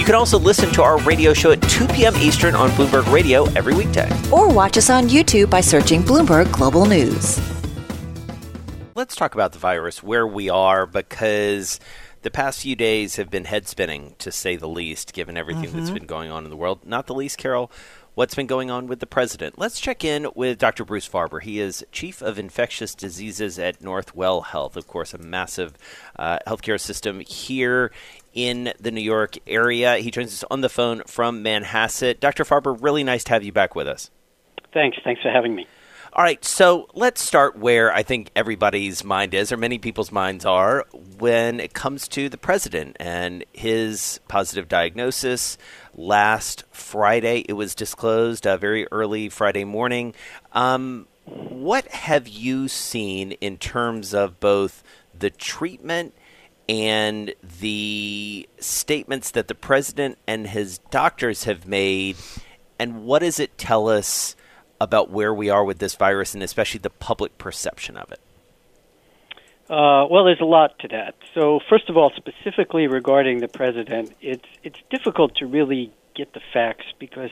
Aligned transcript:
You 0.00 0.06
can 0.06 0.14
also 0.14 0.38
listen 0.38 0.72
to 0.72 0.82
our 0.82 0.96
radio 1.00 1.34
show 1.34 1.52
at 1.52 1.60
2 1.60 1.86
p.m. 1.88 2.16
Eastern 2.16 2.54
on 2.54 2.70
Bloomberg 2.70 3.12
Radio 3.12 3.44
every 3.50 3.74
weekday. 3.74 4.10
Or 4.32 4.50
watch 4.50 4.78
us 4.78 4.88
on 4.88 5.10
YouTube 5.10 5.50
by 5.50 5.60
searching 5.60 6.02
Bloomberg 6.02 6.50
Global 6.50 6.86
News. 6.86 7.38
Let's 8.94 9.14
talk 9.14 9.34
about 9.34 9.52
the 9.52 9.58
virus, 9.58 10.02
where 10.02 10.26
we 10.26 10.48
are, 10.48 10.86
because 10.86 11.80
the 12.22 12.30
past 12.30 12.62
few 12.62 12.76
days 12.76 13.16
have 13.16 13.28
been 13.28 13.44
head 13.44 13.68
spinning, 13.68 14.14
to 14.20 14.32
say 14.32 14.56
the 14.56 14.66
least, 14.66 15.12
given 15.12 15.36
everything 15.36 15.64
mm-hmm. 15.64 15.80
that's 15.80 15.90
been 15.90 16.06
going 16.06 16.30
on 16.30 16.44
in 16.44 16.50
the 16.50 16.56
world. 16.56 16.80
Not 16.86 17.06
the 17.06 17.14
least, 17.14 17.36
Carol, 17.36 17.70
what's 18.14 18.34
been 18.34 18.46
going 18.46 18.70
on 18.70 18.86
with 18.86 19.00
the 19.00 19.06
president. 19.06 19.58
Let's 19.58 19.80
check 19.80 20.04
in 20.04 20.28
with 20.34 20.58
Dr. 20.58 20.84
Bruce 20.84 21.08
Farber. 21.08 21.42
He 21.42 21.60
is 21.60 21.84
chief 21.92 22.22
of 22.22 22.38
infectious 22.38 22.94
diseases 22.94 23.58
at 23.58 23.80
Northwell 23.80 24.46
Health, 24.46 24.76
of 24.76 24.86
course, 24.86 25.14
a 25.14 25.18
massive 25.18 25.74
uh, 26.16 26.38
healthcare 26.46 26.80
system 26.80 27.20
here 27.20 27.90
in 28.32 28.72
the 28.80 28.90
New 28.90 29.00
York 29.00 29.36
area. 29.46 29.96
He 29.98 30.10
joins 30.10 30.32
us 30.32 30.44
on 30.50 30.60
the 30.60 30.68
phone 30.68 31.02
from 31.06 31.42
Manhasset. 31.42 32.20
Dr. 32.20 32.44
Farber, 32.44 32.76
really 32.80 33.04
nice 33.04 33.24
to 33.24 33.32
have 33.32 33.44
you 33.44 33.52
back 33.52 33.74
with 33.74 33.88
us. 33.88 34.10
Thanks. 34.72 34.98
Thanks 35.02 35.22
for 35.22 35.30
having 35.30 35.54
me. 35.54 35.66
All 36.12 36.24
right, 36.24 36.44
so 36.44 36.88
let's 36.92 37.22
start 37.22 37.56
where 37.56 37.92
I 37.92 38.02
think 38.02 38.32
everybody's 38.34 39.04
mind 39.04 39.32
is, 39.32 39.52
or 39.52 39.56
many 39.56 39.78
people's 39.78 40.10
minds 40.10 40.44
are, 40.44 40.84
when 41.18 41.60
it 41.60 41.72
comes 41.72 42.08
to 42.08 42.28
the 42.28 42.36
president 42.36 42.96
and 42.98 43.44
his 43.52 44.18
positive 44.26 44.66
diagnosis. 44.66 45.56
Last 45.94 46.64
Friday, 46.72 47.44
it 47.48 47.52
was 47.52 47.76
disclosed 47.76 48.44
uh, 48.44 48.56
very 48.56 48.88
early 48.90 49.28
Friday 49.28 49.62
morning. 49.62 50.12
Um, 50.52 51.06
what 51.26 51.86
have 51.86 52.26
you 52.26 52.66
seen 52.66 53.32
in 53.32 53.56
terms 53.56 54.12
of 54.12 54.40
both 54.40 54.82
the 55.16 55.30
treatment 55.30 56.14
and 56.70 57.34
the 57.58 58.48
statements 58.60 59.32
that 59.32 59.48
the 59.48 59.56
president 59.56 60.18
and 60.28 60.46
his 60.46 60.78
doctors 60.92 61.42
have 61.44 61.66
made, 61.66 62.16
and 62.78 63.02
what 63.04 63.18
does 63.18 63.40
it 63.40 63.58
tell 63.58 63.88
us 63.88 64.36
about 64.80 65.10
where 65.10 65.34
we 65.34 65.50
are 65.50 65.64
with 65.64 65.80
this 65.80 65.96
virus 65.96 66.32
and 66.32 66.44
especially 66.44 66.78
the 66.78 66.88
public 66.88 67.36
perception 67.38 67.96
of 67.96 68.12
it? 68.12 68.20
Uh, 69.68 70.06
well, 70.08 70.24
there's 70.24 70.40
a 70.40 70.44
lot 70.44 70.78
to 70.78 70.86
that. 70.88 71.16
So, 71.34 71.58
first 71.68 71.90
of 71.90 71.96
all, 71.96 72.12
specifically 72.14 72.86
regarding 72.86 73.40
the 73.40 73.48
president, 73.48 74.14
it's 74.20 74.46
it's 74.62 74.78
difficult 74.90 75.34
to 75.36 75.46
really 75.46 75.92
get 76.14 76.32
the 76.34 76.40
facts 76.52 76.86
because 77.00 77.30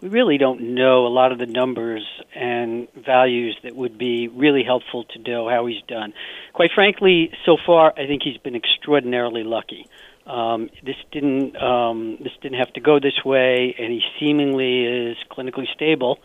we 0.00 0.08
really 0.08 0.38
don't 0.38 0.74
know 0.74 1.06
a 1.06 1.08
lot 1.08 1.32
of 1.32 1.38
the 1.38 1.46
numbers 1.46 2.04
and 2.34 2.88
values 2.94 3.56
that 3.62 3.74
would 3.74 3.96
be 3.96 4.28
really 4.28 4.62
helpful 4.62 5.04
to 5.04 5.18
know 5.18 5.48
how 5.48 5.66
he's 5.66 5.82
done. 5.88 6.12
Quite 6.52 6.70
frankly, 6.74 7.32
so 7.44 7.56
far, 7.64 7.92
I 7.96 8.06
think 8.06 8.22
he's 8.22 8.36
been 8.38 8.56
extraordinarily 8.56 9.42
lucky. 9.42 9.88
Um, 10.26 10.70
this 10.82 10.96
didn't 11.12 11.56
um, 11.56 12.18
this 12.20 12.32
didn't 12.42 12.58
have 12.58 12.72
to 12.72 12.80
go 12.80 12.98
this 12.98 13.24
way, 13.24 13.74
and 13.78 13.92
he 13.92 14.02
seemingly 14.18 14.84
is 14.84 15.16
clinically 15.30 15.72
stable. 15.72 16.18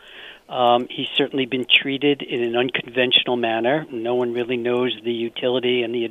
Um, 0.51 0.87
he's 0.89 1.07
certainly 1.15 1.45
been 1.45 1.65
treated 1.65 2.21
in 2.21 2.43
an 2.43 2.57
unconventional 2.57 3.37
manner. 3.37 3.85
No 3.89 4.15
one 4.15 4.33
really 4.33 4.57
knows 4.57 4.93
the 5.01 5.13
utility 5.13 5.81
and 5.81 5.95
the 5.95 6.09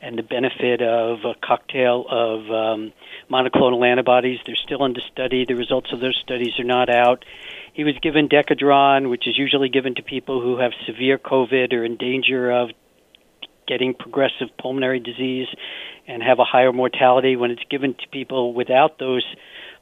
and 0.00 0.16
the 0.16 0.22
benefit 0.22 0.80
of 0.80 1.24
a 1.24 1.34
cocktail 1.44 2.06
of 2.08 2.48
um, 2.52 2.92
monoclonal 3.28 3.84
antibodies. 3.84 4.38
They're 4.46 4.54
still 4.54 4.84
under 4.84 5.00
study. 5.12 5.44
The 5.44 5.56
results 5.56 5.92
of 5.92 5.98
those 5.98 6.16
studies 6.22 6.52
are 6.60 6.64
not 6.64 6.88
out. 6.88 7.24
He 7.72 7.82
was 7.82 7.98
given 8.00 8.28
Decadron, 8.28 9.10
which 9.10 9.26
is 9.26 9.36
usually 9.36 9.68
given 9.68 9.96
to 9.96 10.02
people 10.04 10.40
who 10.40 10.58
have 10.58 10.70
severe 10.86 11.18
COVID 11.18 11.72
or 11.72 11.84
in 11.84 11.96
danger 11.96 12.48
of 12.52 12.70
getting 13.66 13.94
progressive 13.94 14.48
pulmonary 14.56 15.00
disease 15.00 15.48
and 16.06 16.22
have 16.22 16.38
a 16.38 16.44
higher 16.44 16.72
mortality. 16.72 17.34
When 17.34 17.50
it's 17.50 17.64
given 17.68 17.94
to 17.94 18.08
people 18.12 18.54
without 18.54 19.00
those 19.00 19.24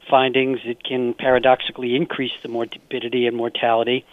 findings, 0.09 0.59
it 0.65 0.83
can 0.83 1.13
paradoxically 1.13 1.95
increase 1.95 2.31
the 2.41 2.49
morbidity 2.49 3.27
and 3.27 3.35
mortality. 3.35 4.05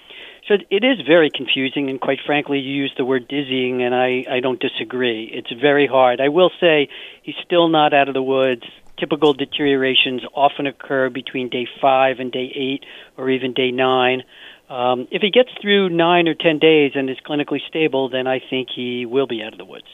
So 0.49 0.55
it 0.71 0.84
is 0.84 1.05
very 1.05 1.31
confusing, 1.31 1.91
and 1.91 2.01
quite 2.01 2.21
frankly, 2.25 2.61
you 2.61 2.73
use 2.73 2.95
the 2.97 3.05
word 3.05 3.27
dizzying, 3.27 3.83
and 3.83 3.93
I, 3.95 4.25
I 4.31 4.41
don't 4.41 4.61
disagree. 4.61 5.25
It's 5.25 5.51
very 5.61 5.89
hard. 5.89 6.21
I 6.21 6.29
will 6.29 6.51
say 6.61 6.89
he's 7.23 7.34
still 7.45 7.69
not 7.69 7.93
out 7.93 8.09
of 8.09 8.15
the 8.15 8.23
woods. 8.23 8.62
Typical 8.97 9.34
deteriorations 9.34 10.23
often 10.34 10.67
occur 10.67 11.11
between 11.11 11.49
day 11.49 11.67
five 11.81 12.21
and 12.21 12.31
day 12.31 12.53
eight, 12.55 12.84
or 13.17 13.28
even 13.28 13.55
day 13.55 13.73
nine. 13.73 14.23
Um, 14.71 15.09
if 15.11 15.21
he 15.21 15.31
gets 15.31 15.51
through 15.61 15.89
nine 15.91 16.28
or 16.28 16.34
ten 16.34 16.59
days 16.59 16.93
and 16.95 17.11
is 17.11 17.19
clinically 17.27 17.61
stable, 17.69 18.09
then 18.09 18.27
I 18.27 18.39
think 18.39 18.69
he 18.75 19.05
will 19.05 19.27
be 19.27 19.43
out 19.43 19.53
of 19.53 19.59
the 19.59 19.65
woods. 19.65 19.87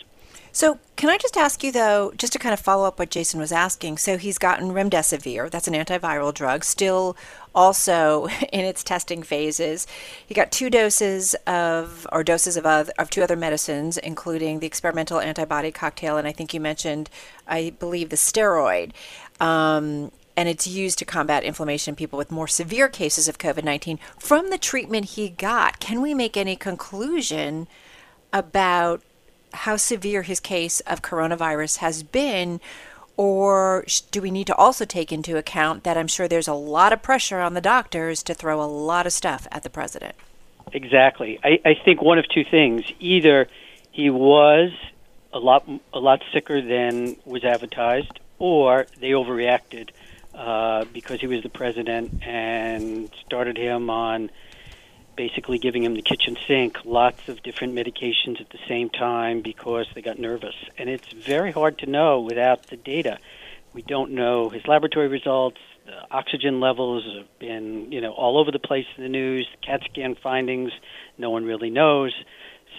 So, 0.55 0.79
can 0.97 1.09
I 1.09 1.17
just 1.17 1.39
ask 1.39 1.65
you, 1.65 1.73
though, 1.73 2.13
just 2.17 2.35
to 2.35 2.39
kind 2.39 2.53
of 2.53 2.61
follow 2.61 2.87
up 2.87 2.99
what 2.99 3.09
Jason 3.09 3.41
was 3.41 3.53
asking? 3.53 3.97
So, 3.97 4.19
he's 4.19 4.37
gotten 4.37 4.73
remdesivir, 4.73 5.51
that's 5.51 5.67
an 5.67 5.73
antiviral 5.73 6.33
drug, 6.33 6.63
still 6.63 7.17
also 7.55 8.27
in 8.53 8.61
its 8.61 8.85
testing 8.85 9.23
phases. 9.23 9.87
He 10.27 10.35
got 10.35 10.53
two 10.53 10.69
doses 10.69 11.35
of, 11.47 12.07
or 12.13 12.23
doses 12.23 12.59
of, 12.59 12.67
other, 12.67 12.93
of 12.99 13.09
two 13.09 13.23
other 13.23 13.35
medicines, 13.35 13.97
including 13.97 14.61
the 14.61 14.67
experimental 14.67 15.21
antibody 15.21 15.73
cocktail, 15.73 16.19
and 16.19 16.29
I 16.29 16.33
think 16.33 16.53
you 16.53 16.61
mentioned, 16.61 17.09
I 17.49 17.71
believe, 17.79 18.11
the 18.11 18.17
steroid. 18.17 18.93
Um, 19.41 20.13
and 20.37 20.49
it's 20.49 20.67
used 20.67 20.99
to 20.99 21.05
combat 21.07 21.45
inflammation 21.45 21.93
in 21.93 21.97
people 21.97 22.19
with 22.19 22.31
more 22.31 22.49
severe 22.49 22.89
cases 22.89 23.27
of 23.27 23.39
COVID 23.39 23.65
19. 23.65 23.99
From 24.19 24.51
the 24.51 24.59
treatment 24.59 25.11
he 25.11 25.31
got, 25.31 25.81
can 25.81 26.03
we 26.03 26.15
make 26.15 26.37
any 26.37 26.57
conclusion 26.57 27.69
about 28.33 29.03
how 29.53 29.77
severe 29.77 30.23
his 30.23 30.41
case 30.41 30.81
of 30.81 31.03
coronavirus 31.03 31.79
has 31.79 32.03
been? 32.03 32.61
Or 33.17 33.85
do 34.11 34.23
we 34.23 34.31
need 34.31 34.47
to 34.47 34.55
also 34.55 34.85
take 34.85 35.13
into 35.13 35.37
account 35.37 35.85
that 35.85 35.97
I'm 35.97 36.09
sure 36.09 36.27
there's 36.27 36.49
a 36.49 36.55
lot 36.55 36.93
of 36.93 37.03
pressure 37.03 37.41
on 37.41 37.55
the 37.55 37.61
doctors 37.61 38.23
to 38.25 38.35
throw 38.35 38.63
a 38.63 38.65
lot 38.65 39.07
of 39.07 39.13
stuff 39.13 39.47
at 39.53 39.63
the 39.63 39.71
president? 39.71 40.15
Exactly. 40.73 41.39
I, 41.45 41.61
I 41.65 41.75
think 41.75 42.01
one 42.01 42.19
of 42.19 42.27
two 42.29 42.45
things. 42.45 42.83
Either 43.01 43.49
he 43.91 44.09
was 44.09 44.71
a 45.33 45.39
lot 45.39 45.69
a 45.93 45.99
lot 45.99 46.23
sicker 46.33 46.61
than 46.61 47.17
was 47.25 47.45
advertised, 47.45 48.21
or 48.39 48.87
they 49.01 49.11
overreacted 49.11 49.91
uh, 50.35 50.85
because 50.93 51.21
he 51.21 51.27
was 51.27 51.43
the 51.43 51.49
president 51.49 52.23
and 52.27 53.11
started 53.27 53.57
him 53.57 53.91
on 53.91 54.31
basically 55.17 55.59
giving 55.59 55.85
him 55.85 55.95
the 55.95 56.03
kitchen 56.03 56.37
sink, 56.47 56.79
lots 56.85 57.29
of 57.29 57.43
different 57.43 57.75
medications 57.75 58.41
at 58.41 58.51
the 58.51 58.59
same 58.69 58.91
time 58.91 59.41
because 59.41 59.87
they 59.95 60.03
got 60.03 60.19
nervous. 60.19 60.55
And 60.79 60.89
it's 60.89 61.13
very 61.13 61.53
hard 61.53 61.79
to 61.79 61.87
know 61.87 62.21
without 62.21 62.65
the 62.69 62.77
data. 62.77 63.19
We 63.75 63.83
don't 63.83 64.13
know 64.13 64.49
his 64.49 64.67
laboratory 64.67 65.09
results. 65.09 65.59
The 65.87 66.11
oxygen 66.11 66.61
levels 66.61 67.05
have 67.17 67.39
been, 67.39 67.91
you 67.91 68.01
know, 68.01 68.13
all 68.13 68.39
over 68.39 68.51
the 68.51 68.59
place 68.59 68.87
in 68.97 69.03
the 69.03 69.09
news. 69.09 69.49
CAT 69.63 69.83
scan 69.91 70.15
findings, 70.15 70.73
no 71.19 71.31
one 71.31 71.45
really 71.45 71.71
knows. 71.71 72.13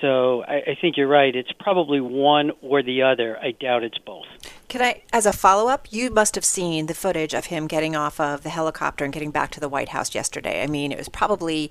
So 0.02 0.44
I, 0.44 0.56
I 0.56 0.78
think 0.80 0.98
you're 0.98 1.08
right. 1.08 1.36
It's 1.36 1.52
probably 1.60 2.02
one 2.02 2.52
or 2.62 2.84
the 2.84 3.04
other. 3.04 3.38
I 3.38 3.52
doubt 3.52 3.84
it's 3.84 3.98
both. 3.98 4.28
Can 4.74 4.82
I, 4.82 5.04
as 5.14 5.28
a 5.28 5.32
follow 5.32 5.68
up, 5.70 5.88
you 5.92 6.10
must 6.10 6.34
have 6.34 6.44
seen 6.44 6.88
the 6.88 6.96
footage 6.96 7.36
of 7.36 7.46
him 7.46 7.68
getting 7.68 7.96
off 7.96 8.20
of 8.20 8.42
the 8.42 8.50
helicopter 8.50 9.04
and 9.04 9.14
getting 9.14 9.30
back 9.30 9.52
to 9.52 9.60
the 9.60 9.70
White 9.70 9.90
House 9.90 10.16
yesterday. 10.16 10.64
I 10.64 10.66
mean, 10.66 10.92
it 10.92 10.98
was 10.98 11.10
probably, 11.10 11.70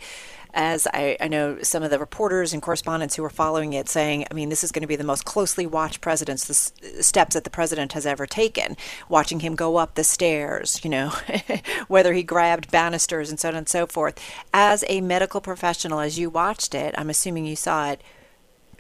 as 0.55 0.87
I, 0.95 1.17
I 1.21 1.27
know 1.27 1.61
some 1.63 1.83
of 1.83 1.91
the 1.91 1.99
reporters 1.99 2.53
and 2.53 2.63
correspondents 2.63 3.17
who 3.17 3.25
were 3.25 3.29
following 3.29 3.73
it 3.73 3.89
saying, 3.89 4.27
I 4.31 4.35
mean, 4.35 4.51
this 4.51 4.63
is 4.63 4.71
going 4.71 4.83
to 4.83 4.87
be 4.87 4.95
the 4.95 5.03
most 5.03 5.25
closely 5.25 5.67
watched 5.67 6.01
president's 6.01 6.73
steps 7.01 7.35
that 7.35 7.43
the 7.43 7.51
president 7.51 7.95
has 7.95 8.07
ever 8.07 8.25
taken. 8.25 8.77
Watching 9.09 9.41
him 9.41 9.57
go 9.57 9.79
up 9.79 9.97
the 9.97 10.05
stairs, 10.05 10.81
you 10.85 10.91
know, 10.91 11.13
whether 11.89 12.13
he 12.13 12.23
grabbed 12.23 12.71
banisters 12.71 13.31
and 13.31 13.41
so 13.41 13.49
on 13.49 13.57
and 13.57 13.69
so 13.69 13.89
forth. 13.89 14.17
As 14.55 14.85
a 14.87 15.01
medical 15.01 15.41
professional, 15.41 15.99
as 15.99 16.21
you 16.21 16.31
watched 16.31 16.73
it, 16.73 16.95
I'm 16.97 17.11
assuming 17.11 17.47
you 17.47 17.57
saw 17.57 17.91
it 17.91 18.01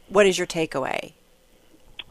what 0.08 0.26
is 0.26 0.38
your 0.38 0.46
takeaway? 0.46 1.14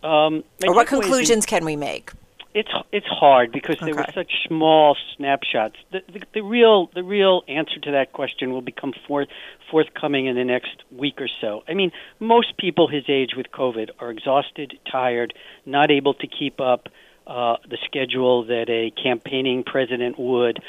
Um, 0.03 0.43
or 0.65 0.73
what 0.73 0.87
conclusions 0.87 1.45
can 1.45 1.65
we 1.65 1.75
make? 1.75 2.11
It's 2.53 2.71
it's 2.91 3.07
hard 3.07 3.53
because 3.53 3.77
okay. 3.77 3.85
they 3.85 3.93
were 3.93 4.05
such 4.13 4.45
small 4.45 4.97
snapshots. 5.15 5.77
The, 5.91 6.01
the, 6.11 6.21
the, 6.33 6.41
real 6.41 6.87
the 6.93 7.03
real 7.03 7.43
answer 7.47 7.79
to 7.79 7.91
that 7.91 8.11
question 8.11 8.51
will 8.51 8.61
become 8.61 8.93
forth, 9.07 9.29
forthcoming 9.69 10.25
in 10.25 10.35
the 10.35 10.43
next 10.43 10.83
week 10.91 11.21
or 11.21 11.29
so. 11.39 11.63
I 11.67 11.75
mean, 11.75 11.91
most 12.19 12.57
people 12.57 12.89
his 12.89 13.05
age 13.07 13.35
with 13.37 13.51
COVID 13.51 13.91
are 13.99 14.11
exhausted, 14.11 14.77
tired, 14.91 15.33
not 15.65 15.91
able 15.91 16.13
to 16.15 16.27
keep 16.27 16.59
up 16.59 16.89
uh, 17.25 17.55
the 17.69 17.77
schedule 17.85 18.43
that 18.45 18.69
a 18.69 18.91
campaigning 19.01 19.63
president 19.63 20.19
would 20.19 20.61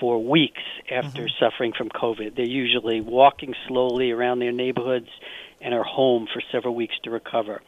for 0.00 0.22
weeks 0.22 0.62
after 0.90 1.24
mm-hmm. 1.24 1.44
suffering 1.44 1.72
from 1.72 1.90
COVID. 1.90 2.34
They're 2.34 2.46
usually 2.46 3.00
walking 3.02 3.54
slowly 3.68 4.10
around 4.10 4.38
their 4.38 4.52
neighborhoods 4.52 5.08
and 5.60 5.74
are 5.74 5.84
home 5.84 6.26
for 6.32 6.40
several 6.52 6.74
weeks 6.74 6.94
to 7.04 7.10
recover. 7.10 7.60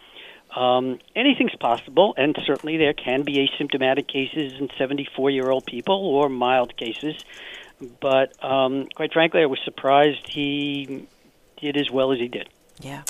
Um, 0.55 0.99
anything's 1.15 1.55
possible, 1.55 2.15
and 2.17 2.37
certainly 2.47 2.77
there 2.79 2.95
can 2.95 3.23
be 3.23 3.49
asymptomatic 3.49 4.09
cases 4.09 4.55
in 4.59 4.71
74 4.79 5.31
year 5.31 5.51
old 5.51 5.67
people 5.67 5.95
or 5.95 6.29
mild 6.29 6.77
cases. 6.77 7.17
But 8.01 8.43
um, 8.43 8.89
quite 8.95 9.13
frankly, 9.13 9.43
I 9.43 9.47
was 9.47 9.61
surprised 9.65 10.27
he 10.29 11.07
did 11.61 11.77
as 11.77 11.91
well 11.91 12.13
as 12.13 12.19
he 12.19 12.29
did. 12.29 12.49
Yeah. 12.81 13.03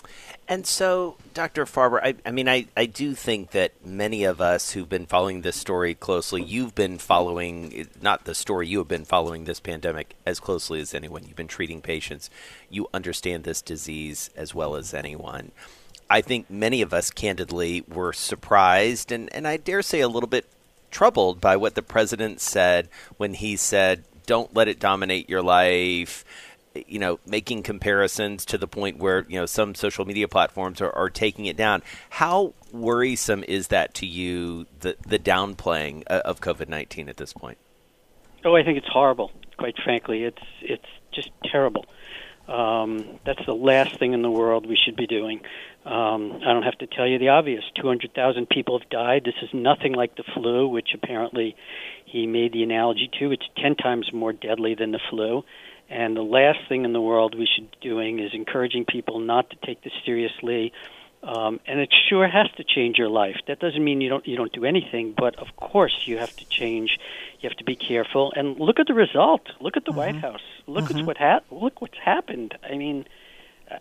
And 0.50 0.66
so, 0.66 1.16
Dr. 1.34 1.66
Farber, 1.66 2.00
I, 2.02 2.14
I, 2.24 2.30
mean, 2.30 2.48
I, 2.48 2.66
I 2.74 2.86
do 2.86 3.14
think 3.14 3.50
that 3.50 3.84
many 3.84 4.24
of 4.24 4.40
us 4.40 4.72
who've 4.72 4.88
been 4.88 5.04
following 5.04 5.42
this 5.42 5.56
story 5.56 5.94
closely, 5.94 6.42
you've 6.42 6.74
been 6.74 6.96
following, 6.96 7.86
not 8.00 8.24
the 8.24 8.34
story, 8.34 8.66
you 8.66 8.78
have 8.78 8.88
been 8.88 9.04
following 9.04 9.44
this 9.44 9.60
pandemic 9.60 10.14
as 10.24 10.40
closely 10.40 10.80
as 10.80 10.94
anyone. 10.94 11.24
You've 11.24 11.36
been 11.36 11.48
treating 11.48 11.82
patients. 11.82 12.30
You 12.70 12.88
understand 12.94 13.44
this 13.44 13.60
disease 13.60 14.30
as 14.36 14.54
well 14.54 14.74
as 14.74 14.94
anyone. 14.94 15.52
I 16.10 16.20
think 16.20 16.48
many 16.50 16.82
of 16.82 16.94
us, 16.94 17.10
candidly, 17.10 17.84
were 17.88 18.12
surprised 18.12 19.12
and, 19.12 19.32
and 19.34 19.46
I 19.46 19.56
dare 19.56 19.82
say 19.82 20.00
a 20.00 20.08
little 20.08 20.28
bit 20.28 20.46
troubled 20.90 21.40
by 21.40 21.56
what 21.56 21.74
the 21.74 21.82
president 21.82 22.40
said 22.40 22.88
when 23.18 23.34
he 23.34 23.56
said, 23.56 24.04
don't 24.26 24.54
let 24.54 24.68
it 24.68 24.78
dominate 24.78 25.28
your 25.28 25.42
life 25.42 26.24
you 26.86 26.98
know, 26.98 27.18
making 27.26 27.62
comparisons 27.62 28.44
to 28.46 28.58
the 28.58 28.68
point 28.68 28.98
where 28.98 29.24
you 29.28 29.38
know 29.38 29.46
some 29.46 29.74
social 29.74 30.04
media 30.04 30.28
platforms 30.28 30.80
are, 30.80 30.94
are 30.94 31.10
taking 31.10 31.46
it 31.46 31.56
down. 31.56 31.82
How 32.10 32.54
worrisome 32.72 33.44
is 33.44 33.68
that 33.68 33.94
to 33.94 34.06
you? 34.06 34.66
The 34.80 34.96
the 35.06 35.18
downplaying 35.18 36.04
uh, 36.08 36.22
of 36.24 36.40
COVID 36.40 36.68
nineteen 36.68 37.08
at 37.08 37.16
this 37.16 37.32
point. 37.32 37.58
Oh, 38.44 38.54
I 38.54 38.62
think 38.62 38.78
it's 38.78 38.88
horrible. 38.88 39.32
Quite 39.56 39.76
frankly, 39.82 40.24
it's 40.24 40.42
it's 40.60 40.86
just 41.12 41.30
terrible. 41.44 41.86
Um, 42.48 43.18
that's 43.26 43.44
the 43.44 43.54
last 43.54 43.98
thing 43.98 44.14
in 44.14 44.22
the 44.22 44.30
world 44.30 44.66
we 44.66 44.76
should 44.76 44.96
be 44.96 45.06
doing. 45.06 45.40
Um, 45.84 46.40
I 46.42 46.52
don't 46.52 46.62
have 46.62 46.78
to 46.78 46.86
tell 46.86 47.06
you 47.06 47.18
the 47.18 47.28
obvious. 47.28 47.62
200,000 47.80 48.48
people 48.48 48.78
have 48.78 48.88
died. 48.88 49.24
This 49.24 49.34
is 49.42 49.50
nothing 49.52 49.92
like 49.92 50.16
the 50.16 50.24
flu, 50.34 50.68
which 50.68 50.88
apparently 50.94 51.56
he 52.04 52.26
made 52.26 52.52
the 52.52 52.62
analogy 52.62 53.10
to. 53.18 53.32
It's 53.32 53.46
10 53.58 53.76
times 53.76 54.10
more 54.12 54.32
deadly 54.32 54.74
than 54.74 54.92
the 54.92 55.00
flu. 55.10 55.44
And 55.90 56.16
the 56.16 56.22
last 56.22 56.58
thing 56.68 56.84
in 56.84 56.92
the 56.92 57.00
world 57.00 57.34
we 57.34 57.46
should 57.54 57.70
be 57.70 57.76
doing 57.80 58.18
is 58.18 58.32
encouraging 58.34 58.84
people 58.86 59.20
not 59.20 59.50
to 59.50 59.56
take 59.64 59.82
this 59.82 59.92
seriously. 60.04 60.72
Um, 61.22 61.60
and 61.66 61.80
it 61.80 61.92
sure 62.08 62.28
has 62.28 62.46
to 62.56 62.64
change 62.64 62.96
your 62.96 63.08
life. 63.08 63.36
That 63.48 63.58
doesn't 63.58 63.82
mean 63.82 64.00
you 64.00 64.08
don't 64.08 64.26
you 64.26 64.36
don't 64.36 64.52
do 64.52 64.64
anything, 64.64 65.14
but 65.16 65.36
of 65.36 65.48
course 65.56 66.02
you 66.04 66.18
have 66.18 66.34
to 66.36 66.48
change. 66.48 66.98
You 67.40 67.48
have 67.48 67.58
to 67.58 67.64
be 67.64 67.76
careful 67.76 68.32
and 68.34 68.58
look 68.58 68.80
at 68.80 68.86
the 68.86 68.94
result. 68.94 69.42
Look 69.60 69.76
at 69.76 69.84
the 69.84 69.90
mm-hmm. 69.90 69.98
White 69.98 70.16
House. 70.16 70.40
Look 70.66 70.86
mm-hmm. 70.86 70.98
at 70.98 71.06
what 71.06 71.16
ha- 71.16 71.40
look 71.50 71.80
what's 71.80 71.98
happened. 71.98 72.56
I 72.68 72.76
mean, 72.76 73.06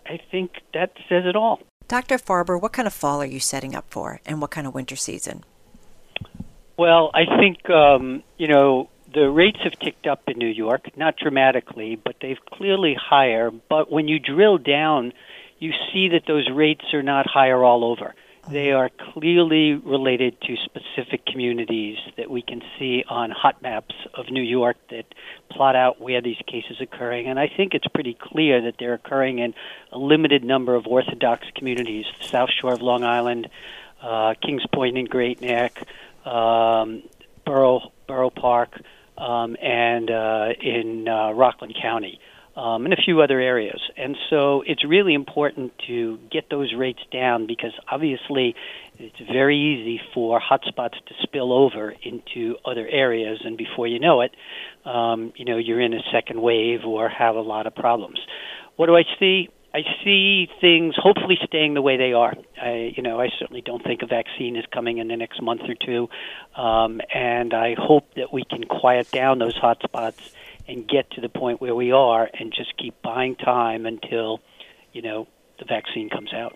I 0.06 0.20
think 0.32 0.52
that 0.74 0.92
says 1.10 1.26
it 1.26 1.36
all. 1.36 1.60
Dr. 1.88 2.18
Farber, 2.18 2.62
what 2.62 2.74
kind 2.74 2.88
of 2.88 2.94
fall 2.94 3.22
are 3.22 3.26
you 3.26 3.40
setting 3.40 3.74
up 3.74 3.86
for, 3.90 4.20
and 4.26 4.42
what 4.42 4.52
kind 4.52 4.68
of 4.68 4.74
winter 4.74 4.96
season? 4.96 5.44
Well, 6.78 7.12
I 7.14 7.26
think 7.40 7.70
um, 7.70 8.24
you 8.38 8.48
know 8.48 8.90
the 9.14 9.30
rates 9.30 9.60
have 9.64 9.74
ticked 9.80 10.06
up 10.06 10.22
in 10.28 10.38
New 10.38 10.48
York, 10.48 10.96
not 10.98 11.18
dramatically, 11.18 11.96
but 11.96 12.18
they've 12.22 12.44
clearly 12.54 12.94
higher. 12.94 13.50
But 13.52 13.92
when 13.92 14.08
you 14.08 14.20
drill 14.20 14.58
down, 14.58 15.14
you 15.60 15.72
see 15.92 16.10
that 16.10 16.24
those 16.28 16.50
rates 16.54 16.94
are 16.94 17.04
not 17.04 17.26
higher 17.26 17.64
all 17.64 17.84
over. 17.84 18.14
They 18.50 18.72
are 18.72 18.90
clearly 19.14 19.74
related 19.74 20.40
to 20.42 20.56
specific 20.56 21.26
communities 21.26 21.98
that 22.16 22.30
we 22.30 22.42
can 22.42 22.62
see 22.80 23.04
on 23.10 23.30
hot 23.30 23.62
maps 23.62 23.94
of 24.14 24.30
New 24.30 24.42
York 24.42 24.78
that 24.90 25.04
plot 25.50 25.76
out 25.76 26.00
where 26.00 26.22
these 26.22 26.38
cases 26.48 26.80
are 26.80 26.84
occurring. 26.84 27.28
And 27.28 27.38
I 27.38 27.50
think 27.50 27.74
it's 27.74 27.88
pretty 27.88 28.14
clear 28.14 28.62
that 28.62 28.76
they're 28.80 28.94
occurring 28.94 29.40
in 29.40 29.54
a 29.92 29.98
limited 29.98 30.46
number 30.46 30.76
of 30.76 30.88
Orthodox 30.88 31.46
communities, 31.56 32.06
the 32.22 32.28
South 32.28 32.50
Shore 32.50 32.74
of 32.74 32.82
Long 32.82 33.04
Island, 33.04 33.50
uh, 34.02 34.36
Kings 34.42 34.64
Point 34.74 34.98
and 34.98 35.10
Great 35.10 35.42
Neck, 35.42 35.86
um, 36.26 37.04
Borough, 37.46 37.92
Borough 38.08 38.30
Park, 38.30 38.80
um, 39.18 39.58
and 39.62 40.10
uh, 40.10 40.50
in 40.62 41.08
uh, 41.10 41.32
Rockland 41.32 41.76
County. 41.82 42.22
Um, 42.58 42.86
and 42.86 42.94
a 42.94 42.98
few 42.98 43.22
other 43.22 43.40
areas. 43.40 43.80
And 43.96 44.18
so 44.32 44.64
it's 44.66 44.84
really 44.84 45.14
important 45.14 45.74
to 45.86 46.18
get 46.32 46.50
those 46.50 46.74
rates 46.74 47.02
down 47.12 47.46
because 47.46 47.74
obviously 47.88 48.56
it's 48.98 49.20
very 49.32 49.56
easy 49.60 50.02
for 50.12 50.42
hotspots 50.42 50.94
to 51.06 51.14
spill 51.22 51.54
over 51.54 51.94
into 52.02 52.56
other 52.66 52.88
areas, 52.88 53.42
and 53.44 53.58
before 53.58 53.86
you 53.86 54.00
know 54.00 54.22
it, 54.22 54.32
um, 54.86 55.34
you 55.36 55.46
know 55.46 55.58
you're 55.58 55.82
in 55.82 55.94
a 55.94 56.02
second 56.12 56.42
wave 56.42 56.84
or 56.84 57.10
have 57.10 57.36
a 57.36 57.42
lot 57.42 57.68
of 57.68 57.76
problems. 57.76 58.20
What 58.76 58.88
do 58.88 58.96
I 58.96 59.04
see? 59.20 59.50
I 59.74 59.82
see 60.04 60.50
things 60.60 60.96
hopefully 60.98 61.38
staying 61.46 61.76
the 61.76 61.84
way 61.84 61.98
they 61.98 62.14
are. 62.14 62.34
I, 62.60 62.94
you 62.96 63.04
know, 63.04 63.20
I 63.20 63.30
certainly 63.38 63.62
don't 63.62 63.84
think 63.84 64.02
a 64.02 64.08
vaccine 64.08 64.56
is 64.56 64.66
coming 64.74 64.98
in 64.98 65.10
the 65.10 65.18
next 65.18 65.42
month 65.44 65.62
or 65.68 65.76
two, 65.76 66.10
um, 66.60 67.02
and 67.14 67.54
I 67.54 67.76
hope 67.78 68.16
that 68.16 68.34
we 68.34 68.44
can 68.44 68.64
quiet 68.64 69.12
down 69.12 69.38
those 69.38 69.56
hotspots 69.56 70.32
and 70.68 70.88
get 70.88 71.10
to 71.12 71.22
the 71.22 71.30
point 71.30 71.62
where 71.62 71.76
we 71.76 71.92
are, 71.92 72.30
and 72.40 72.54
just 72.54 72.76
keep 72.78 73.02
buying 73.02 73.36
time 73.36 73.86
until, 73.86 74.42
you 74.94 75.02
know, 75.02 75.28
the 75.60 75.66
vaccine 75.66 76.10
comes 76.10 76.34
out. 76.34 76.56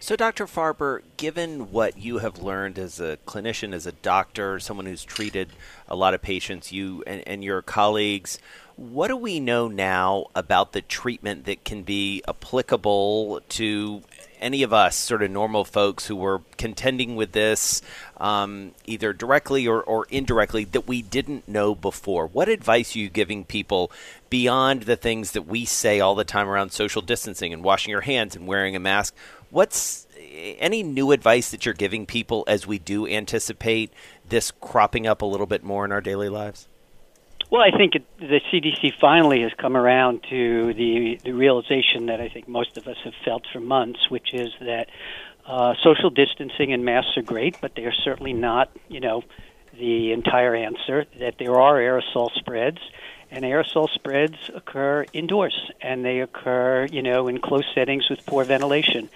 So, 0.00 0.14
Dr. 0.14 0.46
Farber, 0.46 1.02
given 1.16 1.72
what 1.72 1.98
you 1.98 2.18
have 2.18 2.38
learned 2.38 2.78
as 2.78 3.00
a 3.00 3.18
clinician, 3.26 3.74
as 3.74 3.84
a 3.84 3.92
doctor, 3.92 4.60
someone 4.60 4.86
who's 4.86 5.04
treated 5.04 5.50
a 5.88 5.96
lot 5.96 6.14
of 6.14 6.22
patients, 6.22 6.70
you 6.70 7.02
and, 7.06 7.26
and 7.26 7.42
your 7.42 7.62
colleagues, 7.62 8.38
what 8.78 9.08
do 9.08 9.16
we 9.16 9.40
know 9.40 9.66
now 9.66 10.26
about 10.36 10.72
the 10.72 10.80
treatment 10.80 11.46
that 11.46 11.64
can 11.64 11.82
be 11.82 12.22
applicable 12.28 13.40
to 13.48 14.02
any 14.40 14.62
of 14.62 14.72
us, 14.72 14.94
sort 14.94 15.20
of 15.20 15.32
normal 15.32 15.64
folks 15.64 16.06
who 16.06 16.14
were 16.14 16.42
contending 16.56 17.16
with 17.16 17.32
this, 17.32 17.82
um, 18.18 18.70
either 18.86 19.12
directly 19.12 19.66
or, 19.66 19.82
or 19.82 20.06
indirectly, 20.10 20.62
that 20.62 20.86
we 20.86 21.02
didn't 21.02 21.48
know 21.48 21.74
before? 21.74 22.28
What 22.28 22.48
advice 22.48 22.94
are 22.94 23.00
you 23.00 23.08
giving 23.08 23.44
people 23.44 23.90
beyond 24.30 24.82
the 24.82 24.94
things 24.94 25.32
that 25.32 25.48
we 25.48 25.64
say 25.64 25.98
all 25.98 26.14
the 26.14 26.22
time 26.22 26.48
around 26.48 26.70
social 26.70 27.02
distancing 27.02 27.52
and 27.52 27.64
washing 27.64 27.90
your 27.90 28.02
hands 28.02 28.36
and 28.36 28.46
wearing 28.46 28.76
a 28.76 28.80
mask? 28.80 29.12
What's 29.50 30.06
any 30.60 30.84
new 30.84 31.10
advice 31.10 31.50
that 31.50 31.66
you're 31.66 31.74
giving 31.74 32.06
people 32.06 32.44
as 32.46 32.64
we 32.64 32.78
do 32.78 33.08
anticipate 33.08 33.92
this 34.28 34.52
cropping 34.52 35.04
up 35.04 35.20
a 35.20 35.26
little 35.26 35.46
bit 35.48 35.64
more 35.64 35.84
in 35.84 35.90
our 35.90 36.00
daily 36.00 36.28
lives? 36.28 36.68
Well, 37.50 37.62
I 37.62 37.76
think 37.76 37.94
it, 37.94 38.04
the 38.18 38.40
CDC 38.52 38.92
finally 39.00 39.40
has 39.40 39.52
come 39.56 39.74
around 39.74 40.22
to 40.28 40.74
the, 40.74 41.18
the 41.24 41.32
realization 41.32 42.06
that 42.06 42.20
I 42.20 42.28
think 42.28 42.46
most 42.46 42.76
of 42.76 42.86
us 42.86 42.98
have 43.04 43.14
felt 43.24 43.46
for 43.50 43.58
months, 43.58 44.10
which 44.10 44.34
is 44.34 44.50
that 44.60 44.90
uh, 45.46 45.72
social 45.82 46.10
distancing 46.10 46.74
and 46.74 46.84
masks 46.84 47.16
are 47.16 47.22
great, 47.22 47.56
but 47.62 47.74
they 47.74 47.84
are 47.84 47.94
certainly 48.04 48.34
not, 48.34 48.70
you 48.88 49.00
know, 49.00 49.22
the 49.72 50.12
entire 50.12 50.54
answer. 50.54 51.06
That 51.18 51.36
there 51.38 51.58
are 51.58 51.76
aerosol 51.76 52.30
spreads, 52.34 52.80
and 53.30 53.46
aerosol 53.46 53.88
spreads 53.88 54.36
occur 54.54 55.06
indoors, 55.14 55.58
and 55.80 56.04
they 56.04 56.20
occur, 56.20 56.86
you 56.90 57.00
know, 57.00 57.28
in 57.28 57.40
close 57.40 57.64
settings 57.74 58.10
with 58.10 58.26
poor 58.26 58.44
ventilation. 58.44 59.08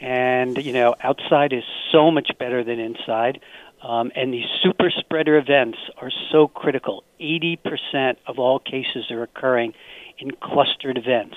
And 0.00 0.62
you 0.64 0.72
know, 0.72 0.96
outside 1.00 1.52
is 1.52 1.64
so 1.92 2.10
much 2.10 2.30
better 2.36 2.64
than 2.64 2.80
inside. 2.80 3.40
Um, 3.82 4.10
and 4.16 4.32
these 4.32 4.46
super 4.62 4.90
spreader 4.90 5.36
events 5.36 5.78
are 6.00 6.10
so 6.32 6.48
critical. 6.48 7.04
80% 7.20 8.16
of 8.26 8.38
all 8.38 8.58
cases 8.58 9.10
are 9.10 9.22
occurring 9.22 9.74
in 10.18 10.30
clustered 10.42 10.96
events, 10.96 11.36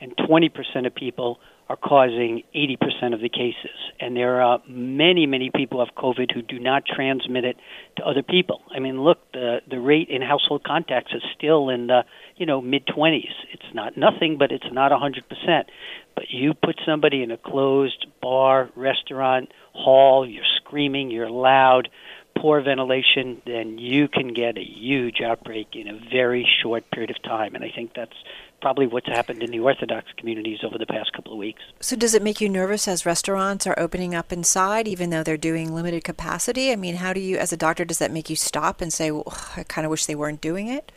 and 0.00 0.16
20% 0.16 0.86
of 0.86 0.94
people 0.94 1.40
are 1.68 1.76
causing 1.76 2.42
80% 2.54 3.12
of 3.12 3.20
the 3.20 3.28
cases. 3.28 3.76
And 4.00 4.16
there 4.16 4.40
are 4.40 4.62
many, 4.66 5.26
many 5.26 5.50
people 5.54 5.84
have 5.84 5.94
COVID 5.94 6.32
who 6.32 6.40
do 6.40 6.58
not 6.58 6.84
transmit 6.86 7.44
it 7.44 7.56
to 7.96 8.04
other 8.04 8.22
people. 8.22 8.62
I 8.74 8.78
mean, 8.78 9.02
look, 9.02 9.18
the 9.32 9.60
the 9.68 9.78
rate 9.78 10.08
in 10.08 10.22
household 10.22 10.64
contacts 10.64 11.12
is 11.12 11.22
still 11.36 11.68
in 11.68 11.88
the 11.88 12.04
you 12.36 12.46
know 12.46 12.60
mid 12.60 12.86
20s. 12.86 13.34
It's 13.52 13.74
not 13.74 13.96
nothing, 13.96 14.38
but 14.38 14.50
it's 14.50 14.72
not 14.72 14.92
100%. 14.92 15.64
But 16.14 16.30
you 16.30 16.54
put 16.54 16.80
somebody 16.86 17.22
in 17.22 17.30
a 17.30 17.36
closed 17.36 18.06
bar, 18.22 18.70
restaurant, 18.74 19.52
hall, 19.72 20.26
you're 20.26 20.44
screaming, 20.56 21.10
you're 21.10 21.30
loud, 21.30 21.88
poor 22.40 22.60
ventilation, 22.62 23.42
then 23.46 23.78
you 23.78 24.08
can 24.08 24.32
get 24.32 24.56
a 24.56 24.64
huge 24.64 25.20
outbreak 25.20 25.68
in 25.74 25.88
a 25.88 25.98
very 26.10 26.48
short 26.62 26.90
period 26.90 27.10
of 27.10 27.22
time. 27.22 27.54
And 27.54 27.64
I 27.64 27.70
think 27.74 27.92
that's 27.94 28.16
probably 28.60 28.86
what's 28.86 29.06
happened 29.06 29.42
in 29.42 29.50
the 29.50 29.60
Orthodox 29.60 30.08
communities 30.16 30.60
over 30.64 30.78
the 30.78 30.86
past 30.86 31.12
couple 31.12 31.32
of 31.32 31.38
weeks. 31.38 31.62
So, 31.80 31.96
does 31.96 32.14
it 32.14 32.22
make 32.22 32.40
you 32.40 32.48
nervous 32.48 32.88
as 32.88 33.06
restaurants 33.06 33.66
are 33.66 33.78
opening 33.78 34.14
up 34.14 34.32
inside, 34.32 34.88
even 34.88 35.10
though 35.10 35.22
they're 35.22 35.36
doing 35.36 35.74
limited 35.74 36.04
capacity? 36.04 36.72
I 36.72 36.76
mean, 36.76 36.96
how 36.96 37.12
do 37.12 37.20
you, 37.20 37.36
as 37.36 37.52
a 37.52 37.56
doctor, 37.56 37.84
does 37.84 37.98
that 37.98 38.10
make 38.10 38.28
you 38.30 38.36
stop 38.36 38.80
and 38.80 38.92
say, 38.92 39.10
well, 39.10 39.32
I 39.56 39.62
kind 39.64 39.84
of 39.84 39.90
wish 39.90 40.06
they 40.06 40.14
weren't 40.14 40.40
doing 40.40 40.68
it? 40.68 40.92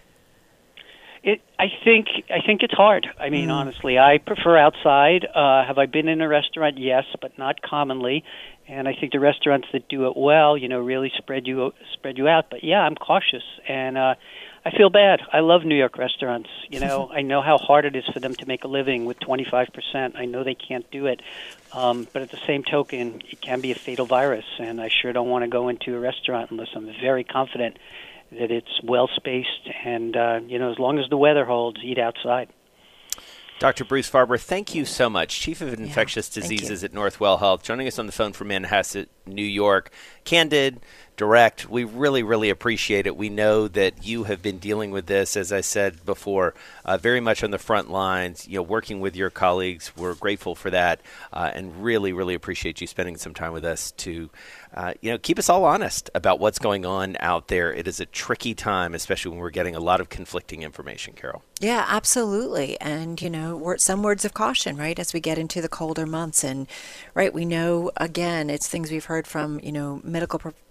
It, 1.24 1.41
I 1.60 1.65
think, 1.84 2.08
I 2.32 2.44
think 2.44 2.63
it's 2.63 2.74
hard. 2.74 3.08
I 3.20 3.30
mean, 3.30 3.50
mm. 3.50 3.53
honestly, 3.53 4.00
I 4.00 4.18
prefer 4.18 4.58
outside. 4.58 5.25
Uh, 5.25 5.63
have 5.63 5.77
I 5.77 5.86
been 5.86 6.08
in 6.08 6.20
a 6.20 6.27
restaurant? 6.27 6.80
Yes, 6.80 7.03
but 7.22 7.38
not 7.38 7.62
commonly. 7.62 8.24
And 8.68 8.88
I 8.88 8.96
think 9.00 9.12
the 9.12 9.20
restaurants 9.20 9.68
that 9.74 9.88
do 9.88 10.08
it 10.08 10.18
well, 10.18 10.58
you 10.58 10.68
know, 10.68 10.80
really 10.80 11.12
spread 11.18 11.46
you 11.46 11.74
spread 11.94 12.18
you 12.18 12.27
out. 12.27 12.46
But 12.50 12.63
yeah, 12.63 12.80
I'm 12.80 12.96
cautious, 12.96 13.44
and 13.68 13.98
uh, 13.98 14.15
I 14.63 14.70
feel 14.70 14.91
bad. 14.91 15.22
I 15.34 15.39
love 15.39 15.63
New 15.63 15.75
York 15.75 15.98
restaurants. 15.98 16.50
You 16.70 16.80
know, 16.80 17.10
I 17.13 17.22
know 17.22 17.41
how 17.41 17.58
hard 17.58 17.86
it 17.86 17.96
is 17.96 18.06
for 18.13 18.20
them 18.20 18.36
to 18.36 18.46
make 18.46 18.63
a 18.63 18.68
living 18.68 19.06
with 19.06 19.20
25%. 19.20 20.15
I 20.15 20.25
know 20.25 20.44
they 20.44 20.56
can't 20.56 20.89
do 20.91 21.08
it. 21.08 21.22
Um, 21.74 22.08
but 22.13 22.22
at 22.22 22.30
the 22.30 22.39
same 22.46 22.63
token, 22.63 23.22
it 23.30 23.41
can 23.41 23.62
be 23.62 23.72
a 23.72 23.75
fatal 23.75 24.06
virus, 24.06 24.46
and 24.60 24.80
I 24.80 24.89
sure 24.89 25.13
don't 25.13 25.30
want 25.30 25.44
to 25.44 25.50
go 25.50 25.70
into 25.70 25.96
a 25.96 26.00
restaurant 26.00 26.51
unless 26.51 26.70
I'm 26.75 26.94
very 27.01 27.24
confident 27.24 27.77
that 28.32 28.51
it's 28.51 28.82
well 28.84 29.10
spaced 29.15 29.70
and, 29.84 30.15
uh, 30.15 30.39
you 30.46 30.60
know, 30.60 30.72
as 30.72 30.80
long 30.80 31.00
as 31.00 31.10
the 31.10 31.18
weather 31.18 31.46
holds, 31.46 31.80
eat 31.84 31.98
outside. 31.98 32.50
Dr. 33.62 33.86
Bruce 33.86 34.10
Farber, 34.10 34.39
thank 34.39 34.74
you 34.74 34.86
so 34.86 35.08
much. 35.08 35.39
Chief 35.39 35.62
of 35.62 35.72
Infectious 35.72 36.36
yeah, 36.36 36.41
Diseases 36.41 36.84
at 36.84 36.94
Northwell 36.94 37.38
Health, 37.38 37.62
joining 37.62 37.86
us 37.86 38.00
on 38.00 38.08
the 38.08 38.12
phone 38.12 38.34
from 38.34 38.50
Manhasset, 38.50 39.06
New 39.27 39.46
York. 39.46 39.91
Candid, 40.24 40.80
direct. 41.15 41.70
We 41.70 41.84
really, 41.84 42.24
really 42.24 42.50
appreciate 42.50 43.06
it. 43.06 43.15
We 43.15 43.30
know 43.30 43.68
that 43.68 44.03
you 44.03 44.24
have 44.24 44.41
been 44.41 44.58
dealing 44.58 44.89
with 44.89 45.06
this, 45.06 45.38
as 45.38 45.51
I 45.51 45.62
said 45.62 46.03
before, 46.08 46.56
uh, 46.86 46.98
very 46.98 47.20
much 47.20 47.44
on 47.44 47.51
the 47.51 47.60
front 47.60 47.91
lines. 47.91 48.48
You 48.48 48.56
know, 48.56 48.63
working 48.63 49.00
with 49.00 49.15
your 49.15 49.30
colleagues. 49.30 49.91
We're 49.96 50.15
grateful 50.15 50.56
for 50.56 50.72
that, 50.72 51.00
uh, 51.32 51.51
and 51.53 51.84
really, 51.84 52.13
really 52.13 52.34
appreciate 52.34 52.82
you 52.82 52.88
spending 52.88 53.15
some 53.15 53.36
time 53.36 53.53
with 53.53 53.63
us 53.63 53.91
to, 53.91 54.32
uh, 54.74 54.94
you 55.01 55.12
know, 55.12 55.18
keep 55.18 55.38
us 55.38 55.50
all 55.50 55.66
honest 55.66 56.10
about 56.16 56.40
what's 56.40 56.60
going 56.60 56.86
on 56.86 57.18
out 57.20 57.50
there. 57.50 57.74
It 57.74 57.88
is 57.88 58.00
a 58.00 58.06
tricky 58.06 58.54
time, 58.54 58.94
especially 58.94 59.32
when 59.32 59.40
we're 59.40 59.50
getting 59.50 59.75
a 59.75 59.80
lot 59.80 60.00
of 60.00 60.10
conflicting 60.10 60.63
information. 60.63 61.13
Carol. 61.13 61.44
Yeah, 61.60 61.86
absolutely. 61.88 62.80
And 62.80 63.22
you 63.22 63.30
know, 63.30 63.75
some 63.78 64.04
words 64.04 64.25
of 64.25 64.34
caution, 64.34 64.78
right, 64.78 64.98
as 64.98 65.13
we 65.13 65.20
get 65.20 65.38
into 65.38 65.62
the 65.62 65.70
colder 65.70 66.06
months, 66.06 66.44
and 66.44 66.68
right, 67.13 67.34
we 67.34 67.46
know 67.46 67.92
again, 67.98 68.50
it's 68.50 68.68
things 68.68 68.92
we've 68.92 69.06
heard 69.06 69.28
from 69.28 69.60
you 69.62 69.72
know 69.72 70.01
medical 70.04 70.40
professionals 70.40 70.68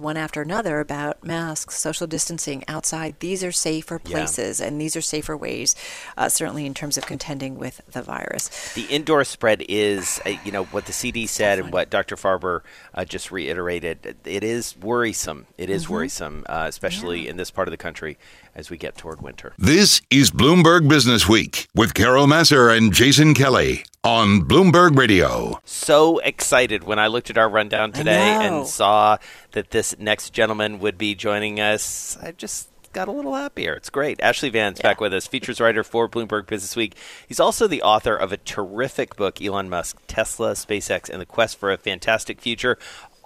one 0.00 0.16
after 0.16 0.42
another 0.42 0.80
about 0.80 1.24
masks, 1.24 1.76
social 1.76 2.06
distancing 2.06 2.64
outside. 2.68 3.16
These 3.20 3.42
are 3.44 3.52
safer 3.52 3.98
places, 3.98 4.60
yeah. 4.60 4.66
and 4.66 4.80
these 4.80 4.96
are 4.96 5.00
safer 5.00 5.36
ways, 5.36 5.74
uh, 6.16 6.28
certainly 6.28 6.66
in 6.66 6.74
terms 6.74 6.96
of 6.96 7.06
contending 7.06 7.58
with 7.58 7.80
the 7.90 8.02
virus. 8.02 8.48
The 8.74 8.86
indoor 8.86 9.24
spread 9.24 9.64
is, 9.68 10.20
uh, 10.24 10.30
you 10.44 10.52
know, 10.52 10.64
what 10.64 10.86
the 10.86 10.92
CD 10.92 11.26
said 11.26 11.58
and 11.58 11.72
what 11.72 11.90
Dr. 11.90 12.16
Farber 12.16 12.62
uh, 12.94 13.04
just 13.04 13.30
reiterated. 13.30 14.16
It 14.24 14.44
is 14.44 14.76
worrisome. 14.76 15.46
It 15.58 15.70
is 15.70 15.84
mm-hmm. 15.84 15.92
worrisome, 15.92 16.44
uh, 16.48 16.66
especially 16.68 17.24
yeah. 17.24 17.30
in 17.30 17.36
this 17.36 17.50
part 17.50 17.68
of 17.68 17.72
the 17.72 17.78
country 17.78 18.18
as 18.54 18.70
we 18.70 18.76
get 18.76 18.96
toward 18.96 19.20
winter. 19.20 19.54
This 19.58 20.02
is 20.10 20.30
Bloomberg 20.30 20.88
Business 20.88 21.28
Week 21.28 21.68
with 21.74 21.94
Carol 21.94 22.26
Massar 22.26 22.76
and 22.76 22.92
Jason 22.92 23.34
Kelly 23.34 23.84
on 24.02 24.42
Bloomberg 24.42 24.96
Radio. 24.96 25.60
So 25.64 26.18
excited 26.18 26.84
when 26.84 26.98
I 26.98 27.08
looked 27.08 27.30
at 27.30 27.38
our 27.38 27.48
rundown 27.48 27.92
today 27.92 28.18
and 28.46 28.66
saw 28.66 29.18
that 29.52 29.70
this 29.70 29.98
next 29.98 30.30
gentleman 30.30 30.78
would 30.80 30.98
be 30.98 31.14
joining 31.14 31.60
us. 31.60 32.16
I 32.22 32.32
just 32.32 32.68
got 32.92 33.08
a 33.08 33.12
little 33.12 33.34
happier. 33.34 33.74
It's 33.74 33.90
great. 33.90 34.18
Ashlee 34.18 34.52
Vance 34.52 34.78
yeah. 34.78 34.88
back 34.88 35.00
with 35.00 35.14
us, 35.14 35.26
features 35.26 35.60
writer 35.60 35.84
for 35.84 36.08
Bloomberg 36.08 36.46
Business 36.46 36.74
Week. 36.74 36.96
He's 37.26 37.40
also 37.40 37.66
the 37.66 37.82
author 37.82 38.16
of 38.16 38.32
a 38.32 38.36
terrific 38.36 39.16
book, 39.16 39.40
Elon 39.40 39.68
Musk, 39.68 39.98
Tesla, 40.06 40.52
SpaceX, 40.52 41.08
and 41.08 41.20
the 41.20 41.26
Quest 41.26 41.56
for 41.56 41.70
a 41.70 41.76
Fantastic 41.76 42.40
Future 42.40 42.78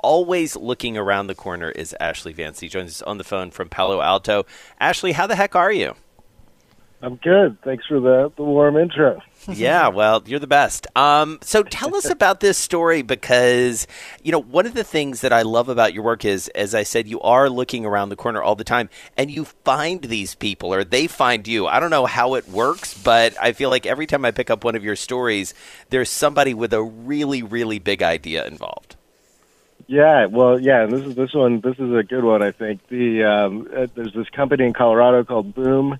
always 0.04 0.54
looking 0.54 0.98
around 0.98 1.26
the 1.28 1.34
corner 1.34 1.70
is 1.70 1.96
Ashlee 1.98 2.34
Vance. 2.34 2.60
He 2.60 2.68
joins 2.68 2.90
us 2.90 3.02
on 3.02 3.16
the 3.16 3.24
phone 3.24 3.50
from 3.50 3.70
Palo 3.70 4.02
Alto. 4.02 4.44
Ashlee, 4.78 5.12
how 5.12 5.26
the 5.26 5.34
heck 5.34 5.56
are 5.56 5.72
you? 5.72 5.94
I'm 7.00 7.16
good. 7.16 7.58
Thanks 7.62 7.84
for 7.86 8.00
the, 8.00 8.32
the 8.36 8.42
warm 8.42 8.76
intro. 8.76 9.20
yeah, 9.52 9.88
well, 9.88 10.22
you're 10.24 10.38
the 10.38 10.46
best. 10.46 10.86
Um, 10.96 11.38
so 11.42 11.62
tell 11.62 11.94
us 11.94 12.04
about 12.10 12.40
this 12.40 12.56
story 12.56 13.02
because, 13.02 13.86
you 14.22 14.32
know, 14.32 14.40
one 14.40 14.64
of 14.64 14.74
the 14.74 14.84
things 14.84 15.20
that 15.20 15.32
I 15.32 15.42
love 15.42 15.68
about 15.68 15.92
your 15.92 16.02
work 16.02 16.24
is, 16.24 16.48
as 16.48 16.74
I 16.74 16.82
said, 16.82 17.06
you 17.06 17.20
are 17.20 17.50
looking 17.50 17.84
around 17.84 18.08
the 18.08 18.16
corner 18.16 18.42
all 18.42 18.56
the 18.56 18.64
time 18.64 18.88
and 19.18 19.30
you 19.30 19.44
find 19.44 20.02
these 20.02 20.34
people 20.34 20.72
or 20.72 20.84
they 20.84 21.06
find 21.06 21.46
you. 21.46 21.66
I 21.66 21.80
don't 21.80 21.90
know 21.90 22.06
how 22.06 22.34
it 22.34 22.48
works, 22.48 22.94
but 22.94 23.34
I 23.40 23.52
feel 23.52 23.68
like 23.68 23.84
every 23.84 24.06
time 24.06 24.24
I 24.24 24.30
pick 24.30 24.48
up 24.48 24.64
one 24.64 24.74
of 24.74 24.84
your 24.84 24.96
stories, 24.96 25.52
there's 25.90 26.10
somebody 26.10 26.54
with 26.54 26.72
a 26.72 26.82
really, 26.82 27.42
really 27.42 27.78
big 27.78 28.02
idea 28.02 28.46
involved. 28.46 28.96
Yeah, 29.86 30.26
well, 30.26 30.58
yeah, 30.58 30.84
and 30.84 30.92
this 30.92 31.04
is 31.06 31.14
this 31.14 31.34
one. 31.34 31.60
This 31.60 31.78
is 31.78 31.92
a 31.92 32.02
good 32.02 32.24
one, 32.24 32.42
I 32.42 32.52
think. 32.52 32.86
The 32.88 33.24
um, 33.24 33.68
uh, 33.74 33.86
there's 33.94 34.14
this 34.14 34.28
company 34.30 34.64
in 34.64 34.72
Colorado 34.72 35.24
called 35.24 35.54
Boom. 35.54 35.98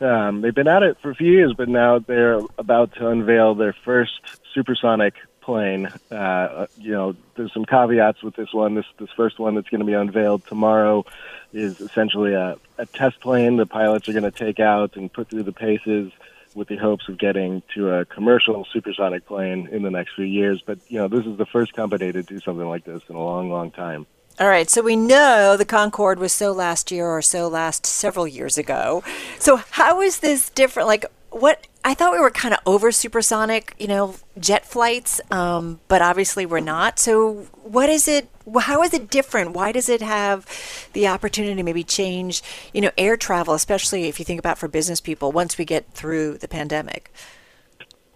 Um, 0.00 0.40
they've 0.40 0.54
been 0.54 0.68
at 0.68 0.82
it 0.82 0.98
for 1.00 1.10
a 1.10 1.14
few 1.14 1.32
years, 1.32 1.54
but 1.56 1.68
now 1.68 1.98
they're 1.98 2.40
about 2.58 2.94
to 2.94 3.08
unveil 3.08 3.54
their 3.54 3.72
first 3.72 4.20
supersonic 4.52 5.14
plane. 5.40 5.90
Uh, 6.10 6.14
uh 6.14 6.66
you 6.78 6.92
know, 6.92 7.16
there's 7.34 7.52
some 7.52 7.64
caveats 7.64 8.22
with 8.22 8.36
this 8.36 8.52
one. 8.52 8.76
This 8.76 8.86
this 8.98 9.10
first 9.16 9.38
one 9.38 9.56
that's 9.56 9.68
going 9.68 9.80
to 9.80 9.86
be 9.86 9.94
unveiled 9.94 10.46
tomorrow 10.46 11.04
is 11.52 11.80
essentially 11.80 12.34
a, 12.34 12.56
a 12.78 12.86
test 12.86 13.20
plane. 13.20 13.56
The 13.56 13.66
pilots 13.66 14.08
are 14.08 14.12
going 14.12 14.24
to 14.24 14.30
take 14.30 14.60
out 14.60 14.96
and 14.96 15.12
put 15.12 15.28
through 15.28 15.44
the 15.44 15.52
paces 15.52 16.12
with 16.54 16.68
the 16.68 16.76
hopes 16.76 17.08
of 17.08 17.18
getting 17.18 17.62
to 17.74 17.90
a 17.90 18.04
commercial 18.04 18.66
supersonic 18.72 19.26
plane 19.26 19.68
in 19.70 19.82
the 19.82 19.90
next 19.90 20.14
few 20.14 20.24
years. 20.24 20.62
But 20.64 20.78
you 20.88 20.98
know, 20.98 21.08
this 21.08 21.26
is 21.26 21.36
the 21.36 21.46
first 21.46 21.74
company 21.74 22.12
to 22.12 22.22
do 22.22 22.40
something 22.40 22.68
like 22.68 22.84
this 22.84 23.02
in 23.08 23.16
a 23.16 23.24
long, 23.24 23.50
long 23.50 23.70
time. 23.70 24.06
All 24.40 24.48
right, 24.48 24.68
so 24.68 24.82
we 24.82 24.96
know 24.96 25.56
the 25.56 25.64
Concorde 25.64 26.18
was 26.18 26.32
so 26.32 26.50
last 26.50 26.90
year 26.90 27.06
or 27.06 27.22
so 27.22 27.46
last 27.46 27.86
several 27.86 28.26
years 28.26 28.58
ago. 28.58 29.04
So 29.38 29.60
how 29.70 30.00
is 30.00 30.18
this 30.18 30.50
different? 30.50 30.88
Like, 30.88 31.06
what 31.34 31.66
I 31.84 31.94
thought 31.94 32.12
we 32.12 32.20
were 32.20 32.30
kind 32.30 32.54
of 32.54 32.60
over 32.64 32.92
supersonic, 32.92 33.74
you 33.78 33.88
know, 33.88 34.14
jet 34.38 34.64
flights, 34.64 35.20
um, 35.30 35.80
but 35.88 36.00
obviously 36.00 36.46
we're 36.46 36.60
not. 36.60 36.98
So, 36.98 37.48
what 37.62 37.90
is 37.90 38.06
it? 38.06 38.28
How 38.60 38.82
is 38.82 38.94
it 38.94 39.10
different? 39.10 39.52
Why 39.52 39.72
does 39.72 39.88
it 39.88 40.00
have 40.00 40.46
the 40.92 41.08
opportunity 41.08 41.56
to 41.56 41.62
maybe 41.62 41.82
change, 41.82 42.42
you 42.72 42.80
know, 42.80 42.90
air 42.96 43.16
travel, 43.16 43.54
especially 43.54 44.04
if 44.04 44.18
you 44.18 44.24
think 44.24 44.38
about 44.38 44.58
for 44.58 44.68
business 44.68 45.00
people 45.00 45.32
once 45.32 45.58
we 45.58 45.64
get 45.64 45.90
through 45.92 46.38
the 46.38 46.48
pandemic? 46.48 47.12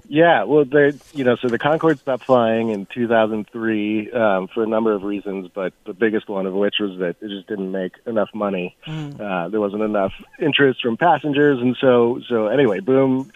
Yeah, 0.08 0.44
well, 0.44 0.64
they, 0.64 0.92
you 1.12 1.24
know, 1.24 1.36
so 1.36 1.48
the 1.48 1.58
Concorde 1.58 1.98
stopped 1.98 2.24
flying 2.24 2.70
in 2.70 2.86
2003 2.86 4.10
um, 4.12 4.48
for 4.48 4.62
a 4.62 4.66
number 4.66 4.94
of 4.94 5.02
reasons, 5.02 5.50
but 5.52 5.74
the 5.84 5.92
biggest 5.92 6.28
one 6.28 6.46
of 6.46 6.54
which 6.54 6.76
was 6.80 6.98
that 6.98 7.16
it 7.20 7.28
just 7.28 7.46
didn't 7.46 7.70
make 7.70 7.92
enough 8.06 8.30
money. 8.34 8.74
Mm. 8.86 9.20
Uh, 9.20 9.48
there 9.50 9.60
wasn't 9.60 9.82
enough 9.82 10.14
interest 10.40 10.80
from 10.80 10.96
passengers, 10.96 11.60
and 11.60 11.76
so, 11.78 12.20
so 12.26 12.46
anyway, 12.46 12.80
boom. 12.80 13.30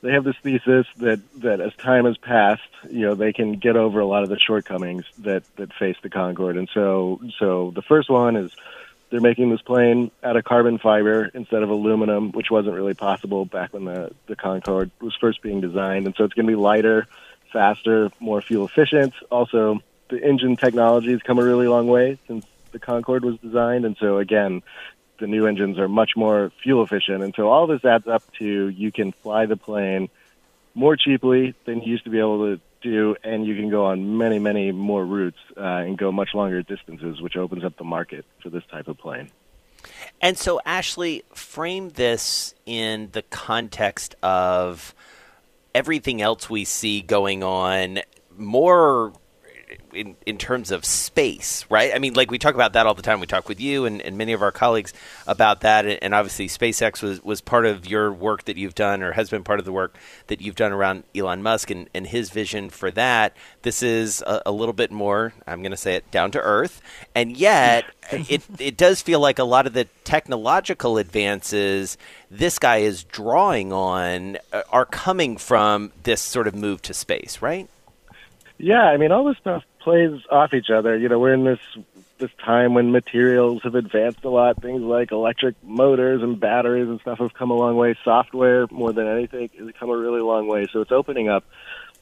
They 0.00 0.12
have 0.12 0.24
this 0.24 0.36
thesis 0.42 0.86
that 0.96 1.20
that 1.42 1.60
as 1.60 1.74
time 1.76 2.06
has 2.06 2.16
passed, 2.16 2.62
you 2.90 3.02
know, 3.02 3.14
they 3.14 3.32
can 3.32 3.52
get 3.52 3.76
over 3.76 4.00
a 4.00 4.06
lot 4.06 4.24
of 4.24 4.30
the 4.30 4.38
shortcomings 4.38 5.04
that 5.18 5.44
that 5.56 5.72
face 5.74 5.96
the 6.02 6.10
Concorde, 6.10 6.56
and 6.56 6.68
so, 6.74 7.20
so 7.38 7.72
the 7.74 7.82
first 7.82 8.10
one 8.10 8.36
is 8.36 8.50
they're 9.12 9.20
making 9.20 9.50
this 9.50 9.60
plane 9.60 10.10
out 10.22 10.38
of 10.38 10.44
carbon 10.44 10.78
fiber 10.78 11.30
instead 11.34 11.62
of 11.62 11.68
aluminum, 11.68 12.32
which 12.32 12.50
wasn't 12.50 12.74
really 12.74 12.94
possible 12.94 13.44
back 13.44 13.74
when 13.74 13.84
the, 13.84 14.10
the 14.26 14.34
Concorde 14.34 14.90
was 15.02 15.14
first 15.20 15.42
being 15.42 15.60
designed. 15.60 16.06
And 16.06 16.14
so 16.16 16.24
it's 16.24 16.32
going 16.32 16.46
to 16.46 16.50
be 16.50 16.56
lighter, 16.56 17.06
faster, 17.52 18.10
more 18.20 18.40
fuel 18.40 18.64
efficient. 18.64 19.12
Also, 19.30 19.82
the 20.08 20.18
engine 20.18 20.56
technology 20.56 21.12
has 21.12 21.20
come 21.20 21.38
a 21.38 21.44
really 21.44 21.68
long 21.68 21.88
way 21.88 22.18
since 22.26 22.46
the 22.72 22.78
Concorde 22.78 23.22
was 23.22 23.36
designed. 23.40 23.84
And 23.84 23.98
so, 24.00 24.16
again, 24.16 24.62
the 25.18 25.26
new 25.26 25.46
engines 25.46 25.78
are 25.78 25.88
much 25.88 26.12
more 26.16 26.50
fuel 26.62 26.82
efficient. 26.82 27.22
And 27.22 27.34
so 27.36 27.48
all 27.48 27.66
this 27.66 27.84
adds 27.84 28.06
up 28.06 28.22
to 28.38 28.68
you 28.68 28.90
can 28.90 29.12
fly 29.12 29.44
the 29.44 29.58
plane 29.58 30.08
more 30.74 30.96
cheaply 30.96 31.54
than 31.66 31.82
you 31.82 31.92
used 31.92 32.04
to 32.04 32.10
be 32.10 32.18
able 32.18 32.56
to 32.56 32.62
do, 32.82 33.16
and 33.22 33.46
you 33.46 33.54
can 33.56 33.70
go 33.70 33.86
on 33.86 34.18
many, 34.18 34.38
many 34.38 34.72
more 34.72 35.04
routes 35.04 35.38
uh, 35.56 35.60
and 35.60 35.96
go 35.96 36.12
much 36.12 36.30
longer 36.34 36.62
distances, 36.62 37.20
which 37.20 37.36
opens 37.36 37.64
up 37.64 37.76
the 37.76 37.84
market 37.84 38.24
for 38.42 38.50
this 38.50 38.64
type 38.70 38.88
of 38.88 38.98
plane. 38.98 39.30
And 40.20 40.38
so, 40.38 40.60
Ashlee, 40.66 41.22
frame 41.34 41.90
this 41.90 42.54
in 42.66 43.08
the 43.12 43.22
context 43.22 44.14
of 44.22 44.94
everything 45.74 46.20
else 46.20 46.48
we 46.50 46.64
see 46.64 47.00
going 47.00 47.42
on 47.42 48.00
more 48.36 49.12
in, 49.94 50.16
in 50.26 50.38
terms 50.38 50.70
of 50.70 50.84
space, 50.84 51.64
right? 51.68 51.92
I 51.94 51.98
mean, 51.98 52.14
like 52.14 52.30
we 52.30 52.38
talk 52.38 52.54
about 52.54 52.72
that 52.74 52.86
all 52.86 52.94
the 52.94 53.02
time. 53.02 53.20
We 53.20 53.26
talk 53.26 53.48
with 53.48 53.60
you 53.60 53.84
and, 53.84 54.00
and 54.00 54.16
many 54.16 54.32
of 54.32 54.42
our 54.42 54.52
colleagues 54.52 54.92
about 55.26 55.60
that. 55.60 55.86
And 55.86 56.14
obviously, 56.14 56.48
SpaceX 56.48 57.02
was, 57.02 57.22
was 57.22 57.40
part 57.40 57.66
of 57.66 57.86
your 57.86 58.12
work 58.12 58.44
that 58.44 58.56
you've 58.56 58.74
done, 58.74 59.02
or 59.02 59.12
has 59.12 59.30
been 59.30 59.44
part 59.44 59.58
of 59.58 59.64
the 59.64 59.72
work 59.72 59.96
that 60.26 60.40
you've 60.40 60.56
done 60.56 60.72
around 60.72 61.04
Elon 61.14 61.42
Musk 61.42 61.70
and, 61.70 61.88
and 61.94 62.06
his 62.06 62.30
vision 62.30 62.70
for 62.70 62.90
that. 62.92 63.36
This 63.62 63.82
is 63.82 64.22
a, 64.26 64.42
a 64.46 64.52
little 64.52 64.74
bit 64.74 64.90
more, 64.90 65.32
I'm 65.46 65.62
going 65.62 65.70
to 65.72 65.76
say 65.76 65.94
it, 65.94 66.10
down 66.10 66.30
to 66.32 66.40
earth. 66.40 66.80
And 67.14 67.36
yet, 67.36 67.84
it, 68.10 68.42
it 68.58 68.76
does 68.76 69.02
feel 69.02 69.20
like 69.20 69.38
a 69.38 69.44
lot 69.44 69.66
of 69.66 69.72
the 69.72 69.86
technological 70.04 70.98
advances 70.98 71.96
this 72.30 72.58
guy 72.58 72.78
is 72.78 73.04
drawing 73.04 73.72
on 73.72 74.38
uh, 74.52 74.62
are 74.70 74.86
coming 74.86 75.36
from 75.36 75.92
this 76.02 76.20
sort 76.20 76.46
of 76.46 76.54
move 76.54 76.80
to 76.82 76.94
space, 76.94 77.42
right? 77.42 77.68
Yeah, 78.58 78.84
I 78.84 78.96
mean, 78.96 79.12
all 79.12 79.24
this 79.24 79.36
stuff 79.38 79.64
plays 79.82 80.20
off 80.30 80.54
each 80.54 80.70
other. 80.70 80.96
You 80.96 81.08
know, 81.08 81.18
we're 81.18 81.34
in 81.34 81.44
this 81.44 81.60
this 82.18 82.30
time 82.44 82.74
when 82.74 82.92
materials 82.92 83.62
have 83.64 83.74
advanced 83.74 84.24
a 84.24 84.28
lot. 84.28 84.62
Things 84.62 84.82
like 84.82 85.10
electric 85.10 85.56
motors 85.62 86.22
and 86.22 86.38
batteries 86.38 86.88
and 86.88 87.00
stuff 87.00 87.18
have 87.18 87.34
come 87.34 87.50
a 87.50 87.56
long 87.56 87.76
way. 87.76 87.96
Software, 88.04 88.66
more 88.70 88.92
than 88.92 89.08
anything, 89.08 89.50
has 89.58 89.70
come 89.78 89.90
a 89.90 89.96
really 89.96 90.20
long 90.20 90.46
way. 90.46 90.68
So 90.72 90.80
it's 90.80 90.92
opening 90.92 91.28
up 91.28 91.44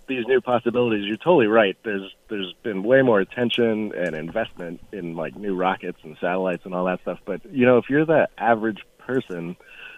these 0.06 0.26
new 0.26 0.40
possibilities. 0.40 1.06
You're 1.06 1.16
totally 1.16 1.46
right. 1.46 1.76
There's 1.82 2.14
there's 2.28 2.52
been 2.62 2.82
way 2.82 3.02
more 3.02 3.20
attention 3.20 3.94
and 3.94 4.14
investment 4.14 4.80
in 4.92 5.16
like 5.16 5.36
new 5.36 5.54
rockets 5.54 5.98
and 6.02 6.16
satellites 6.20 6.64
and 6.64 6.74
all 6.74 6.84
that 6.84 7.00
stuff. 7.02 7.20
But 7.24 7.40
you 7.50 7.64
know, 7.64 7.78
if 7.78 7.88
you're 7.88 8.06
the 8.06 8.28
average 8.36 8.80
person. 8.98 9.56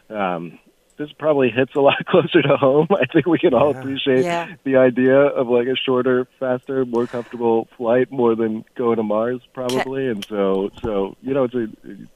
Um, 0.08 0.58
this 1.02 1.12
probably 1.18 1.50
hits 1.50 1.74
a 1.74 1.80
lot 1.80 1.96
closer 2.06 2.42
to 2.42 2.56
home. 2.56 2.86
I 2.90 3.06
think 3.12 3.26
we 3.26 3.38
can 3.38 3.54
all 3.54 3.72
Yeah. 3.72 3.80
appreciate 3.80 4.24
Yeah. 4.24 4.48
the 4.64 4.76
idea 4.76 5.16
of 5.16 5.48
like 5.48 5.66
a 5.66 5.76
shorter, 5.76 6.26
faster, 6.38 6.84
more 6.84 7.06
comfortable 7.06 7.68
flight 7.76 8.10
more 8.12 8.34
than 8.34 8.64
going 8.76 8.96
to 8.96 9.02
Mars, 9.02 9.40
probably. 9.52 10.08
And 10.08 10.24
so, 10.26 10.70
so 10.82 11.16
you 11.22 11.34
know, 11.34 11.44
it's 11.44 11.54
a, 11.54 11.66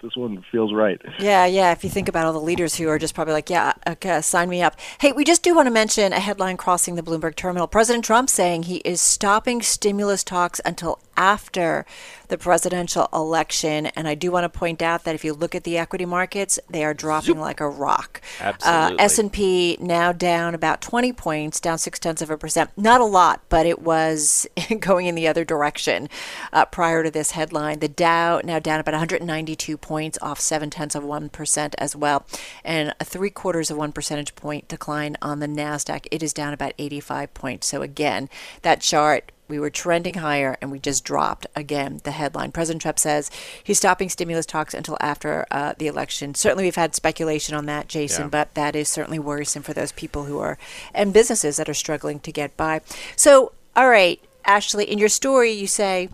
this 0.02 0.16
one 0.16 0.45
feels 0.52 0.73
right. 0.73 1.00
Yeah, 1.19 1.47
yeah. 1.47 1.73
If 1.73 1.83
you 1.85 1.90
think 1.90 2.09
about 2.09 2.26
all 2.26 2.33
the 2.33 2.40
leaders 2.40 2.76
who 2.76 2.88
are 2.88 2.99
just 2.99 3.14
probably 3.14 3.35
like, 3.35 3.50
yeah, 3.50 3.73
uh, 3.87 3.93
okay, 3.93 4.21
sign 4.21 4.49
me 4.49 4.62
up. 4.62 4.76
Hey, 5.00 5.12
we 5.12 5.25
just 5.25 5.43
do 5.43 5.55
want 5.55 5.66
to 5.66 5.71
mention 5.73 6.12
a 6.12 6.21
headline 6.21 6.57
crossing 6.57 6.95
the 6.95 7.02
Bloomberg 7.02 7.35
terminal. 7.37 7.66
President 7.66 8.05
Trump 8.05 8.31
saying 8.31 8.64
he 8.64 8.76
is 8.78 9.00
stopping 9.00 9.62
stimulus 9.62 10.23
talks 10.23 10.61
until 10.64 10.99
after 11.17 11.87
the 12.29 12.39
presidential 12.39 13.09
election. 13.13 13.87
And 13.87 14.09
I 14.09 14.15
do 14.15 14.31
want 14.31 14.45
to 14.45 14.59
point 14.59 14.83
out 14.83 15.05
that 15.05 15.15
if 15.15 15.25
you 15.25 15.33
look 15.33 15.55
at 15.55 15.65
the 15.65 15.79
equity 15.79 16.05
markets, 16.05 16.59
they 16.69 16.85
are 16.85 16.95
dropping 16.95 17.39
like 17.39 17.61
a 17.61 17.69
rock. 17.69 18.21
Absolutely. 18.41 18.99
Uh, 18.99 19.03
S&P 19.03 19.77
now 19.81 20.13
down 20.13 20.55
about 20.55 20.81
20 20.81 21.13
points, 21.13 21.61
down 21.61 21.79
six 21.79 21.99
tenths 21.99 22.23
of 22.23 22.31
a 22.31 22.37
percent. 22.37 22.71
Not 22.77 23.01
a 23.01 23.05
lot, 23.05 23.43
but 23.49 23.67
it 23.67 23.81
was 23.81 24.47
going 24.81 25.07
in 25.07 25.15
the 25.15 25.29
other 25.29 25.45
direction 25.45 26.09
uh, 26.53 26.65
prior 26.65 27.03
to 27.03 27.11
this 27.11 27.33
headline. 27.33 27.79
The 27.79 27.89
Dow 27.89 28.41
now 28.45 28.59
down 28.59 28.81
about 28.81 28.93
192 28.93 29.77
points, 29.77 30.19
off 30.21 30.41
seven 30.41 30.71
tenths 30.71 30.95
of 30.95 31.05
one 31.05 31.29
percent 31.29 31.75
as 31.79 31.95
well, 31.95 32.27
and 32.65 32.95
a 33.01 33.05
three 33.05 33.31
quarters 33.31 33.71
of 33.71 33.77
one 33.77 33.93
percentage 33.93 34.35
point 34.35 34.69
decline 34.69 35.17
on 35.23 35.41
the 35.41 35.47
Nasdaq. 35.47 36.07
It 36.11 36.23
is 36.23 36.33
down 36.33 36.53
about 36.53 36.73
85 36.79 37.35
points. 37.35 37.67
So 37.67 37.83
again, 37.83 38.29
that 38.63 38.81
chart 38.81 39.33
we 39.49 39.59
were 39.59 39.71
trending 39.71 40.15
higher 40.15 40.57
and 40.61 40.71
we 40.71 40.79
just 40.79 41.05
dropped 41.05 41.47
again. 41.55 42.00
The 42.05 42.11
headline 42.12 42.53
President 42.53 42.83
Trump 42.83 42.99
says 42.99 43.31
he's 43.62 43.79
stopping 43.79 44.09
stimulus 44.09 44.47
talks 44.47 44.75
until 44.75 44.97
after 45.00 45.47
uh, 45.50 45.75
the 45.79 45.87
election. 45.87 46.35
Certainly, 46.35 46.65
we've 46.65 46.75
had 46.76 46.95
speculation 46.95 47.55
on 47.55 47.67
that, 47.67 47.88
Jason, 47.88 48.25
Yeah. 48.25 48.29
but 48.31 48.55
that 48.55 48.75
is 48.76 48.88
certainly 48.88 49.19
worrisome 49.19 49.62
for 49.62 49.73
those 49.73 49.93
people 49.93 50.25
who 50.25 50.38
are 50.38 50.59
and 50.95 51.12
businesses 51.12 51.57
that 51.57 51.69
are 51.69 51.75
struggling 51.75 52.21
to 52.21 52.33
get 52.33 52.57
by. 52.57 52.81
So, 53.15 53.53
all 53.75 53.88
right, 53.88 54.21
Ashlee, 54.47 54.87
in 54.87 54.99
your 54.99 55.09
story, 55.09 55.53
you 55.53 55.67
say 55.67 56.09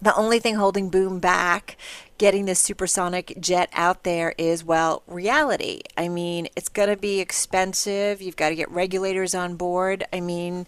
the 0.00 0.14
only 0.14 0.38
thing 0.38 0.56
holding 0.56 0.90
Boom 0.90 1.18
back 1.20 1.76
getting 2.18 2.46
this 2.46 2.58
supersonic 2.60 3.36
jet 3.40 3.68
out 3.74 4.02
there 4.04 4.34
is, 4.38 4.64
well, 4.64 5.02
reality. 5.06 5.82
I 5.98 6.08
mean, 6.08 6.48
it's 6.56 6.68
going 6.70 6.88
to 6.88 6.96
be 6.96 7.20
expensive. 7.20 8.22
You've 8.22 8.36
got 8.36 8.48
to 8.50 8.54
get 8.54 8.70
regulators 8.70 9.34
on 9.34 9.56
board. 9.56 10.04
I 10.12 10.20
mean, 10.20 10.66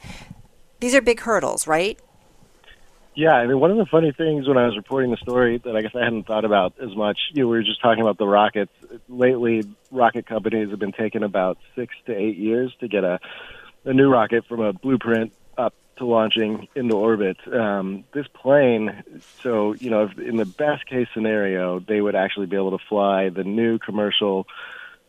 these 0.81 0.95
are 0.95 1.01
big 1.01 1.21
hurdles, 1.21 1.67
right? 1.67 1.99
Yeah, 3.15 3.33
I 3.33 3.47
mean, 3.47 3.59
one 3.59 3.73
of 3.73 3.79
the 3.79 3.87
funny 3.87 4.13
things 4.13 4.47
when 4.47 4.57
I 4.57 4.67
was 4.67 4.77
reporting 4.77 5.11
the 5.11 5.17
story 5.17 5.59
that 5.65 5.75
I 5.75 5.83
guess 5.83 5.91
I 5.93 6.05
hadn't 6.05 6.29
thought 6.29 6.45
about 6.45 6.75
as 6.81 6.95
much, 6.95 7.19
you 7.33 7.43
know, 7.43 7.49
we 7.49 7.57
were 7.57 7.65
just 7.65 7.83
talking 7.83 8.01
about 8.01 8.17
the 8.17 8.29
rockets. 8.29 8.71
Lately, 9.09 9.65
rocket 9.91 10.25
companies 10.25 10.71
have 10.71 10.79
been 10.79 10.93
taking 10.93 11.25
about 11.25 11.59
six 11.75 11.93
to 12.07 12.15
eight 12.15 12.37
years 12.37 12.73
to 12.79 12.87
get 12.87 13.03
a, 13.03 13.19
a 13.85 13.93
new 13.93 14.09
rocket 14.09 14.47
from 14.47 14.61
a 14.61 14.73
blueprint 14.73 15.33
up 15.57 15.75
to 15.97 16.07
launching 16.07 16.69
into 16.77 16.95
orbit. 16.95 17.39
Um, 17.53 18.05
this 18.13 18.29
plane, 18.29 19.03
so, 19.43 19.73
you 19.73 19.91
know, 19.91 20.05
if, 20.05 20.17
in 20.17 20.37
the 20.37 20.47
best 20.47 20.87
case 20.87 21.09
scenario, 21.13 21.81
they 21.81 22.01
would 22.01 22.15
actually 22.15 22.47
be 22.47 22.55
able 22.55 22.79
to 22.79 22.85
fly 22.89 23.31
the 23.31 23.43
new 23.43 23.81
commercial 23.81 24.47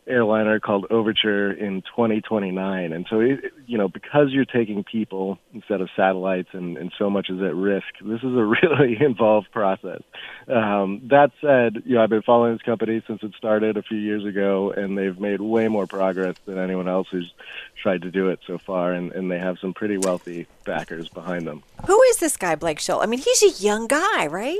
airliner 0.09 0.59
called 0.59 0.87
Overture 0.89 1.51
in 1.51 1.81
2029. 1.81 2.91
And 2.93 3.05
so, 3.09 3.19
it, 3.19 3.53
you 3.67 3.77
know, 3.77 3.87
because 3.87 4.31
you're 4.31 4.45
taking 4.45 4.83
people 4.83 5.37
instead 5.53 5.81
of 5.81 5.89
satellites 5.95 6.49
and, 6.53 6.77
and 6.77 6.91
so 6.97 7.09
much 7.09 7.29
is 7.29 7.41
at 7.41 7.55
risk, 7.55 7.85
this 8.01 8.19
is 8.19 8.35
a 8.35 8.53
really 8.63 8.97
involved 8.99 9.51
process. 9.51 10.01
Um, 10.47 11.01
that 11.09 11.31
said, 11.41 11.83
you 11.85 11.95
know, 11.95 12.03
I've 12.03 12.09
been 12.09 12.23
following 12.23 12.53
this 12.53 12.61
company 12.61 13.01
since 13.07 13.21
it 13.23 13.33
started 13.37 13.77
a 13.77 13.83
few 13.83 13.97
years 13.97 14.25
ago, 14.25 14.71
and 14.71 14.97
they've 14.97 15.19
made 15.19 15.41
way 15.41 15.67
more 15.67 15.87
progress 15.87 16.35
than 16.45 16.57
anyone 16.57 16.87
else 16.87 17.07
who's 17.11 17.31
tried 17.81 18.01
to 18.01 18.11
do 18.11 18.29
it 18.29 18.39
so 18.47 18.57
far, 18.57 18.93
and, 18.93 19.11
and 19.11 19.31
they 19.31 19.39
have 19.39 19.57
some 19.59 19.73
pretty 19.73 19.97
wealthy 19.97 20.47
backers 20.65 21.07
behind 21.09 21.47
them. 21.47 21.63
Who 21.85 22.01
is 22.03 22.17
this 22.17 22.35
guy, 22.35 22.55
Blake 22.55 22.79
Scholl? 22.79 23.03
I 23.03 23.05
mean, 23.05 23.19
he's 23.19 23.43
a 23.43 23.63
young 23.63 23.87
guy, 23.87 24.27
right? 24.27 24.59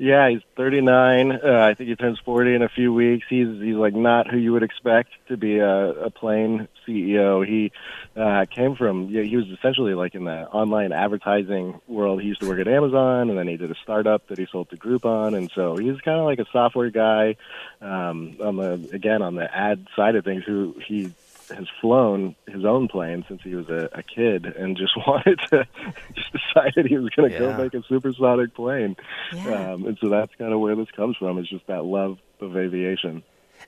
Yeah, 0.00 0.30
he's 0.30 0.42
39. 0.56 1.32
Uh, 1.32 1.38
I 1.44 1.74
think 1.74 1.88
he 1.88 1.96
turns 1.96 2.20
40 2.20 2.54
in 2.54 2.62
a 2.62 2.68
few 2.68 2.92
weeks. 2.92 3.26
He's 3.28 3.48
he's 3.60 3.74
like 3.74 3.96
not 3.96 4.30
who 4.30 4.38
you 4.38 4.52
would 4.52 4.62
expect 4.62 5.10
to 5.26 5.36
be 5.36 5.58
a, 5.58 5.90
a 6.04 6.10
plane 6.10 6.68
CEO. 6.86 7.44
He 7.44 7.72
uh, 8.16 8.44
came 8.48 8.76
from 8.76 9.08
yeah, 9.08 9.22
he 9.22 9.36
was 9.36 9.46
essentially 9.48 9.94
like 9.94 10.14
in 10.14 10.22
the 10.22 10.48
online 10.50 10.92
advertising 10.92 11.80
world. 11.88 12.22
He 12.22 12.28
used 12.28 12.40
to 12.42 12.48
work 12.48 12.60
at 12.60 12.68
Amazon, 12.68 13.28
and 13.28 13.36
then 13.36 13.48
he 13.48 13.56
did 13.56 13.72
a 13.72 13.74
startup 13.82 14.28
that 14.28 14.38
he 14.38 14.46
sold 14.46 14.70
to 14.70 14.76
Groupon, 14.76 15.36
and 15.36 15.50
so 15.52 15.76
he's 15.76 16.00
kind 16.02 16.20
of 16.20 16.26
like 16.26 16.38
a 16.38 16.46
software 16.52 16.90
guy. 16.90 17.34
Um, 17.80 18.36
on 18.40 18.56
the 18.56 18.88
again 18.92 19.20
on 19.20 19.34
the 19.34 19.52
ad 19.52 19.84
side 19.96 20.14
of 20.14 20.24
things, 20.24 20.44
who 20.44 20.76
he 20.86 21.12
has 21.50 21.66
flown 21.80 22.34
his 22.46 22.64
own 22.64 22.88
plane 22.88 23.24
since 23.28 23.40
he 23.42 23.54
was 23.54 23.68
a, 23.68 23.88
a 23.92 24.02
kid 24.02 24.44
and 24.46 24.76
just 24.76 24.96
wanted 25.06 25.38
to 25.50 25.66
just 26.14 26.28
decided 26.32 26.86
he 26.86 26.98
was 26.98 27.10
going 27.10 27.30
to 27.30 27.34
Yeah. 27.34 27.40
go 27.56 27.62
make 27.62 27.74
a 27.74 27.82
supersonic 27.88 28.54
plane 28.54 28.96
Yeah. 29.34 29.72
um, 29.72 29.86
and 29.86 29.98
so 30.00 30.08
that's 30.08 30.34
kind 30.36 30.52
of 30.52 30.60
where 30.60 30.76
this 30.76 30.90
comes 30.96 31.16
from. 31.16 31.38
It's 31.38 31.48
just 31.50 31.66
that 31.66 31.84
love 31.84 32.18
of 32.40 32.56
aviation. 32.56 33.22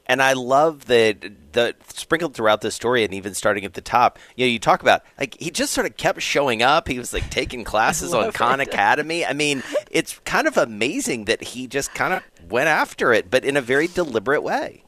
And 0.06 0.22
I 0.22 0.34
love 0.34 0.86
that 0.86 1.52
the 1.52 1.74
sprinkled 1.92 2.34
throughout 2.34 2.60
the 2.60 2.70
story, 2.70 3.02
and 3.02 3.12
even 3.12 3.34
starting 3.34 3.64
at 3.64 3.74
the 3.74 3.80
top. 3.80 4.20
You 4.36 4.46
know, 4.46 4.50
you 4.50 4.60
talk 4.60 4.82
about 4.82 5.02
like 5.18 5.36
he 5.40 5.50
just 5.50 5.72
sort 5.72 5.84
of 5.84 5.96
kept 5.96 6.22
showing 6.22 6.62
up. 6.62 6.86
He 6.86 6.96
was 6.96 7.12
like 7.12 7.28
taking 7.28 7.64
classes 7.72 8.14
on 8.14 8.30
Khan 8.30 8.60
it. 8.60 8.68
Academy. 8.68 9.26
I 9.26 9.32
mean, 9.32 9.64
it's 9.90 10.20
kind 10.24 10.46
of 10.46 10.56
amazing 10.56 11.24
that 11.24 11.42
he 11.42 11.66
just 11.66 11.92
kind 11.92 12.14
of 12.14 12.22
went 12.48 12.68
after 12.68 13.12
it, 13.12 13.32
but 13.32 13.44
in 13.44 13.56
a 13.56 13.60
very 13.60 13.88
deliberate 13.88 14.44
way. 14.44 14.84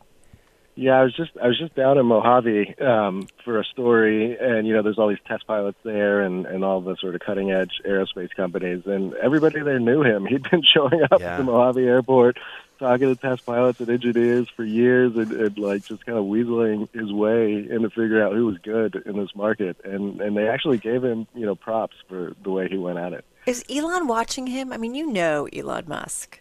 Yeah, 0.74 0.98
I 0.98 1.02
was 1.04 1.14
just 1.14 1.30
I 1.42 1.48
was 1.48 1.58
just 1.58 1.74
down 1.74 1.98
in 1.98 2.06
Mojave 2.06 2.76
um, 2.80 3.28
for 3.44 3.60
a 3.60 3.64
story, 3.64 4.38
and 4.40 4.66
you 4.66 4.72
know, 4.72 4.80
there's 4.82 4.98
all 4.98 5.08
these 5.08 5.18
test 5.28 5.46
pilots 5.46 5.76
there, 5.84 6.22
and 6.22 6.46
and 6.46 6.64
all 6.64 6.80
the 6.80 6.96
sort 6.96 7.14
of 7.14 7.20
cutting 7.20 7.50
edge 7.50 7.80
aerospace 7.86 8.30
companies, 8.34 8.82
and 8.86 9.12
everybody 9.14 9.60
there 9.60 9.78
knew 9.78 10.02
him. 10.02 10.24
He'd 10.30 10.48
been 10.50 10.62
showing 10.62 11.02
up 11.10 11.20
Yeah. 11.20 11.34
at 11.34 11.36
the 11.38 11.44
Mojave 11.44 11.82
airport, 11.82 12.38
talking 12.78 13.14
to 13.14 13.20
test 13.20 13.44
pilots 13.44 13.80
and 13.80 13.90
engineers 13.90 14.48
for 14.56 14.64
years, 14.64 15.14
and, 15.14 15.30
and 15.32 15.58
like 15.58 15.84
just 15.84 16.06
kind 16.06 16.16
of 16.16 16.24
weaseling 16.24 16.88
his 16.94 17.12
way 17.12 17.54
into 17.68 17.90
figuring 17.90 18.22
out 18.22 18.32
who 18.32 18.46
was 18.46 18.56
good 18.58 19.02
in 19.04 19.18
this 19.18 19.34
market, 19.36 19.76
and 19.84 20.22
and 20.22 20.34
they 20.38 20.48
actually 20.48 20.78
gave 20.78 21.04
him 21.04 21.26
you 21.34 21.44
know 21.44 21.54
props 21.54 21.96
for 22.08 22.32
the 22.42 22.50
way 22.50 22.66
he 22.68 22.78
went 22.78 22.98
at 22.98 23.12
it. 23.12 23.26
Is 23.44 23.62
Elon 23.68 24.06
watching 24.06 24.46
him? 24.46 24.72
I 24.72 24.78
mean, 24.78 24.94
you 24.94 25.12
know 25.12 25.48
Elon 25.52 25.84
Musk. 25.86 26.38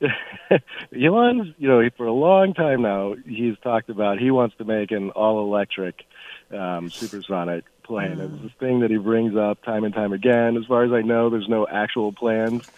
Elon's, 0.94 1.54
you 1.58 1.68
know, 1.68 1.88
for 1.96 2.06
a 2.06 2.12
long 2.12 2.54
time 2.54 2.82
now, 2.82 3.14
he's 3.26 3.56
talked 3.62 3.90
about 3.90 4.18
he 4.18 4.30
wants 4.30 4.56
to 4.58 4.64
make 4.64 4.90
an 4.90 5.10
all-electric 5.10 6.04
um, 6.52 6.90
supersonic 6.90 7.64
plane. 7.82 8.20
It's 8.20 8.42
this 8.42 8.52
thing 8.60 8.80
that 8.80 8.90
he 8.90 8.96
brings 8.96 9.34
up 9.34 9.62
time 9.62 9.84
and 9.84 9.94
time 9.94 10.12
again. 10.12 10.56
As 10.56 10.66
far 10.66 10.84
as 10.84 10.92
I 10.92 11.02
know, 11.02 11.30
there's 11.30 11.48
no 11.48 11.66
actual 11.66 12.12
plans 12.12 12.68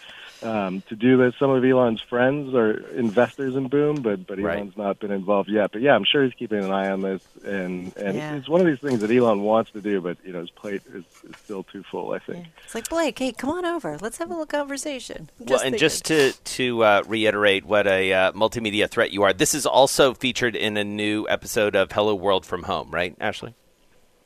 um, 0.43 0.81
to 0.89 0.95
do 0.95 1.17
this. 1.17 1.35
Some 1.37 1.49
of 1.51 1.63
Elon's 1.63 2.01
friends 2.01 2.53
are 2.55 2.71
investors 2.95 3.55
in 3.55 3.67
Boom, 3.67 4.01
but 4.01 4.25
but 4.27 4.39
Right. 4.39 4.57
Elon's 4.57 4.77
not 4.77 4.99
been 4.99 5.11
involved 5.11 5.49
yet. 5.49 5.71
But 5.71 5.81
yeah, 5.81 5.95
I'm 5.95 6.03
sure 6.03 6.23
he's 6.23 6.33
keeping 6.33 6.63
an 6.63 6.71
eye 6.71 6.89
on 6.89 7.01
this, 7.01 7.21
and 7.43 7.95
and 7.97 8.17
Yeah. 8.17 8.35
it's 8.35 8.49
one 8.49 8.61
of 8.61 8.67
these 8.67 8.79
things 8.79 9.01
that 9.01 9.11
Elon 9.11 9.41
wants 9.41 9.71
to 9.71 9.81
do, 9.81 10.01
but 10.01 10.17
you 10.25 10.33
know, 10.33 10.41
his 10.41 10.49
plate 10.49 10.81
is, 10.93 11.03
is 11.29 11.35
still 11.43 11.63
too 11.63 11.83
full. 11.83 12.13
I 12.13 12.19
think. 12.19 12.47
It's 12.65 12.75
like 12.75 12.89
Blake, 12.89 13.19
hey, 13.19 13.31
come 13.31 13.49
on 13.49 13.65
over. 13.65 13.97
Let's 13.99 14.17
have 14.17 14.29
a 14.29 14.31
little 14.31 14.45
conversation. 14.45 15.29
I'm 15.39 15.45
well, 15.45 15.55
and 15.59 15.61
thinking. 15.63 15.79
just 15.79 16.05
to 16.05 16.31
to 16.33 16.83
uh, 16.83 17.03
reiterate 17.07 17.65
what 17.65 17.87
a 17.87 18.13
uh, 18.13 18.31
multimedia 18.33 18.89
threat 18.89 19.11
you 19.11 19.23
are, 19.23 19.33
this 19.33 19.53
is 19.53 19.65
also 19.65 20.13
featured 20.13 20.55
in 20.55 20.77
a 20.77 20.83
new 20.83 21.27
episode 21.29 21.75
of 21.75 21.91
Hello 21.91 22.15
World 22.15 22.45
from 22.45 22.63
Home, 22.63 22.89
right, 22.91 23.17
Ashlee? 23.19 23.53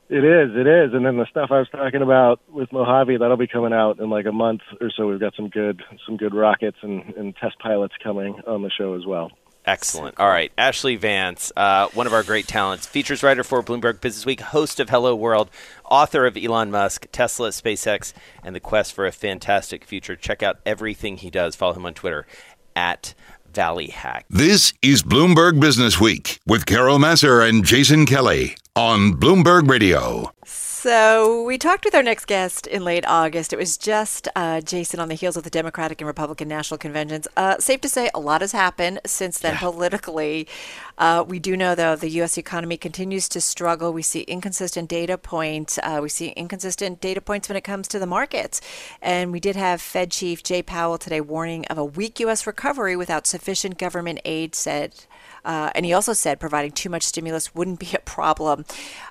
It 0.07 0.23
is, 0.23 0.51
it 0.55 0.67
is. 0.67 0.93
And 0.93 1.03
then 1.05 1.17
the 1.17 1.25
stuff 1.29 1.49
I 1.51 1.59
was 1.59 1.69
talking 1.69 2.03
about 2.03 2.39
with 2.47 2.71
Mojave, 2.71 3.17
that'll 3.17 3.37
be 3.37 3.47
coming 3.47 3.73
out 3.73 3.99
in 3.99 4.09
like 4.09 4.27
a 4.27 4.31
month 4.31 4.61
or 4.79 4.91
so. 4.95 5.07
We've 5.07 5.19
got 5.19 5.35
some 5.35 5.49
good 5.49 5.81
some 6.05 6.17
good 6.17 6.35
rockets 6.35 6.77
and, 6.81 7.13
and 7.15 7.35
test 7.35 7.57
pilots 7.59 7.95
coming 8.03 8.39
on 8.45 8.61
the 8.61 8.69
show 8.69 8.93
as 8.93 9.05
well. 9.05 9.31
Excellent. 9.65 10.19
All 10.19 10.27
right, 10.27 10.55
Ashlee 10.57 10.99
Vance, 10.99 11.51
uh, 11.57 11.87
one 11.95 12.05
of 12.05 12.13
our 12.13 12.21
great 12.21 12.47
talents, 12.47 12.85
features 12.85 13.23
writer 13.23 13.43
for 13.43 13.63
Bloomberg 13.63 13.99
Business 13.99 14.23
Week, 14.23 14.39
host 14.39 14.79
of 14.79 14.89
Hello 14.89 15.15
World, 15.15 15.49
author 15.89 16.27
of 16.27 16.37
Elon 16.37 16.69
Musk, 16.69 17.07
Tesla, 17.11 17.49
SpaceX, 17.49 18.13
and 18.43 18.55
the 18.55 18.59
quest 18.59 18.93
for 18.93 19.07
a 19.07 19.11
fantastic 19.11 19.83
future. 19.83 20.15
Check 20.15 20.43
out 20.43 20.59
everything 20.67 21.17
he 21.17 21.31
does. 21.31 21.55
Follow 21.55 21.73
him 21.73 21.87
on 21.87 21.95
Twitter 21.95 22.27
at 22.75 23.15
Valley 23.51 23.87
Hack. 23.87 24.27
This 24.29 24.71
is 24.83 25.01
Bloomberg 25.01 25.59
Business 25.59 25.99
Week 25.99 26.39
with 26.45 26.67
Carol 26.67 26.99
Massar 26.99 27.41
and 27.41 27.65
Jason 27.65 28.05
Kelly 28.05 28.55
on 28.75 29.13
Bloomberg 29.13 29.69
Radio. 29.69 30.33
So 30.43 31.43
we 31.43 31.57
talked 31.57 31.85
with 31.85 31.95
our 31.95 32.03
next 32.03 32.25
guest 32.25 32.67
in 32.67 32.83
late 32.83 33.05
August. 33.07 33.53
It 33.53 33.57
was 33.57 33.77
just 33.77 34.27
uh, 34.35 34.61
Jason 34.61 34.99
on 34.99 35.07
the 35.07 35.15
heels 35.15 35.37
of 35.37 35.43
the 35.43 35.49
Democratic 35.49 36.01
and 36.01 36.07
Republican 36.07 36.47
national 36.47 36.77
conventions. 36.77 37.27
Uh, 37.37 37.57
safe 37.57 37.81
to 37.81 37.89
say, 37.89 38.11
a 38.13 38.19
lot 38.19 38.41
has 38.41 38.51
happened 38.51 38.99
since 39.05 39.39
then 39.39 39.53
yeah. 39.53 39.59
politically. 39.61 40.47
Uh, 40.97 41.23
we 41.27 41.39
do 41.39 41.57
know, 41.57 41.73
though, 41.73 41.95
the 41.95 42.09
U.S. 42.09 42.37
economy 42.37 42.77
continues 42.77 43.27
to 43.29 43.41
struggle. 43.41 43.93
We 43.93 44.03
see 44.03 44.21
inconsistent 44.21 44.89
data 44.89 45.17
points. 45.17 45.79
Uh, 45.81 45.99
we 46.03 46.09
see 46.09 46.27
inconsistent 46.29 47.01
data 47.01 47.21
points 47.21 47.49
when 47.49 47.55
it 47.55 47.63
comes 47.63 47.87
to 47.87 47.97
the 47.97 48.05
markets. 48.05 48.61
And 49.01 49.31
we 49.31 49.39
did 49.39 49.55
have 49.55 49.81
Fed 49.81 50.11
Chief 50.11 50.43
Jay 50.43 50.61
Powell 50.61 50.99
today 50.99 51.21
warning 51.21 51.65
of 51.67 51.77
a 51.77 51.85
weak 51.85 52.19
U.S. 52.19 52.45
recovery 52.45 52.95
without 52.95 53.25
sufficient 53.25 53.79
government 53.79 54.19
aid, 54.25 54.53
said 54.53 55.05
uh, 55.45 55.69
and 55.75 55.85
he 55.85 55.93
also 55.93 56.11
said 56.11 56.39
providing 56.39 56.71
too 56.71 56.89
much 56.89 57.03
stimulus 57.03 57.53
wouldn't 57.53 57.79
be 57.79 57.91
a 57.93 57.99
problem. 58.05 58.65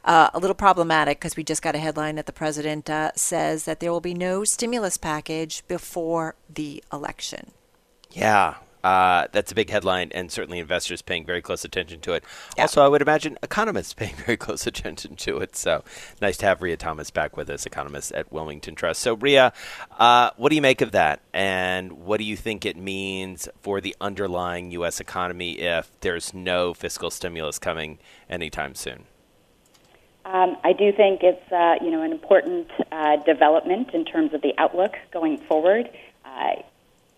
Uh, 0.05 0.31
a 0.33 0.39
little 0.39 0.55
problematic 0.55 1.19
because 1.19 1.37
we 1.37 1.45
just 1.45 1.63
got 1.63 1.75
a 1.75 1.79
headline 1.79 2.17
that 2.17 2.27
the 2.27 2.33
president 2.33 2.89
uh, 2.89 3.13
says 3.15 3.65
that 3.65 3.81
there 3.81 3.93
will 3.93 4.01
be 4.01 4.15
no 4.15 4.45
stimulus 4.45 4.97
package 4.97 5.67
before 5.69 6.37
the 6.53 6.83
election. 6.93 7.51
Yeah, 8.13 8.55
uh, 8.85 9.29
that's 9.33 9.51
a 9.51 9.55
big 9.55 9.71
headline, 9.71 10.13
and 10.13 10.31
certainly 10.31 10.59
investors 10.59 11.01
paying 11.01 11.25
very 11.25 11.41
close 11.41 11.65
attention 11.65 12.01
to 12.03 12.13
it. 12.13 12.23
Yeah. 12.57 12.65
Also, 12.65 12.85
I 12.85 12.89
would 12.89 13.01
imagine 13.01 13.39
economists 13.43 13.95
paying 13.95 14.15
very 14.15 14.37
close 14.37 14.67
attention 14.67 15.17
to 15.17 15.39
it. 15.39 15.57
So 15.57 15.83
nice 16.21 16.37
to 16.39 16.47
have 16.47 16.61
Rhea 16.61 16.77
Thomas 16.77 17.11
back 17.11 17.35
with 17.35 17.49
us, 17.49 17.65
economist 17.65 18.13
at 18.13 18.31
Wilmington 18.31 18.75
Trust. 18.75 19.01
So, 19.01 19.15
Rhea, 19.15 19.55
uh, 19.99 20.31
what 20.37 20.51
do 20.51 20.57
you 20.57 20.63
make 20.63 20.83
of 20.83 20.93
that, 20.93 21.21
and 21.33 21.93
what 21.93 22.19
do 22.19 22.25
you 22.25 22.37
think 22.37 22.67
it 22.67 22.77
means 22.77 23.49
for 23.63 23.81
the 23.81 23.97
underlying 24.03 24.71
U.S. 24.73 25.01
economy 25.01 25.53
if 25.53 25.91
there's 26.01 26.35
no 26.35 26.75
fiscal 26.75 27.11
stimulus 27.11 27.59
coming 27.59 27.99
anytime 28.29 28.75
soon? 28.75 29.05
Um, 30.27 30.57
I 30.63 30.73
do 30.75 30.93
think 30.93 31.23
it's 31.23 31.53
uh, 31.53 31.77
you 31.83 31.91
know 31.91 32.03
an 32.03 32.13
important 32.13 32.69
uh, 32.93 33.17
development 33.25 33.95
in 33.95 34.05
terms 34.05 34.35
of 34.35 34.43
the 34.43 34.53
outlook 34.59 34.93
going 35.11 35.39
forward. 35.39 35.89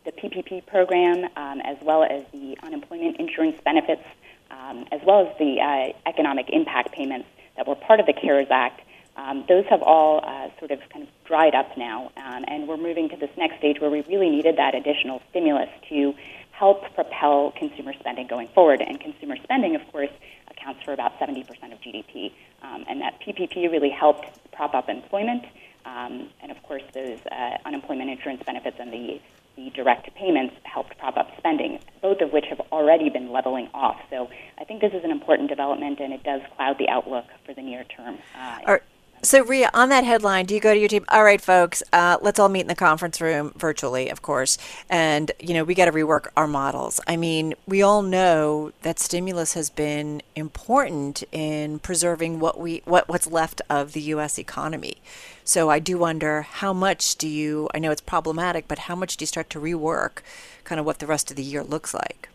The 0.06 0.12
PPP 0.12 0.64
program, 0.66 1.24
um, 1.36 1.60
as 1.62 1.76
well 1.82 2.04
as 2.04 2.22
the 2.32 2.56
unemployment 2.62 3.16
insurance 3.16 3.60
benefits, 3.64 4.04
um, 4.52 4.86
as 4.92 5.00
well 5.04 5.26
as 5.26 5.36
the 5.36 5.60
uh, 5.60 6.08
economic 6.08 6.48
impact 6.50 6.92
payments 6.92 7.26
that 7.56 7.66
were 7.66 7.74
part 7.74 7.98
of 7.98 8.06
the 8.06 8.12
CARES 8.12 8.46
Act, 8.52 8.82
um, 9.16 9.44
those 9.48 9.64
have 9.66 9.82
all 9.82 10.20
uh, 10.22 10.48
sort 10.60 10.70
of 10.70 10.78
kind 10.90 11.02
of 11.02 11.08
dried 11.24 11.56
up 11.56 11.76
now, 11.76 12.12
um, 12.18 12.44
and 12.46 12.68
we're 12.68 12.76
moving 12.76 13.08
to 13.08 13.16
this 13.16 13.30
next 13.36 13.58
stage 13.58 13.80
where 13.80 13.90
we 13.90 14.02
really 14.02 14.30
needed 14.30 14.56
that 14.58 14.76
additional 14.76 15.20
stimulus 15.30 15.70
to 15.88 16.14
help 16.52 16.94
propel 16.94 17.52
consumer 17.58 17.92
spending 17.98 18.28
going 18.28 18.46
forward. 18.46 18.80
And 18.80 19.00
consumer 19.00 19.34
spending, 19.42 19.74
of 19.74 19.82
course, 19.90 20.10
accounts 20.48 20.84
for 20.84 20.92
about 20.92 21.18
70% 21.18 21.48
of 21.72 21.80
GDP, 21.80 22.30
um, 22.62 22.84
and 22.88 23.00
that 23.00 23.20
PPP 23.20 23.72
really 23.72 23.90
helped 23.90 24.26
prop 24.52 24.72
up 24.72 24.88
employment. 24.88 25.46
Um, 25.84 26.28
and 26.40 26.52
of 26.52 26.62
course, 26.62 26.82
those 26.94 27.18
uh, 27.32 27.58
unemployment 27.64 28.10
insurance 28.10 28.42
benefits 28.44 28.76
and 28.78 28.92
the 28.92 29.20
the 29.56 29.70
direct 29.70 30.14
payments 30.14 30.54
helped 30.64 30.96
prop 30.98 31.16
up 31.16 31.30
spending, 31.38 31.78
both 32.02 32.20
of 32.20 32.32
which 32.32 32.44
have 32.50 32.60
already 32.72 33.08
been 33.08 33.32
leveling 33.32 33.68
off. 33.74 33.96
So 34.10 34.28
I 34.58 34.64
think 34.64 34.80
this 34.80 34.92
is 34.92 35.02
an 35.02 35.10
important 35.10 35.48
development, 35.48 35.98
and 36.00 36.12
it 36.12 36.22
does 36.22 36.42
cloud 36.56 36.76
the 36.78 36.88
outlook 36.88 37.24
for 37.44 37.54
the 37.54 37.62
near 37.62 37.84
term. 37.84 38.18
Uh, 38.34 38.78
so, 39.22 39.44
Rhea, 39.44 39.70
on 39.74 39.88
that 39.88 40.04
headline, 40.04 40.46
do 40.46 40.54
you 40.54 40.60
go 40.60 40.72
to 40.72 40.78
your 40.78 40.88
team? 40.88 41.04
All 41.08 41.24
right, 41.24 41.40
folks, 41.40 41.82
uh, 41.92 42.18
let's 42.22 42.38
all 42.38 42.48
meet 42.48 42.60
in 42.60 42.66
the 42.68 42.74
conference 42.74 43.20
room 43.20 43.52
virtually, 43.56 44.08
of 44.08 44.22
course. 44.22 44.58
And, 44.88 45.32
you 45.40 45.54
know, 45.54 45.64
we 45.64 45.74
got 45.74 45.86
to 45.86 45.92
rework 45.92 46.28
our 46.36 46.46
models. 46.46 47.00
I 47.06 47.16
mean, 47.16 47.54
we 47.66 47.82
all 47.82 48.02
know 48.02 48.72
that 48.82 48.98
stimulus 48.98 49.54
has 49.54 49.70
been 49.70 50.22
important 50.34 51.24
in 51.32 51.78
preserving 51.80 52.40
what 52.40 52.60
we 52.60 52.82
what, 52.84 53.08
what's 53.08 53.26
left 53.26 53.62
of 53.68 53.92
the 53.92 54.02
U.S. 54.02 54.38
economy. 54.38 54.96
So 55.44 55.70
I 55.70 55.78
do 55.78 55.98
wonder 55.98 56.42
how 56.42 56.72
much 56.72 57.16
do 57.16 57.28
you, 57.28 57.68
I 57.72 57.78
know 57.78 57.92
it's 57.92 58.00
problematic, 58.00 58.66
but 58.66 58.80
how 58.80 58.96
much 58.96 59.16
do 59.16 59.22
you 59.22 59.26
start 59.26 59.48
to 59.50 59.60
rework 59.60 60.18
kind 60.64 60.80
of 60.80 60.86
what 60.86 60.98
the 60.98 61.06
rest 61.06 61.30
of 61.30 61.36
the 61.36 61.42
year 61.42 61.62
looks 61.62 61.94
like? 61.94 62.28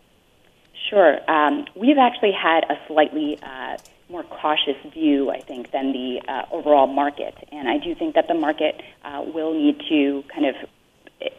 Sure. 0.89 1.19
Um, 1.29 1.65
we've 1.75 1.97
actually 1.97 2.31
had 2.31 2.65
a 2.69 2.77
slightly 2.87 3.37
uh, 3.41 3.77
more 4.11 4.23
cautious 4.23 4.75
view, 4.93 5.31
I 5.31 5.39
think, 5.39 5.71
than 5.71 5.93
the 5.93 6.21
uh, 6.27 6.45
overall 6.51 6.87
market. 6.87 7.35
And 7.51 7.69
I 7.69 7.77
do 7.77 7.95
think 7.95 8.15
that 8.15 8.27
the 8.27 8.33
market 8.33 8.81
uh, 9.03 9.23
will 9.33 9.53
need 9.53 9.81
to 9.89 10.23
kind 10.33 10.45
of 10.45 10.55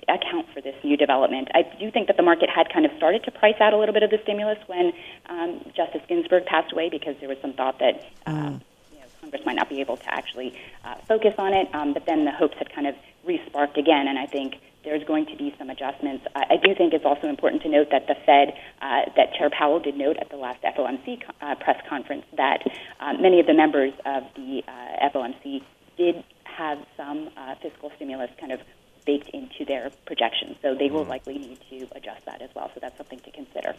account 0.09 0.47
for 0.55 0.61
this 0.61 0.75
new 0.85 0.97
development. 0.97 1.49
I 1.55 1.63
do 1.79 1.91
think 1.91 2.07
that 2.07 2.17
the 2.17 2.23
market 2.23 2.49
had 2.49 2.73
kind 2.73 2.87
of 2.87 2.93
started 2.97 3.25
to 3.25 3.31
price 3.31 3.61
out 3.61 3.73
a 3.73 3.79
little 3.79 3.93
bit 3.93 4.03
of 4.03 4.11
the 4.11 4.19
stimulus 4.23 4.59
when 4.67 4.93
um, 5.29 5.61
Justice 5.77 6.03
Ginsburg 6.09 6.47
passed 6.47 6.73
away 6.73 6.89
because 6.89 7.17
there 7.21 7.29
was 7.29 7.39
some 7.43 7.53
thought 7.53 7.79
that 7.81 8.05
uh, 8.27 8.31
mm. 8.31 8.61
you 8.93 8.99
know, 8.99 9.07
Congress 9.21 9.43
might 9.45 9.57
not 9.57 9.69
be 9.69 9.81
able 9.81 9.97
to 9.97 10.15
actually 10.15 10.57
uh, 10.85 10.95
focus 11.09 11.35
on 11.39 11.53
it. 11.53 11.73
Um, 11.75 11.93
but 11.93 12.07
then 12.07 12.25
the 12.25 12.33
hopes 12.33 12.57
had 12.59 12.73
kind 12.73 12.87
of 12.87 12.95
resparked 13.27 13.77
again, 13.77 14.09
and 14.09 14.19
I 14.19 14.27
think 14.27 14.57
there's 14.85 15.05
going 15.05 15.27
to 15.27 15.37
be 15.37 15.55
some 15.59 15.71
adjustments. 15.71 16.27
I, 16.35 16.45
I 16.51 16.57
do 16.57 16.75
think 16.75 16.93
it's 16.93 17.05
also 17.05 17.29
important 17.29 17.63
to 17.63 17.69
note 17.69 17.89
that 17.91 18.07
the 18.07 18.15
Fed, 18.27 18.55
uh, 18.81 19.11
that 19.17 19.35
Chair 19.35 19.51
Powell 19.51 19.81
did 19.81 19.97
note 19.97 20.17
at 20.19 20.31
the 20.31 20.37
last 20.37 20.63
FOMC 20.63 21.23
uh, 21.41 21.55
press 21.57 21.81
conference 21.89 22.25
that 22.37 22.63
uh, 23.01 23.15
many 23.15 23.41
of 23.41 23.47
the 23.47 23.55
members 23.55 23.93
of 24.05 24.25
the 24.35 24.63
uh, 24.67 25.09
FOMC 25.09 25.63
did 25.97 26.25
have 26.45 26.79
some 26.97 27.31
uh, 27.37 27.55
fiscal 27.63 27.91
stimulus 27.97 28.31
kind 28.39 28.53
of 28.53 28.61
baked 29.05 29.29
into 29.31 29.65
their 29.65 29.91
projections. 30.07 30.57
So 30.63 30.75
they 30.75 30.91
will 30.91 31.05
mm. 31.05 31.09
likely 31.09 31.39
need 31.39 31.59
to 31.71 31.89
adjust 31.93 32.25
that 32.27 32.43
as 32.43 32.51
well. 32.55 32.71
So 32.75 32.81
that's 32.81 32.97
something 32.97 33.21
to 33.21 33.31
consider. 33.31 33.75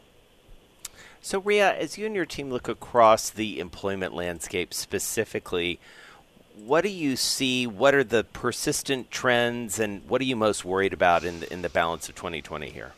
So, 1.22 1.40
Rhea, 1.40 1.74
as 1.78 1.98
you 1.98 2.06
and 2.06 2.16
your 2.16 2.26
team 2.26 2.50
look 2.50 2.68
across 2.68 3.30
the 3.30 3.60
employment 3.60 4.14
landscape 4.14 4.74
specifically, 4.74 5.80
what 6.56 6.82
do 6.82 6.90
you 6.90 7.16
see? 7.16 7.68
What 7.68 7.94
are 7.94 8.04
the 8.04 8.24
persistent 8.24 9.12
trends, 9.12 9.80
and 9.80 10.08
what 10.08 10.22
are 10.22 10.26
you 10.26 10.36
most 10.36 10.64
worried 10.64 10.94
about 10.94 11.24
in 11.24 11.42
the, 11.42 11.52
in 11.52 11.62
the 11.62 11.70
balance 11.70 12.10
of 12.10 12.16
2020 12.16 12.70
here? 12.70 12.94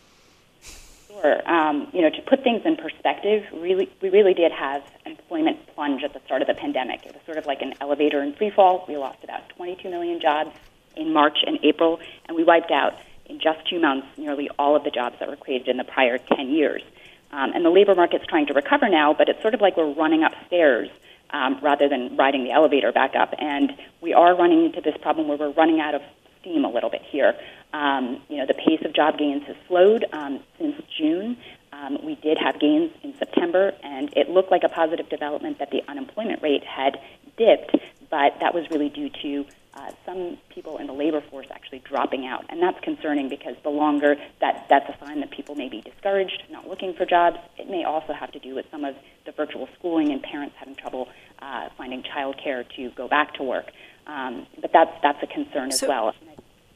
Sure. 1.08 1.50
Um, 1.50 1.88
you 1.94 2.02
know, 2.02 2.10
to 2.10 2.22
put 2.22 2.44
things 2.44 2.62
in 2.66 2.76
perspective, 2.76 3.46
really, 3.54 3.90
we 4.02 4.10
really 4.10 4.34
did 4.34 4.52
have 4.52 4.84
employment 5.06 5.66
plunge 5.74 6.04
at 6.04 6.14
the 6.14 6.20
start 6.26 6.42
of 6.42 6.48
the 6.48 6.54
pandemic. 6.54 7.06
It 7.06 7.14
was 7.14 7.24
sort 7.26 7.38
of 7.38 7.46
like 7.46 7.62
an 7.62 7.74
elevator 7.82 8.22
in 8.22 8.34
free 8.34 8.50
fall. 8.50 8.86
We 8.88 8.98
lost 8.98 9.24
about 9.24 9.48
22 9.50 9.90
million 9.90 10.20
jobs 10.20 10.52
in 10.96 11.14
March 11.14 11.40
and 11.46 11.58
April, 11.64 12.00
and 12.26 12.36
we 12.36 12.44
wiped 12.44 12.72
out 12.72 12.94
in 13.26 13.40
just 13.40 13.68
two 13.68 13.80
months 13.80 14.08
nearly 14.18 14.50
all 14.60 14.76
of 14.76 14.84
the 14.84 14.92
jobs 14.92 15.18
that 15.20 15.30
were 15.30 15.36
created 15.36 15.68
in 15.68 15.78
the 15.78 15.84
prior 15.84 16.18
10 16.18 16.50
years. 16.50 16.84
Um, 17.32 17.54
and 17.54 17.66
the 17.66 17.70
labor 17.70 17.96
market's 17.96 18.26
trying 18.28 18.46
to 18.48 18.54
recover 18.54 18.88
now, 18.88 19.14
but 19.14 19.28
it's 19.30 19.42
sort 19.42 19.54
of 19.54 19.62
like 19.62 19.78
we're 19.78 19.92
running 19.94 20.24
upstairs 20.24 20.90
um, 21.32 21.60
rather 21.62 21.90
than 21.90 22.16
riding 22.18 22.44
the 22.44 22.52
elevator 22.52 22.92
back 22.92 23.16
up. 23.16 23.34
And 23.40 23.72
we 24.02 24.14
are 24.14 24.36
running 24.36 24.66
into 24.66 24.82
this 24.82 24.96
problem 25.02 25.28
where 25.28 25.38
we're 25.38 25.52
running 25.52 25.80
out 25.80 25.96
of 25.96 26.02
steam 26.42 26.64
a 26.66 26.70
little 26.70 26.90
bit 26.90 27.02
here. 27.02 27.36
Um, 27.74 28.22
you 28.30 28.38
know, 28.38 28.46
the 28.46 28.54
pace 28.54 28.82
of 28.86 28.94
job 28.94 29.18
gains 29.18 29.44
has 29.48 29.56
slowed 29.68 30.06
um, 30.14 30.40
since 30.58 30.76
June. 30.98 31.38
Um, 31.74 31.98
we 32.04 32.16
did 32.16 32.38
have 32.38 32.60
gains 32.60 32.92
in 33.04 33.18
September, 33.18 33.74
and 33.84 34.16
it 34.16 34.30
looked 34.30 34.52
like 34.52 34.64
a 34.64 34.70
positive 34.70 35.10
development 35.10 35.60
that 35.60 35.72
the 35.72 35.82
unemployment 35.88 36.42
rate 36.42 36.64
had 36.64 37.00
dipped, 37.38 37.76
but 38.10 38.40
that 38.40 38.54
was 38.54 38.70
really 38.70 38.90
due 38.90 39.10
to 39.22 39.46
uh, 39.76 39.92
some 40.06 40.38
people 40.50 40.78
in 40.78 40.88
the 40.88 40.94
labor 40.94 41.22
force 41.30 41.48
actually 41.52 41.80
dropping 41.80 42.26
out. 42.26 42.46
And 42.50 42.62
that's 42.62 42.80
concerning 42.82 43.28
because 43.30 43.56
the 43.64 43.70
longer 43.70 44.16
that 44.42 44.66
that's 44.70 44.88
a 44.90 45.06
sign 45.06 45.20
that 45.20 45.32
people 45.32 45.56
may 45.56 45.70
be 45.70 45.82
discouraged, 45.82 46.44
not 46.50 46.68
looking 46.68 46.94
for 46.94 47.06
jobs. 47.06 47.38
It 47.58 47.70
may 47.70 47.84
also 47.84 48.14
have 48.14 48.32
to 48.32 48.40
do 48.40 48.56
with 48.56 48.66
some 48.72 48.86
of 48.86 48.96
the 49.26 49.32
virtual 49.32 49.68
schooling 49.78 50.12
and 50.12 50.22
parents 50.24 50.56
having 50.58 50.76
trouble 50.76 51.10
uh, 51.40 51.70
finding 51.78 52.04
childcare 52.04 52.66
to 52.76 52.90
go 52.92 53.08
back 53.08 53.34
to 53.36 53.44
work. 53.44 53.72
Um, 54.08 54.48
but 54.62 54.72
that's 54.72 54.92
that's 55.02 55.22
a 55.24 55.28
concern 55.28 55.72
so, 55.72 55.86
as 55.86 55.90
well. 55.90 56.14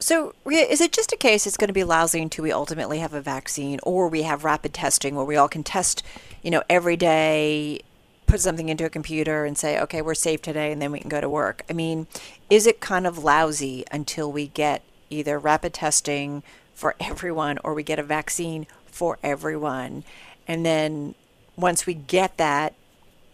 So, 0.02 0.34
is 0.50 0.80
it 0.80 0.94
just 0.94 1.12
a 1.12 1.18
case 1.18 1.46
it's 1.46 1.58
going 1.58 1.68
to 1.68 1.74
be 1.74 1.84
lousy 1.84 2.22
until 2.22 2.44
we 2.44 2.52
ultimately 2.52 3.00
have 3.00 3.14
a 3.14 3.22
vaccine, 3.22 3.80
or 3.84 4.08
we 4.08 4.24
have 4.24 4.46
rapid 4.46 4.74
testing 4.74 5.16
where 5.16 5.26
we 5.26 5.36
all 5.36 5.50
can 5.50 5.62
test, 5.62 6.04
you 6.42 6.52
know, 6.52 6.64
every 6.70 6.96
day 6.96 7.82
put 8.30 8.40
something 8.40 8.70
into 8.70 8.86
a 8.86 8.90
computer 8.90 9.44
and 9.44 9.58
say, 9.58 9.80
okay, 9.80 10.02
we're 10.02 10.14
safe 10.14 10.42
today, 10.42 10.72
and 10.72 10.82
then 10.82 10.92
we 10.92 11.00
can 11.00 11.10
go 11.10 11.20
to 11.20 11.28
work. 11.28 11.64
I 11.70 11.74
mean, 11.74 12.08
is 12.50 12.68
it 12.68 12.80
kind 12.80 13.08
of 13.08 13.18
lousy 13.24 13.84
until 13.92 14.32
we 14.32 14.48
get 14.48 14.84
either 15.10 15.40
rapid 15.40 15.74
testing 15.74 16.44
for 16.74 16.96
everyone 17.00 17.58
or 17.64 17.74
we 17.74 17.84
get 17.84 18.00
a 18.00 18.04
vaccine 18.04 18.68
for 18.86 19.18
everyone? 19.24 20.04
And 20.48 20.66
then 20.66 21.16
once 21.56 21.86
we 21.86 21.94
get 21.94 22.38
that, 22.38 22.76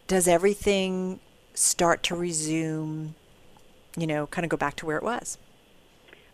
does 0.08 0.27
everything 0.27 1.19
start 1.53 2.03
to 2.03 2.15
resume, 2.15 3.15
you 3.97 4.08
know, 4.08 4.27
kind 4.27 4.45
of 4.45 4.49
go 4.49 4.58
back 4.58 4.75
to 4.77 4.86
where 4.86 4.97
it 4.97 5.03
was? 5.03 5.38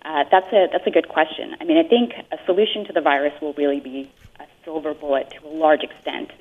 Uh, 0.04 0.24
that's 0.32 0.52
a 0.52 0.68
that's 0.72 0.88
a 0.88 0.92
good 0.92 1.08
question. 1.08 1.56
I 1.60 1.64
mean, 1.64 1.78
I 1.78 1.88
think 1.88 2.14
a 2.32 2.38
solution 2.46 2.86
to 2.86 2.94
the 2.94 3.02
virus 3.02 3.34
will 3.40 3.54
really 3.54 3.80
be 3.80 4.12
a 4.40 4.46
silver 4.66 4.96
bullet 4.96 5.30
to 5.32 5.48
a 5.48 5.50
large 5.50 5.84
extent. 5.84 6.32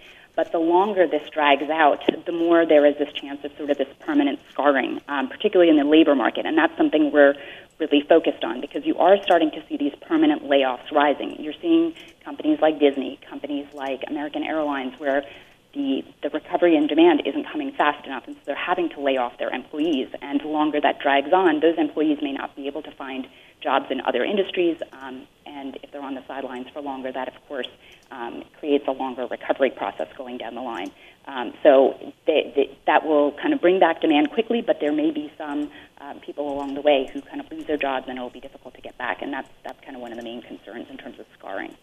But 0.41 0.53
the 0.53 0.59
longer 0.59 1.07
this 1.07 1.29
drags 1.29 1.69
out, 1.69 2.03
the 2.25 2.33
more 2.33 2.65
there 2.65 2.87
is 2.87 2.97
this 2.97 3.13
chance 3.13 3.45
of 3.45 3.55
sort 3.59 3.69
of 3.69 3.77
this 3.77 3.95
permanent 3.99 4.41
scarring, 4.51 4.99
um, 5.07 5.29
particularly 5.29 5.71
in 5.71 5.77
the 5.77 5.85
labor 5.85 6.15
market. 6.15 6.47
And 6.47 6.57
that's 6.57 6.75
something 6.79 7.13
we're 7.13 7.35
really 7.79 8.01
focused 8.09 8.43
on 8.43 8.63
because 8.63 8.87
you 8.87 8.97
are 8.97 9.23
starting 9.23 9.51
to 9.51 9.63
see 9.69 9.77
these 9.77 9.93
permanent 10.01 10.45
layoffs 10.45 10.91
rising. 10.93 11.37
You're 11.39 11.61
seeing 11.61 11.93
companies 12.25 12.59
like 12.63 12.81
Disney, 12.81 13.21
companies 13.29 13.67
like 13.75 14.03
American 14.09 14.43
Airlines, 14.43 14.99
where 14.99 15.27
the, 15.75 16.03
the 16.23 16.31
recovery 16.31 16.75
in 16.75 16.87
demand 16.87 17.21
isn't 17.27 17.45
coming 17.53 17.73
fast 17.73 18.07
enough, 18.07 18.27
and 18.27 18.35
so 18.37 18.41
they're 18.47 18.55
having 18.55 18.89
to 18.89 19.01
lay 19.03 19.19
off 19.19 19.37
their 19.37 19.51
employees. 19.51 20.09
And 20.23 20.41
the 20.41 20.49
longer 20.49 20.81
that 20.81 21.01
drags 21.01 21.35
on, 21.35 21.61
those 21.61 21.77
employees 21.77 22.21
may 22.23 22.33
not 22.33 22.57
be 22.57 22.67
able 22.67 22.81
to 22.85 22.91
find 22.93 23.29
jobs 23.61 23.91
in 23.91 24.01
other 24.01 24.25
industries. 24.25 24.79
Um, 25.03 25.27
and 25.45 25.79
if 25.83 25.93
they're 25.93 26.01
on 26.01 26.15
the 26.15 26.25
sidelines 26.27 26.69
for 26.73 26.81
longer, 26.81 27.13
that 27.13 27.29
of 27.29 27.35
course 27.47 27.69
um, 28.11 28.45
creates 28.59 28.87
a 28.89 28.93
longer 28.93 29.27
recovery 29.27 29.71
process 29.71 30.09
going 30.17 30.39
down 30.39 30.55
the 30.55 30.63
line. 30.63 30.91
Um, 31.27 31.53
so 31.63 32.13
they, 32.27 32.53
they, 32.57 32.79
that 32.87 33.07
will 33.07 33.33
kind 33.33 33.53
of 33.53 33.61
bring 33.61 33.79
back 33.79 34.01
demand 34.01 34.31
quickly, 34.31 34.63
but 34.63 34.81
there 34.81 34.93
may 34.93 35.11
be 35.11 35.33
some 35.39 35.71
um, 36.01 36.19
people 36.21 36.53
along 36.53 36.75
the 36.75 36.81
way 36.81 37.09
who 37.13 37.21
kind 37.21 37.41
of 37.41 37.51
lose 37.53 37.67
their 37.67 37.77
jobs, 37.77 38.07
and 38.09 38.19
it 38.19 38.21
will 38.21 38.31
be 38.31 38.41
difficult 38.41 38.75
to 38.75 38.81
get 38.81 38.97
back. 38.99 39.23
And 39.23 39.33
that's 39.33 39.49
that's 39.65 39.79
kind 39.85 39.95
of 39.95 40.03
one 40.03 40.13
of 40.13 40.19
the 40.19 40.25
main 40.25 40.43
concerns 40.43 40.89
in 40.91 40.97
terms 40.97 41.19
of 41.21 41.27
scarring. 41.39 41.77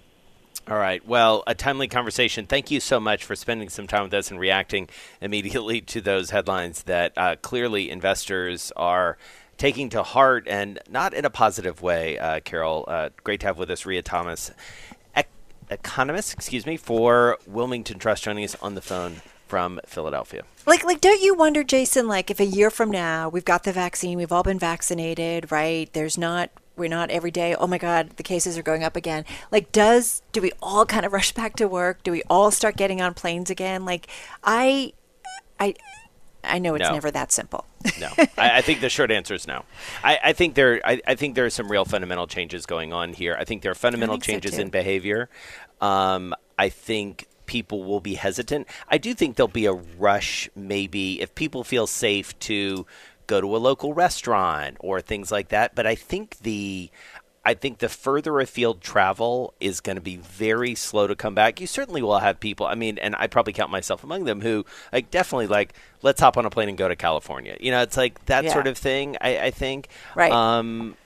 All 0.69 0.77
right. 0.77 1.05
Well, 1.07 1.43
a 1.47 1.55
timely 1.55 1.87
conversation. 1.87 2.45
Thank 2.45 2.71
you 2.71 2.81
so 2.81 2.99
much 2.99 3.23
for 3.23 3.37
spending 3.37 3.69
some 3.69 3.87
time 3.87 4.03
with 4.03 4.13
us 4.13 4.31
and 4.31 4.39
reacting 4.39 4.89
immediately 5.21 5.79
to 5.93 6.01
those 6.01 6.31
headlines 6.31 6.83
that 6.83 7.13
uh, 7.15 7.35
clearly 7.41 7.89
investors 7.89 8.73
are 8.75 9.17
taking 9.57 9.89
to 9.89 10.03
heart 10.03 10.45
and 10.47 10.79
not 10.89 11.13
in 11.13 11.25
a 11.25 11.29
positive 11.29 11.81
way. 11.81 12.17
Uh, 12.19 12.39
Carol, 12.41 12.85
uh, 12.87 13.09
great 13.23 13.39
to 13.41 13.47
have 13.47 13.57
with 13.57 13.71
us 13.71 13.85
Rhea 13.85 14.01
Thomas, 14.01 14.51
economist, 15.69 16.33
excuse 16.33 16.65
me, 16.65 16.77
for 16.77 17.37
Wilmington 17.45 17.99
Trust, 17.99 18.23
joining 18.23 18.43
us 18.43 18.55
on 18.61 18.75
the 18.75 18.81
phone 18.81 19.21
from 19.47 19.79
Philadelphia. 19.85 20.43
Like, 20.65 20.83
like, 20.83 21.01
don't 21.01 21.21
you 21.21 21.33
wonder, 21.33 21.63
Jason? 21.63 22.07
Like, 22.07 22.29
if 22.29 22.39
a 22.39 22.45
year 22.45 22.69
from 22.69 22.91
now 22.91 23.29
we've 23.29 23.45
got 23.45 23.63
the 23.63 23.71
vaccine, 23.71 24.17
we've 24.17 24.31
all 24.31 24.43
been 24.43 24.59
vaccinated, 24.59 25.51
right? 25.51 25.91
There's 25.93 26.17
not 26.17 26.49
we're 26.75 26.87
not 26.87 27.09
every 27.09 27.31
day 27.31 27.55
oh 27.55 27.65
my 27.65 27.79
god 27.79 28.11
the 28.17 28.23
cases 28.23 28.55
are 28.55 28.61
going 28.61 28.83
up 28.83 28.95
again 28.95 29.25
like 29.51 29.71
does 29.71 30.21
do 30.31 30.39
we 30.39 30.51
all 30.61 30.85
kind 30.85 31.07
of 31.07 31.11
rush 31.17 31.31
back 31.31 31.55
to 31.55 31.67
work 31.67 32.03
do 32.03 32.11
we 32.11 32.21
all 32.29 32.51
start 32.51 32.77
getting 32.77 33.01
on 33.01 33.15
planes 33.15 33.49
again 33.49 33.83
like 33.83 34.05
i 34.43 34.93
i 35.59 35.73
I 36.43 36.59
know 36.59 36.75
it's 36.75 36.83
No. 36.87 36.93
never 36.93 37.11
that 37.11 37.31
simple. 37.31 37.65
No, 37.99 38.09
I, 38.37 38.57
I 38.57 38.61
think 38.61 38.81
the 38.81 38.89
short 38.89 39.11
answer 39.11 39.33
is 39.33 39.47
no. 39.47 39.63
I, 40.03 40.19
I 40.25 40.33
think 40.33 40.55
there, 40.55 40.81
I, 40.85 41.01
I 41.05 41.15
think 41.15 41.35
there 41.35 41.45
are 41.45 41.49
some 41.49 41.71
real 41.71 41.85
fundamental 41.85 42.27
changes 42.27 42.65
going 42.65 42.93
on 42.93 43.13
here. 43.13 43.35
I 43.39 43.43
think 43.43 43.61
there 43.61 43.71
are 43.71 43.75
fundamental 43.75 44.15
think 44.15 44.23
so, 44.25 44.31
changes 44.33 44.57
in 44.57 44.69
behavior. 44.69 45.29
Um, 45.81 46.33
I 46.57 46.69
think 46.69 47.27
people 47.45 47.83
will 47.83 47.99
be 48.01 48.15
hesitant. 48.15 48.67
I 48.89 48.97
do 48.97 49.13
think 49.13 49.35
there'll 49.35 49.47
be 49.47 49.65
a 49.65 49.73
rush, 49.73 50.49
maybe 50.55 51.21
if 51.21 51.33
people 51.35 51.63
feel 51.63 51.87
safe 51.87 52.37
to 52.39 52.85
go 53.25 53.41
to 53.41 53.55
a 53.55 53.57
local 53.57 53.93
restaurant 53.93 54.77
or 54.79 55.01
things 55.01 55.31
like 55.31 55.49
that. 55.49 55.75
But 55.75 55.85
I 55.85 55.95
think 55.95 56.39
the 56.39 56.89
I 57.47 57.53
think 57.53 57.77
the 57.77 57.87
further 57.87 58.41
afield 58.41 58.81
travel 58.81 59.53
is 59.61 59.79
going 59.79 59.95
to 59.95 60.01
be 60.01 60.17
very 60.17 60.75
slow 60.75 61.07
to 61.07 61.15
come 61.15 61.33
back. 61.33 61.61
You 61.61 61.65
certainly 61.67 62.01
will 62.01 62.19
have 62.19 62.41
people. 62.41 62.65
I 62.65 62.75
mean, 62.75 62.97
and 62.97 63.15
I 63.17 63.27
probably 63.27 63.53
count 63.53 63.71
myself 63.71 64.03
among 64.03 64.25
them 64.25 64.41
who 64.41 64.65
like 64.91 65.09
definitely 65.11 65.47
like 65.47 65.73
let's 66.01 66.19
hop 66.19 66.35
on 66.35 66.45
a 66.45 66.49
plane 66.49 66.67
and 66.67 66.77
go 66.77 66.89
to 66.89 66.95
California. 66.97 67.55
You 67.61 67.71
know, 67.71 67.81
it's 67.81 67.95
like 67.95 68.23
that 68.25 68.43
Yeah. 68.43 68.51
sort 68.51 68.67
of 68.67 68.77
thing. 68.77 69.15
I, 69.21 69.39
I 69.45 69.51
think. 69.51 69.87
Right. 70.13 70.31
Um, 70.31 70.97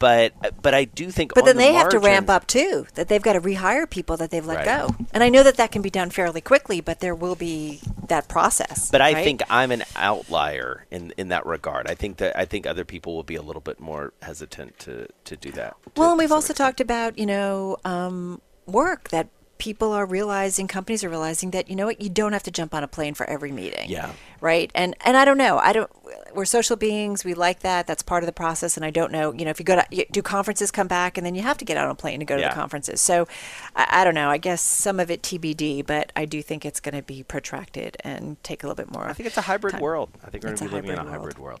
but 0.00 0.60
but 0.60 0.74
I 0.74 0.84
do 0.84 1.12
think. 1.12 1.34
But 1.34 1.44
then 1.44 1.56
the 1.56 1.62
they 1.62 1.74
have 1.74 1.90
to 1.90 2.00
ramp 2.00 2.28
up 2.28 2.48
too. 2.48 2.86
That 2.94 3.06
they've 3.06 3.22
got 3.22 3.34
to 3.34 3.40
rehire 3.40 3.88
people 3.88 4.16
that 4.16 4.30
they've 4.32 4.44
let 4.44 4.66
Right. 4.66 4.88
go. 4.88 4.96
And 5.12 5.22
I 5.22 5.28
know 5.28 5.44
that 5.44 5.56
that 5.58 5.70
can 5.70 5.82
be 5.82 5.90
done 5.90 6.10
fairly 6.10 6.40
quickly, 6.40 6.80
but 6.80 6.98
there 6.98 7.14
will 7.14 7.36
be 7.36 7.80
that 8.08 8.26
process. 8.26 8.90
But 8.90 9.00
I 9.02 9.12
right? 9.12 9.22
think 9.24 9.42
I'm 9.48 9.70
an 9.70 9.84
outlier 9.94 10.86
in 10.90 11.12
in 11.16 11.28
that 11.28 11.46
regard. 11.46 11.88
I 11.88 11.94
think 11.94 12.16
that 12.16 12.36
I 12.36 12.44
think 12.46 12.66
other 12.66 12.84
people 12.84 13.14
will 13.14 13.22
be 13.22 13.36
a 13.36 13.42
little 13.42 13.62
bit 13.62 13.78
more 13.78 14.12
hesitant 14.22 14.78
to 14.80 15.06
to 15.24 15.36
do 15.36 15.52
that. 15.52 15.76
to- 15.94 16.00
Well, 16.00 16.10
and 16.10 16.18
we've 16.18 16.32
also 16.32 16.52
extent. 16.52 16.56
talked 16.56 16.80
about, 16.80 17.18
you 17.18 17.26
know, 17.26 17.76
um, 17.84 18.40
work 18.66 19.10
that 19.10 19.28
people 19.60 19.92
are 19.92 20.04
realizing, 20.06 20.66
companies 20.66 21.04
are 21.04 21.08
realizing 21.08 21.52
that, 21.52 21.68
you 21.70 21.76
know 21.76 21.86
what, 21.86 22.00
you 22.00 22.08
don't 22.10 22.32
have 22.32 22.42
to 22.42 22.50
jump 22.50 22.74
on 22.74 22.82
a 22.82 22.88
plane 22.88 23.14
for 23.14 23.28
every 23.30 23.52
meeting. 23.52 23.88
Yeah. 23.88 24.12
Right. 24.40 24.70
And 24.74 24.96
and 25.04 25.16
I 25.18 25.24
don't 25.26 25.36
know. 25.38 25.58
I 25.58 25.72
don't. 25.74 25.90
We're 26.34 26.46
social 26.46 26.76
beings. 26.76 27.24
We 27.24 27.34
like 27.34 27.60
that. 27.60 27.86
That's 27.86 28.02
part 28.02 28.22
of 28.22 28.26
the 28.26 28.32
process. 28.32 28.76
And 28.78 28.86
I 28.86 28.90
don't 28.90 29.12
know. 29.12 29.32
You 29.34 29.44
know, 29.44 29.50
if 29.50 29.58
you 29.60 29.64
go 29.66 29.76
to 29.76 29.84
you- 29.90 30.06
do 30.10 30.22
conferences, 30.22 30.70
come 30.70 30.86
back, 30.88 31.18
and 31.18 31.26
then 31.26 31.34
you 31.34 31.42
have 31.42 31.58
to 31.58 31.64
get 31.66 31.76
on 31.76 31.90
a 31.90 31.94
plane 31.94 32.20
to 32.20 32.24
go 32.24 32.36
to 32.36 32.40
Yeah. 32.40 32.48
the 32.48 32.54
conferences. 32.54 33.02
So 33.02 33.28
I, 33.76 34.00
I 34.00 34.04
don't 34.04 34.14
know. 34.14 34.30
I 34.30 34.38
guess 34.38 34.62
some 34.62 34.98
of 34.98 35.10
it 35.10 35.22
TBD, 35.22 35.82
but 35.86 36.10
I 36.16 36.24
do 36.24 36.40
think 36.40 36.64
it's 36.64 36.80
going 36.80 36.94
to 36.94 37.02
be 37.02 37.22
protracted 37.22 37.98
and 38.02 38.42
take 38.42 38.62
a 38.62 38.66
little 38.66 38.82
bit 38.82 38.90
more. 38.90 39.06
I 39.06 39.12
think 39.12 39.26
it's 39.26 39.36
a 39.36 39.42
hybrid 39.42 39.72
time. 39.72 39.82
world. 39.82 40.08
I 40.24 40.30
think 40.30 40.42
we're 40.42 40.54
going 40.54 40.58
to 40.58 40.64
be 40.68 40.70
living 40.74 40.90
in 40.92 40.98
a 40.98 41.04
hybrid 41.04 41.36
hybrid 41.36 41.38
world. 41.38 41.60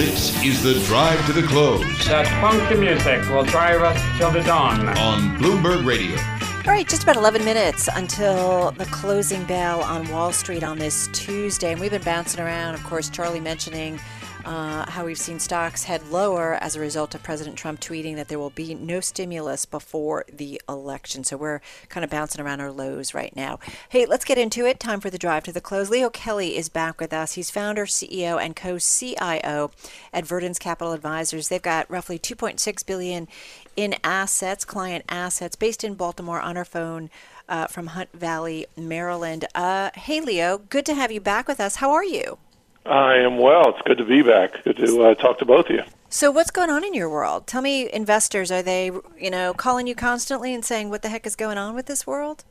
This 0.00 0.42
is 0.42 0.62
the 0.62 0.82
drive 0.86 1.26
to 1.26 1.34
the 1.34 1.42
close 1.46 1.82
That 2.06 2.26
funky 2.40 2.74
music 2.74 3.20
will 3.28 3.44
drive 3.44 3.82
us 3.82 4.00
till 4.16 4.30
the 4.30 4.40
dawn. 4.40 4.88
on 4.96 5.36
Bloomberg 5.36 5.84
Radio. 5.84 6.16
All 6.66 6.72
right, 6.72 6.88
just 6.88 7.02
about 7.02 7.16
11 7.16 7.44
minutes 7.44 7.86
until 7.94 8.70
the 8.70 8.86
closing 8.86 9.44
bell 9.44 9.82
on 9.82 10.08
Wall 10.08 10.32
Street 10.32 10.64
on 10.64 10.78
this 10.78 11.10
Tuesday. 11.12 11.72
And 11.72 11.80
we've 11.82 11.90
been 11.90 12.00
bouncing 12.00 12.40
around, 12.40 12.72
of 12.76 12.82
course, 12.84 13.10
Charlie 13.10 13.40
mentioning 13.40 14.00
uh, 14.44 14.90
how 14.90 15.04
we've 15.04 15.18
seen 15.18 15.38
stocks 15.38 15.84
head 15.84 16.08
lower 16.08 16.54
as 16.54 16.76
a 16.76 16.80
result 16.80 17.14
of 17.14 17.22
President 17.22 17.56
Trump 17.56 17.80
tweeting 17.80 18.16
that 18.16 18.28
there 18.28 18.38
will 18.38 18.50
be 18.50 18.74
no 18.74 19.00
stimulus 19.00 19.64
before 19.64 20.24
the 20.32 20.60
election. 20.68 21.24
So 21.24 21.36
we're 21.36 21.60
kind 21.88 22.04
of 22.04 22.10
bouncing 22.10 22.40
around 22.40 22.60
our 22.60 22.70
lows 22.72 23.14
right 23.14 23.34
now. 23.34 23.58
Hey, 23.88 24.06
let's 24.06 24.24
get 24.24 24.38
into 24.38 24.66
it. 24.66 24.80
Time 24.80 25.00
for 25.00 25.10
the 25.10 25.18
drive 25.18 25.44
to 25.44 25.52
the 25.52 25.60
close. 25.60 25.90
Leo 25.90 26.10
Kelly 26.10 26.56
is 26.56 26.68
back 26.68 27.00
with 27.00 27.12
us. 27.12 27.34
He's 27.34 27.50
founder, 27.50 27.86
CEO, 27.86 28.40
and 28.40 28.56
co-CIO 28.56 29.70
at 30.12 30.24
Verdence 30.24 30.58
Capital 30.58 30.92
Advisors. 30.92 31.48
They've 31.48 31.62
got 31.62 31.90
roughly 31.90 32.18
2.6 32.18 32.86
billion 32.86 33.28
in 33.76 33.94
assets, 34.02 34.64
client 34.64 35.04
assets, 35.08 35.56
based 35.56 35.84
in 35.84 35.94
Baltimore 35.94 36.40
on 36.40 36.56
our 36.56 36.64
phone 36.64 37.10
uh, 37.48 37.66
from 37.66 37.88
Hunt 37.88 38.10
Valley, 38.12 38.66
Maryland. 38.76 39.46
Uh, 39.54 39.90
hey, 39.94 40.20
Leo, 40.20 40.58
good 40.58 40.86
to 40.86 40.94
have 40.94 41.10
you 41.10 41.20
back 41.20 41.48
with 41.48 41.60
us. 41.60 41.76
How 41.76 41.90
are 41.90 42.04
you? 42.04 42.38
I 42.86 43.16
am 43.16 43.38
well. 43.38 43.70
It's 43.70 43.82
good 43.84 43.98
to 43.98 44.04
be 44.04 44.22
back. 44.22 44.64
Good 44.64 44.78
to 44.78 45.02
uh, 45.04 45.14
talk 45.14 45.38
to 45.40 45.44
both 45.44 45.66
of 45.66 45.72
you. 45.72 45.82
So, 46.08 46.30
what's 46.30 46.50
going 46.50 46.70
on 46.70 46.82
in 46.84 46.94
your 46.94 47.08
world? 47.08 47.46
Tell 47.46 47.62
me, 47.62 47.90
investors, 47.92 48.50
are 48.50 48.62
they, 48.62 48.90
you 49.18 49.30
know, 49.30 49.54
calling 49.54 49.86
you 49.86 49.94
constantly 49.94 50.54
and 50.54 50.64
saying, 50.64 50.90
"What 50.90 51.02
the 51.02 51.08
heck 51.08 51.26
is 51.26 51.36
going 51.36 51.58
on 51.58 51.74
with 51.74 51.86
this 51.86 52.06
world?" 52.06 52.44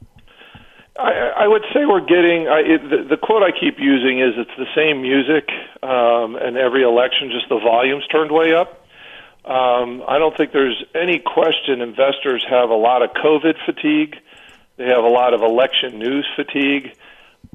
I, 0.97 1.31
I 1.43 1.47
would 1.47 1.63
say 1.73 1.85
we're 1.85 2.05
getting 2.05 2.47
I, 2.47 2.59
it, 2.59 2.89
the, 2.89 3.07
the 3.09 3.17
quote 3.17 3.41
I 3.41 3.51
keep 3.51 3.79
using 3.79 4.19
is 4.19 4.33
it's 4.37 4.51
the 4.57 4.67
same 4.75 5.01
music, 5.01 5.49
um, 5.81 6.35
and 6.35 6.57
every 6.57 6.83
election, 6.83 7.31
just 7.31 7.49
the 7.49 7.59
volumes 7.59 8.05
turned 8.07 8.31
way 8.31 8.53
up. 8.53 8.85
Um, 9.45 10.03
I 10.07 10.19
don't 10.19 10.35
think 10.35 10.51
there's 10.51 10.83
any 10.93 11.19
question 11.19 11.81
investors 11.81 12.45
have 12.49 12.69
a 12.69 12.75
lot 12.75 13.01
of 13.01 13.11
COVID 13.11 13.55
fatigue. 13.65 14.17
They 14.77 14.85
have 14.85 15.03
a 15.03 15.09
lot 15.09 15.33
of 15.33 15.41
election 15.41 15.97
news 15.97 16.27
fatigue. 16.35 16.93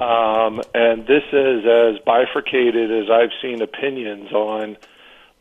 Um, 0.01 0.61
and 0.75 1.07
this 1.07 1.23
is 1.33 1.65
as 1.65 1.99
bifurcated 2.05 2.91
as 2.91 3.11
I've 3.11 3.31
seen 3.41 3.63
opinions 3.63 4.33
on 4.33 4.77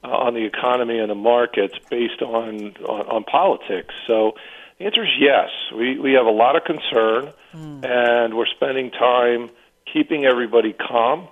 uh, 0.03 0.07
on 0.07 0.33
the 0.33 0.45
economy 0.45 0.99
and 0.99 1.09
the 1.09 1.15
markets 1.15 1.75
based 1.89 2.21
on, 2.21 2.75
on 2.87 3.07
on 3.07 3.23
politics. 3.23 3.93
So 4.05 4.33
the 4.77 4.85
answer 4.85 5.03
is 5.03 5.09
yes. 5.19 5.49
We 5.75 5.97
we 5.97 6.13
have 6.13 6.25
a 6.25 6.31
lot 6.31 6.55
of 6.55 6.63
concern, 6.65 7.33
and 7.83 8.35
we're 8.35 8.47
spending 8.47 8.91
time 8.91 9.49
keeping 9.91 10.25
everybody 10.25 10.73
calm 10.73 11.27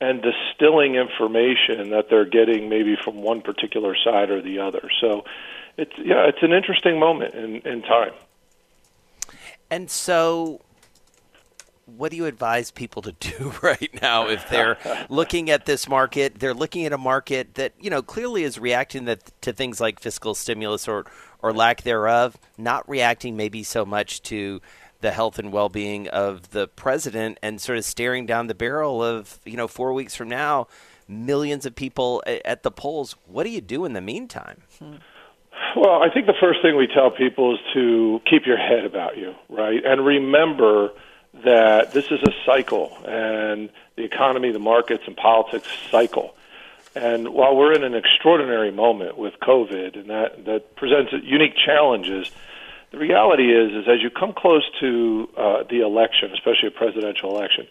and 0.00 0.20
distilling 0.20 0.96
information 0.96 1.90
that 1.90 2.06
they're 2.10 2.24
getting 2.24 2.68
maybe 2.68 2.96
from 3.02 3.22
one 3.22 3.40
particular 3.40 3.94
side 4.04 4.30
or 4.30 4.42
the 4.42 4.58
other. 4.58 4.88
So 5.00 5.24
it's 5.76 5.92
yeah, 5.96 6.26
it's 6.26 6.42
an 6.42 6.52
interesting 6.52 6.98
moment 6.98 7.34
in, 7.34 7.56
in 7.60 7.82
time. 7.82 8.12
And 9.70 9.88
so, 9.90 10.60
what 11.96 12.10
do 12.10 12.16
you 12.16 12.26
advise 12.26 12.70
people 12.70 13.02
to 13.02 13.12
do 13.12 13.52
right 13.62 13.90
now 14.00 14.28
if 14.28 14.48
they're 14.48 14.78
looking 15.08 15.50
at 15.50 15.66
this 15.66 15.88
market? 15.88 16.38
They're 16.38 16.54
looking 16.54 16.84
at 16.86 16.92
a 16.92 16.98
market 16.98 17.54
that 17.54 17.72
you 17.80 17.90
know 17.90 18.02
clearly 18.02 18.44
is 18.44 18.58
reacting 18.58 19.04
that, 19.06 19.30
to 19.42 19.52
things 19.52 19.80
like 19.80 20.00
fiscal 20.00 20.34
stimulus 20.34 20.88
or 20.88 21.06
or 21.40 21.52
lack 21.52 21.82
thereof, 21.82 22.36
not 22.56 22.88
reacting 22.88 23.36
maybe 23.36 23.62
so 23.62 23.84
much 23.84 24.22
to 24.22 24.60
the 25.00 25.10
health 25.10 25.38
and 25.38 25.52
well-being 25.52 26.06
of 26.08 26.50
the 26.50 26.68
president, 26.68 27.36
and 27.42 27.60
sort 27.60 27.76
of 27.76 27.84
staring 27.84 28.24
down 28.24 28.46
the 28.46 28.54
barrel 28.54 29.02
of 29.02 29.40
you 29.44 29.56
know 29.56 29.68
four 29.68 29.92
weeks 29.92 30.14
from 30.14 30.28
now, 30.28 30.66
millions 31.08 31.66
of 31.66 31.74
people 31.74 32.22
at 32.26 32.62
the 32.62 32.70
polls. 32.70 33.16
What 33.26 33.44
do 33.44 33.50
you 33.50 33.60
do 33.60 33.84
in 33.84 33.92
the 33.92 34.00
meantime? 34.00 34.62
Well, 35.76 36.02
I 36.02 36.12
think 36.12 36.26
the 36.26 36.34
first 36.40 36.60
thing 36.62 36.76
we 36.76 36.86
tell 36.86 37.10
people 37.10 37.54
is 37.54 37.60
to 37.74 38.20
keep 38.28 38.46
your 38.46 38.58
head 38.58 38.84
about 38.84 39.16
you, 39.16 39.34
right? 39.48 39.80
And 39.84 40.04
remember 40.04 40.90
that 41.44 41.92
this 41.92 42.06
is 42.06 42.20
a 42.22 42.32
cycle, 42.44 42.96
and 43.06 43.70
the 43.96 44.04
economy, 44.04 44.52
the 44.52 44.58
markets, 44.58 45.04
and 45.06 45.16
politics 45.16 45.68
cycle. 45.90 46.34
And 46.94 47.30
while 47.30 47.56
we're 47.56 47.72
in 47.72 47.84
an 47.84 47.94
extraordinary 47.94 48.70
moment 48.70 49.16
with 49.16 49.34
COVID, 49.40 49.98
and 49.98 50.10
that 50.10 50.44
that 50.44 50.76
presents 50.76 51.12
unique 51.24 51.54
challenges, 51.56 52.30
the 52.90 52.98
reality 52.98 53.50
is 53.50 53.72
is 53.72 53.88
as 53.88 54.02
you 54.02 54.10
come 54.10 54.34
close 54.34 54.64
to 54.80 55.28
uh, 55.36 55.62
the 55.70 55.80
election, 55.80 56.30
especially 56.32 56.68
a 56.68 56.70
presidential 56.70 57.34
election, 57.34 57.66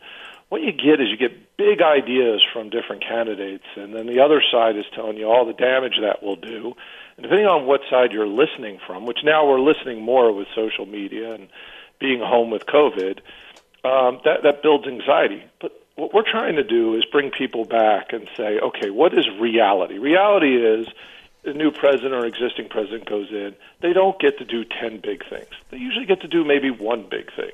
what 0.49 0.61
you 0.61 0.71
get 0.71 0.99
is 0.99 1.09
you 1.09 1.17
get 1.17 1.55
big 1.55 1.81
ideas 1.81 2.41
from 2.51 2.69
different 2.71 3.03
candidates, 3.03 3.63
and 3.77 3.93
then 3.95 4.07
the 4.07 4.19
other 4.19 4.41
side 4.51 4.75
is 4.75 4.85
telling 4.95 5.17
you 5.17 5.25
all 5.25 5.45
the 5.45 5.53
damage 5.53 5.99
that 6.01 6.23
will 6.23 6.35
do. 6.35 6.73
And 7.15 7.23
depending 7.23 7.45
on 7.47 7.67
what 7.67 7.81
side 7.89 8.11
you're 8.11 8.27
listening 8.27 8.79
from, 8.85 9.05
which 9.05 9.19
now 9.23 9.47
we're 9.47 9.61
listening 9.61 10.01
more 10.01 10.31
with 10.33 10.47
social 10.55 10.85
media 10.85 11.35
and 11.35 11.47
being 11.99 12.19
home 12.19 12.49
with 12.49 12.65
COVID, 12.65 13.19
um, 13.83 14.19
that 14.25 14.43
that 14.43 14.61
builds 14.61 14.87
anxiety. 14.87 15.43
But 15.59 15.71
what 15.95 16.13
we're 16.13 16.29
trying 16.29 16.55
to 16.55 16.63
do 16.63 16.95
is 16.95 17.05
bring 17.05 17.31
people 17.31 17.65
back 17.65 18.13
and 18.13 18.27
say, 18.37 18.59
okay, 18.59 18.89
what 18.89 19.13
is 19.13 19.27
reality? 19.39 19.97
Reality 19.97 20.55
is 20.55 20.87
a 21.45 21.53
new 21.53 21.71
president 21.71 22.13
or 22.13 22.25
existing 22.25 22.69
president 22.69 23.09
goes 23.09 23.29
in, 23.31 23.55
they 23.81 23.93
don't 23.93 24.19
get 24.19 24.37
to 24.37 24.45
do 24.45 24.63
10 24.63 24.99
big 25.01 25.27
things. 25.27 25.49
They 25.69 25.77
usually 25.77 26.05
get 26.05 26.21
to 26.21 26.27
do 26.27 26.43
maybe 26.43 26.69
one 26.69 27.07
big 27.09 27.33
thing. 27.35 27.51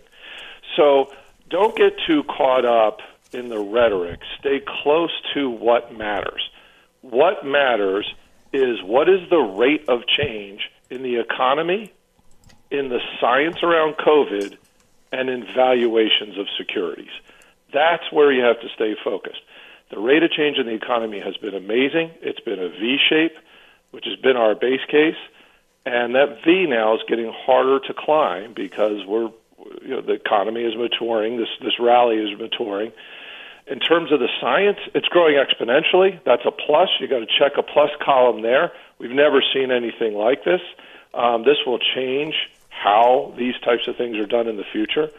So 0.76 1.12
don't 1.50 1.76
get 1.76 1.94
too 2.06 2.24
caught 2.24 2.66
up 2.66 3.00
in 3.32 3.50
the 3.50 3.60
rhetoric. 3.60 4.20
Stay 4.40 4.62
close 4.84 5.12
to 5.34 5.50
what 5.50 5.96
matters. 5.96 6.50
What 7.02 7.46
matters 7.46 8.12
is 8.52 8.82
what 8.84 9.10
is 9.10 9.30
the 9.30 9.38
rate 9.38 9.88
of 9.88 10.02
change 10.06 10.70
in 10.90 11.04
the 11.04 11.18
economy, 11.20 11.94
in 12.72 12.90
the 12.90 13.00
science 13.20 13.58
around 13.64 13.96
COVID, 13.96 14.58
and 15.12 15.30
in 15.30 15.46
valuations 15.56 16.38
of 16.38 16.48
securities. 16.58 17.12
That's 17.74 18.12
where 18.12 18.32
you 18.32 18.44
have 18.44 18.60
to 18.62 18.68
stay 18.76 18.96
focused. 19.04 19.42
The 19.90 20.00
rate 20.00 20.24
of 20.24 20.32
change 20.32 20.58
in 20.58 20.66
the 20.66 20.74
economy 20.74 21.20
has 21.20 21.38
been 21.38 21.56
amazing. 21.56 22.12
It's 22.22 22.40
been 22.42 22.60
a 22.60 22.70
V 22.70 22.98
shape, 23.10 23.36
which 23.92 24.06
has 24.06 24.20
been 24.20 24.36
our 24.36 24.56
base 24.56 24.84
case, 24.90 25.16
and 25.86 26.16
that 26.16 26.44
V 26.46 26.66
now 26.68 26.96
is 26.96 27.02
getting 27.08 27.32
harder 27.34 27.80
to 27.88 27.94
climb 27.94 28.54
because 28.54 29.06
we're 29.06 29.32
you 29.82 29.90
know, 29.90 30.02
the 30.02 30.14
economy 30.14 30.62
is 30.64 30.76
maturing. 30.76 31.38
This 31.38 31.50
this 31.62 31.80
rally 31.80 32.18
is 32.18 32.38
maturing. 32.38 32.92
In 33.68 33.80
terms 33.80 34.14
of 34.14 34.20
the 34.20 34.30
science, 34.40 34.80
it's 34.96 35.08
growing 35.08 35.36
exponentially. 35.36 36.24
That's 36.24 36.44
a 36.46 36.52
plus. 36.52 36.90
You 37.00 37.08
got 37.08 37.20
to 37.20 37.28
check 37.28 37.54
a 37.58 37.64
plus 37.64 37.90
column 38.04 38.42
there. 38.42 38.72
We've 38.98 39.12
never 39.12 39.44
seen 39.54 39.72
anything 39.72 40.14
like 40.16 40.46
this. 40.46 40.62
Um, 41.14 41.44
this 41.44 41.58
will 41.66 41.80
change 41.80 42.34
how 42.88 43.34
these 43.38 43.56
types 43.64 43.88
of 43.88 43.98
things 43.98 44.18
are 44.18 44.26
done 44.26 44.48
in 44.48 44.58
the 44.58 44.64
future. 44.72 45.10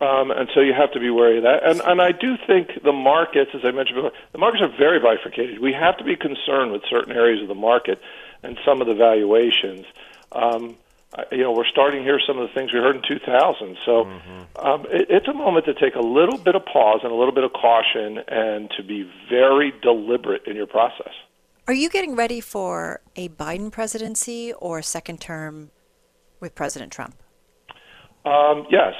Um, 0.00 0.30
and 0.30 0.48
so 0.54 0.60
you 0.60 0.74
have 0.74 0.92
to 0.92 1.00
be 1.00 1.08
wary 1.08 1.38
of 1.38 1.44
that. 1.44 1.64
And, 1.64 1.80
and 1.80 2.02
I 2.02 2.12
do 2.12 2.36
think 2.46 2.82
the 2.82 2.92
markets, 2.92 3.52
as 3.54 3.62
I 3.64 3.70
mentioned 3.70 3.96
before, 3.96 4.12
the 4.32 4.38
markets 4.38 4.62
are 4.62 4.76
very 4.76 5.00
bifurcated. 5.00 5.58
We 5.58 5.72
have 5.72 5.96
to 5.98 6.04
be 6.04 6.16
concerned 6.16 6.72
with 6.72 6.82
certain 6.88 7.12
areas 7.12 7.40
of 7.40 7.48
the 7.48 7.54
market 7.54 8.00
and 8.42 8.58
some 8.64 8.80
of 8.82 8.86
the 8.86 8.94
valuations. 8.94 9.86
Um, 10.32 10.76
you 11.32 11.38
know, 11.38 11.52
we're 11.52 11.66
starting 11.66 12.02
here 12.02 12.20
some 12.26 12.38
of 12.38 12.46
the 12.46 12.54
things 12.54 12.74
we 12.74 12.78
heard 12.78 12.96
in 12.96 13.02
2000. 13.08 13.78
So 13.86 14.04
mm-hmm. 14.04 14.66
um, 14.66 14.86
it, 14.90 15.06
it's 15.08 15.28
a 15.28 15.32
moment 15.32 15.64
to 15.64 15.74
take 15.74 15.94
a 15.94 16.00
little 16.00 16.36
bit 16.36 16.54
of 16.54 16.64
pause 16.66 17.00
and 17.02 17.10
a 17.10 17.14
little 17.14 17.32
bit 17.32 17.44
of 17.44 17.52
caution 17.54 18.18
and 18.28 18.70
to 18.76 18.82
be 18.82 19.10
very 19.30 19.72
deliberate 19.80 20.46
in 20.46 20.56
your 20.56 20.66
process. 20.66 21.12
Are 21.68 21.74
you 21.74 21.88
getting 21.88 22.14
ready 22.14 22.42
for 22.42 23.00
a 23.16 23.30
Biden 23.30 23.72
presidency 23.72 24.52
or 24.52 24.78
a 24.78 24.82
second 24.82 25.20
term 25.22 25.70
with 26.40 26.54
President 26.54 26.92
Trump? 26.92 27.14
Um, 28.24 28.66
yes. 28.70 28.94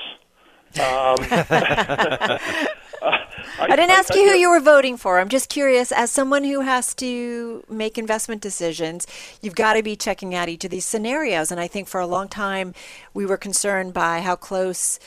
Um, 0.79 1.17
I, 3.03 3.65
I, 3.65 3.77
didn't 3.77 3.91
ask 3.91 4.13
I, 4.13 4.17
you 4.19 4.31
who 4.31 4.37
you 4.37 4.51
were 4.51 4.61
voting 4.61 4.97
for. 4.97 5.19
I'm 5.19 5.29
just 5.29 5.49
curious, 5.49 5.93
as 5.93 6.11
someone 6.11 6.45
who 6.45 6.61
has 6.61 6.95
to 6.97 7.65
make 7.69 7.99
investment 7.99 8.41
decisions, 8.43 9.07
you've 9.41 9.55
got 9.55 9.75
to 9.75 9.83
be 9.83 9.97
checking 9.97 10.35
out 10.35 10.49
each 10.49 10.65
of 10.65 10.71
these 10.71 10.85
scenarios. 10.85 11.51
And 11.51 11.61
I 11.61 11.67
think 11.67 11.89
for 11.89 12.01
a 12.01 12.07
long 12.07 12.29
time, 12.29 12.75
we 13.15 13.27
were 13.27 13.37
concerned 13.37 13.95
by 13.95 14.21
how 14.21 14.37
close 14.37 14.99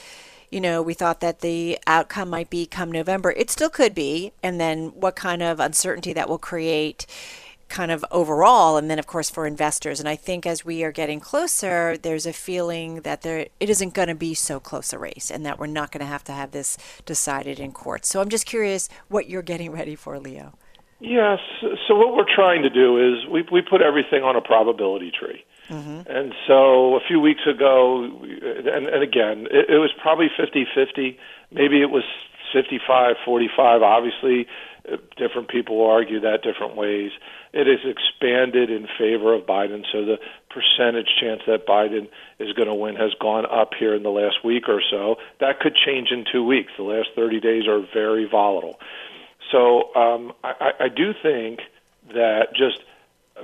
you 0.51 0.59
know, 0.59 0.81
we 0.81 0.95
thought 0.95 1.19
that 1.19 1.41
the 1.41 1.77
outcome 1.85 2.27
might 2.29 2.49
be 2.49 2.65
come 2.65 2.91
November. 2.91 3.31
It 3.31 3.51
still 3.51 3.69
could 3.69 3.93
be. 3.93 4.31
And 4.41 4.59
then 4.59 4.87
what 4.95 5.15
kind 5.15 5.43
of 5.43 5.59
uncertainty 5.59 6.11
that 6.13 6.27
will 6.27 6.39
create 6.39 7.05
kind 7.69 7.91
of 7.91 8.03
overall 8.11 8.77
and 8.77 8.89
then 8.89 8.99
of 8.99 9.07
course 9.07 9.29
for 9.29 9.45
investors. 9.45 9.99
And 9.99 10.09
i 10.09 10.15
think 10.15 10.45
as 10.45 10.65
we 10.65 10.83
are 10.83 10.91
getting 10.91 11.19
closer 11.19 11.97
there's 11.97 12.25
a 12.25 12.33
feeling 12.33 13.01
that 13.01 13.21
there 13.21 13.47
it 13.59 13.69
isn't 13.69 13.93
going 13.93 14.07
to 14.07 14.15
be 14.15 14.33
so 14.33 14.59
close 14.59 14.91
a 14.93 14.99
race 14.99 15.31
and 15.31 15.45
that 15.45 15.59
we're 15.59 15.67
not 15.67 15.91
going 15.91 16.01
to 16.01 16.05
have 16.05 16.23
to 16.25 16.31
have 16.33 16.51
this 16.51 16.77
decided 17.05 17.59
in 17.59 17.71
court. 17.71 18.05
So 18.05 18.21
i'm 18.21 18.29
just 18.29 18.45
curious 18.45 18.89
what 19.07 19.29
you're 19.29 19.41
getting 19.41 19.71
ready 19.71 19.95
for 19.95 20.19
leo. 20.19 20.53
Yes. 20.99 21.39
So 21.87 21.95
what 21.95 22.13
we're 22.13 22.35
trying 22.35 22.63
to 22.63 22.69
do 22.69 22.97
is 22.97 23.25
we, 23.25 23.47
we 23.49 23.61
put 23.61 23.81
everything 23.81 24.21
on 24.23 24.35
a 24.35 24.41
probability 24.41 25.11
tree. 25.17 25.45
Mm-hmm. 25.69 26.09
and 26.09 26.33
so 26.47 26.95
a 26.95 26.99
few 27.07 27.19
weeks 27.19 27.45
ago 27.45 28.03
and, 28.03 28.87
and 28.87 29.03
again 29.03 29.45
it, 29.51 29.69
it 29.69 29.77
was 29.77 29.91
probably 30.01 30.27
50-50 30.35 31.15
maybe 31.51 31.79
it 31.79 31.91
was 31.91 32.03
55 32.51 33.17
45 33.23 33.83
obviously 33.83 34.47
different 35.15 35.47
people 35.47 35.85
argue 35.85 36.19
that 36.21 36.41
different 36.41 36.75
ways 36.75 37.11
it 37.53 37.67
has 37.67 37.79
expanded 37.83 38.69
in 38.69 38.87
favor 38.97 39.33
of 39.33 39.45
Biden. 39.45 39.83
So 39.91 40.05
the 40.05 40.19
percentage 40.49 41.09
chance 41.19 41.41
that 41.47 41.65
Biden 41.65 42.07
is 42.37 42.53
going 42.53 42.67
to 42.67 42.75
win 42.75 42.95
has 42.95 43.13
gone 43.19 43.45
up 43.45 43.73
here 43.77 43.95
in 43.95 44.03
the 44.03 44.09
last 44.09 44.43
week 44.43 44.69
or 44.69 44.81
so. 44.89 45.17
That 45.39 45.59
could 45.59 45.75
change 45.75 46.09
in 46.11 46.25
two 46.31 46.43
weeks. 46.43 46.71
The 46.77 46.83
last 46.83 47.09
30 47.15 47.39
days 47.39 47.67
are 47.67 47.81
very 47.93 48.27
volatile. 48.29 48.79
So 49.51 49.95
um, 49.95 50.33
I, 50.43 50.71
I 50.79 50.87
do 50.89 51.13
think 51.21 51.61
that 52.13 52.53
just 52.55 52.83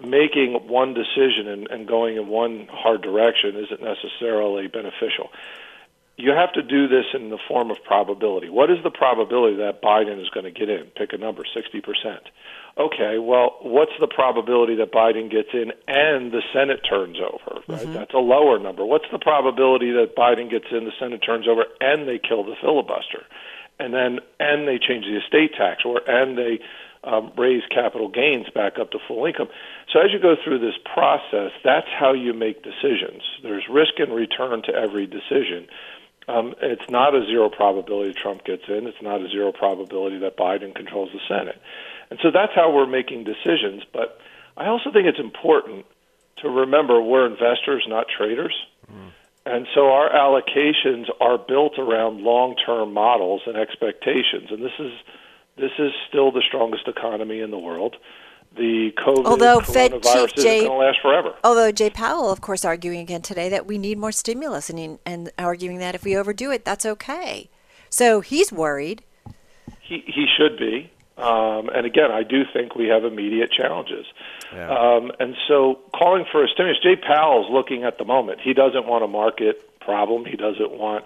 making 0.06 0.68
one 0.68 0.94
decision 0.94 1.48
and, 1.48 1.68
and 1.68 1.88
going 1.88 2.18
in 2.18 2.28
one 2.28 2.68
hard 2.70 3.02
direction 3.02 3.56
isn't 3.56 3.82
necessarily 3.82 4.68
beneficial 4.68 5.30
you 6.18 6.32
have 6.32 6.54
to 6.54 6.62
do 6.62 6.88
this 6.88 7.06
in 7.14 7.30
the 7.30 7.38
form 7.48 7.72
of 7.72 7.84
probability. 7.84 8.50
What 8.50 8.72
is 8.72 8.78
the 8.84 8.92
probability 8.92 9.58
that 9.58 9.82
Biden 9.82 10.22
is 10.22 10.30
going 10.30 10.46
to 10.46 10.52
get 10.52 10.70
in? 10.70 10.86
Pick 10.96 11.14
a 11.14 11.18
number, 11.18 11.44
60%. 11.44 12.20
Okay, 12.78 13.18
well, 13.20 13.56
what's 13.62 13.94
the 14.02 14.08
probability 14.08 14.76
that 14.76 14.92
Biden 14.92 15.32
gets 15.32 15.48
in 15.54 15.72
and 15.88 16.32
the 16.32 16.42
Senate 16.54 16.82
turns 16.88 17.18
over? 17.20 17.62
Right? 17.70 17.80
Mm-hmm. 17.80 17.94
That's 17.94 18.14
a 18.14 18.20
lower 18.20 18.60
number. 18.60 18.84
What's 18.84 19.06
the 19.14 19.20
probability 19.20 19.92
that 19.92 20.16
Biden 20.18 20.52
gets 20.52 20.66
in, 20.72 20.84
the 20.84 20.92
Senate 21.00 21.22
turns 21.26 21.48
over, 21.48 21.64
and 21.80 22.06
they 22.06 22.20
kill 22.20 22.44
the 22.44 22.56
filibuster? 22.60 23.24
And 23.80 23.94
then, 23.94 24.20
and 24.40 24.68
they 24.68 24.78
change 24.78 25.06
the 25.06 25.18
estate 25.24 25.52
tax, 25.58 25.84
or 25.86 26.02
and 26.06 26.38
they 26.38 26.60
um, 27.06 27.32
raise 27.38 27.64
capital 27.70 28.10
gains 28.10 28.50
back 28.54 28.78
up 28.78 28.92
to 28.92 29.00
full 29.08 29.26
income. 29.26 29.48
So 29.94 30.00
as 30.00 30.12
you 30.12 30.20
go 30.20 30.36
through 30.44 30.60
this 30.60 30.76
process, 30.84 31.52
that's 31.64 31.88
how 31.98 32.12
you 32.14 32.34
make 32.34 32.62
decisions. 32.62 33.24
There's 33.42 33.64
risk 33.70 34.00
and 34.00 34.14
return 34.14 34.64
to 34.64 34.74
every 34.74 35.06
decision. 35.06 35.68
Um, 36.28 36.56
it's 36.62 36.90
not 36.90 37.14
a 37.14 37.26
zero 37.26 37.50
probability 37.50 38.14
Trump 38.14 38.44
gets 38.44 38.64
in. 38.68 38.88
It's 38.88 39.02
not 39.02 39.22
a 39.22 39.30
zero 39.30 39.52
probability 39.52 40.18
that 40.20 40.36
Biden 40.36 40.74
controls 40.74 41.10
the 41.14 41.20
Senate. 41.28 41.62
And 42.10 42.20
so 42.22 42.32
that's 42.32 42.54
how 42.54 42.72
we're 42.72 42.88
making 42.88 43.24
decisions. 43.24 43.84
But 43.92 44.20
I 44.58 44.68
also 44.68 44.92
think 44.92 45.08
it's 45.08 45.20
important 45.20 45.86
to 46.38 46.50
remember 46.50 47.02
we're 47.02 47.26
investors, 47.26 47.86
not 47.88 48.08
traders. 48.16 48.56
Mm. 48.92 49.12
And 49.48 49.68
so 49.74 49.92
our 49.92 50.10
allocations 50.10 51.06
are 51.20 51.38
built 51.38 51.78
around 51.78 52.22
long-term 52.22 52.94
models 52.94 53.42
and 53.46 53.56
expectations. 53.56 54.50
And 54.50 54.64
this 54.64 54.74
is 54.80 54.92
this 55.58 55.72
is 55.80 55.92
still 56.10 56.32
the 56.32 56.42
strongest 56.46 56.88
economy 56.88 57.40
in 57.40 57.50
the 57.50 57.58
world 57.58 57.96
the 58.56 58.92
COVID 58.98 59.26
although 59.26 59.60
Fed 59.60 60.02
Chief 60.02 60.34
Jay, 60.36 60.66
going 60.66 60.72
to 60.72 60.86
last 60.86 61.00
forever. 61.02 61.36
Although 61.44 61.72
Jay 61.72 61.90
Powell, 61.90 62.32
of 62.32 62.42
course, 62.42 62.64
arguing 62.64 63.00
again 63.00 63.22
today 63.22 63.50
that 63.50 63.66
we 63.66 63.78
need 63.78 63.98
more 63.98 64.12
stimulus, 64.12 64.70
and 64.70 65.00
and 65.06 65.32
arguing 65.38 65.80
that 65.80 65.96
if 65.96 66.04
we 66.04 66.16
overdo 66.16 66.52
it, 66.52 66.66
that's 66.66 66.86
okay. 66.86 67.50
So 67.90 68.22
he's 68.22 68.52
worried. 68.52 69.04
He 69.82 70.04
he 70.08 70.26
should 70.38 70.58
be. 70.58 70.92
Um, 71.18 71.70
and 71.70 71.86
again, 71.86 72.12
I 72.12 72.24
do 72.24 72.44
think 72.52 72.76
we 72.76 72.88
have 72.88 73.06
immediate 73.06 73.50
challenges. 73.52 74.06
Yeah. 74.54 74.70
Um, 74.70 75.12
and 75.20 75.36
so 75.48 75.80
calling 75.94 76.26
for 76.32 76.44
a 76.44 76.48
stimulus, 76.50 76.78
Jay 76.84 76.96
Powell's 76.96 77.48
looking 77.50 77.84
at 77.84 77.98
the 77.98 78.06
moment. 78.06 78.40
He 78.44 78.54
doesn't 78.54 78.86
want 78.86 79.04
a 79.04 79.08
market 79.08 79.80
problem. 79.80 80.26
He 80.26 80.36
doesn't 80.36 80.72
want 80.72 81.06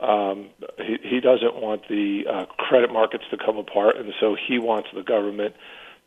um, 0.00 0.50
he, 0.78 0.96
he 1.02 1.20
doesn't 1.20 1.56
want 1.56 1.88
the 1.88 2.22
uh, 2.30 2.46
credit 2.56 2.92
markets 2.92 3.24
to 3.32 3.36
come 3.36 3.56
apart, 3.56 3.96
and 3.96 4.12
so 4.20 4.36
he 4.36 4.58
wants 4.60 4.88
the 4.94 5.02
government 5.02 5.56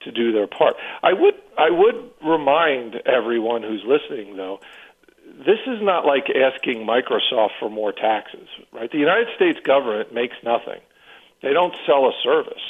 to 0.05 0.11
do 0.11 0.31
their 0.31 0.47
part. 0.47 0.75
I 1.03 1.13
would 1.13 1.35
I 1.57 1.69
would 1.69 2.11
remind 2.25 2.95
everyone 3.05 3.63
who's 3.63 3.83
listening 3.85 4.37
though, 4.37 4.61
this 5.45 5.59
is 5.67 5.81
not 5.81 6.05
like 6.05 6.27
asking 6.29 6.87
Microsoft 6.87 7.51
for 7.59 7.69
more 7.69 7.91
taxes, 7.91 8.47
right? 8.71 8.91
The 8.91 8.97
United 8.97 9.27
States 9.35 9.59
government 9.63 10.13
makes 10.13 10.35
nothing. 10.43 10.79
They 11.41 11.53
don't 11.53 11.73
sell 11.85 12.05
a 12.05 12.13
service. 12.23 12.61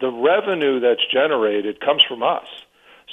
The 0.00 0.10
revenue 0.10 0.80
that's 0.80 1.04
generated 1.12 1.80
comes 1.80 2.02
from 2.08 2.22
us. 2.22 2.46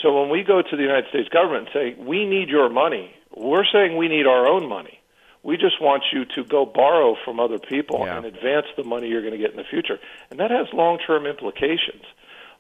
So 0.02 0.20
when 0.22 0.30
we 0.30 0.44
go 0.44 0.62
to 0.62 0.76
the 0.76 0.82
United 0.82 1.10
States 1.10 1.30
government 1.30 1.70
and 1.70 1.74
say, 1.74 1.96
"We 2.02 2.26
need 2.26 2.50
your 2.50 2.70
money," 2.70 3.14
we're 3.36 3.66
saying 3.66 3.96
we 3.98 4.08
need 4.08 4.26
our 4.28 4.48
own 4.48 4.68
money. 4.68 5.00
We 5.44 5.58
just 5.58 5.82
want 5.82 6.04
you 6.14 6.26
to 6.36 6.44
go 6.44 6.66
borrow 6.66 7.16
from 7.26 7.40
other 7.40 7.60
people 7.60 8.00
Yeah. 8.06 8.18
and 8.18 8.26
advance 8.26 8.68
the 8.78 8.84
money 8.84 9.08
you're 9.10 9.22
going 9.22 9.34
to 9.34 9.38
get 9.38 9.52
in 9.52 9.58
the 9.58 9.64
future, 9.66 10.00
and 10.32 10.40
that 10.40 10.52
has 10.52 10.72
long-term 10.74 11.26
implications. 11.26 12.04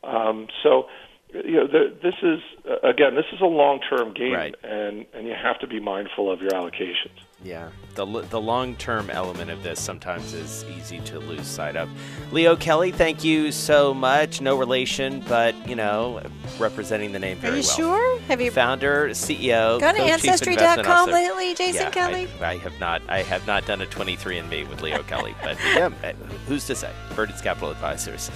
Um, 0.03 0.47
so, 0.61 0.89
you 1.33 1.53
know, 1.53 1.67
the, 1.67 1.93
this 2.03 2.15
is 2.21 2.39
uh, 2.69 2.85
again, 2.87 3.15
this 3.15 3.25
is 3.33 3.39
a 3.41 3.45
long-term 3.45 4.13
game, 4.13 4.33
Right. 4.33 4.55
and 4.63 5.05
and 5.13 5.25
you 5.27 5.33
have 5.33 5.59
to 5.59 5.67
be 5.67 5.79
mindful 5.79 6.29
of 6.31 6.41
your 6.41 6.51
allocations. 6.51 7.17
Yeah, 7.43 7.69
the 7.95 8.05
the 8.05 8.39
long 8.39 8.75
term 8.77 9.09
element 9.09 9.51
of 9.51 9.63
this 9.63 9.79
sometimes 9.81 10.33
is 10.33 10.63
easy 10.77 10.99
to 11.01 11.19
lose 11.19 11.45
sight 11.45 11.75
of. 11.75 11.89
Leo 12.31 12.55
Kelly, 12.55 12.91
thank 12.91 13.23
you 13.23 13.51
so 13.51 13.93
much. 13.93 14.39
No 14.39 14.57
relation, 14.57 15.19
but 15.27 15.53
you 15.67 15.75
know, 15.75 16.21
representing 16.57 17.11
the 17.11 17.19
name 17.19 17.37
Are 17.43 17.47
you 17.47 17.53
well. 17.55 17.61
sure? 17.63 18.19
Have 18.21 18.39
you 18.39 18.49
Founder, 18.49 19.09
CEO, 19.09 19.79
gone 19.79 19.95
to 19.95 20.01
ancestry.com 20.01 21.09
lately, 21.11 21.53
Jason 21.53 21.83
Yeah, 21.83 21.89
Kelly? 21.91 22.27
I, 22.41 22.51
I 22.51 22.57
have 22.57 22.79
not. 22.79 23.01
I 23.09 23.21
have 23.23 23.45
not 23.45 23.65
done 23.65 23.81
a 23.81 23.85
23andMe 23.85 24.69
with 24.69 24.81
Leo 24.81 25.03
Kelly, 25.07 25.35
but 25.43 25.57
yeah, 25.75 25.89
uh, 26.03 26.13
who's 26.47 26.65
to 26.67 26.75
say? 26.75 26.91
Verdence 27.09 27.41
Capital 27.41 27.69
Advisors. 27.71 28.31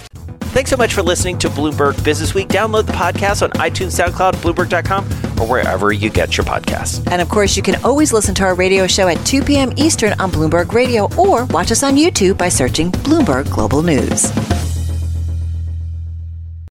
Thanks 0.51 0.72
so 0.72 0.78
much 0.78 0.93
for 0.95 1.03
listening 1.03 1.38
to 1.39 1.49
Bloomberg 1.49 1.93
Businessweek. 2.01 2.47
Download 2.47 2.84
the 2.86 2.93
podcast 2.93 3.43
on 3.43 3.51
iTunes, 3.51 3.99
SoundCloud, 4.01 4.34
Bloomberg.com, 4.38 5.03
or 5.39 5.47
wherever 5.47 5.91
you 5.91 6.10
get 6.10 6.36
your 6.36 6.45
podcasts. 6.45 7.05
And 7.12 7.22
of 7.22 7.30
course, 7.30 7.55
you 7.55 7.62
can 7.62 7.76
always 7.84 8.12
listen 8.12 8.34
to 8.36 8.43
our 8.43 8.55
radio 8.55 8.88
show 8.98 9.08
at 9.08 9.24
2 9.26 9.43
p.m. 9.43 9.72
Eastern 9.78 10.14
on 10.20 10.32
Bloomberg 10.32 10.74
Radio 10.74 11.04
or 11.16 11.45
watch 11.45 11.72
us 11.72 11.84
on 11.84 11.95
YouTube 11.95 12.38
by 12.38 12.50
searching 12.50 12.91
Bloomberg 12.91 13.50
Global 13.52 13.84
News. 13.84 14.32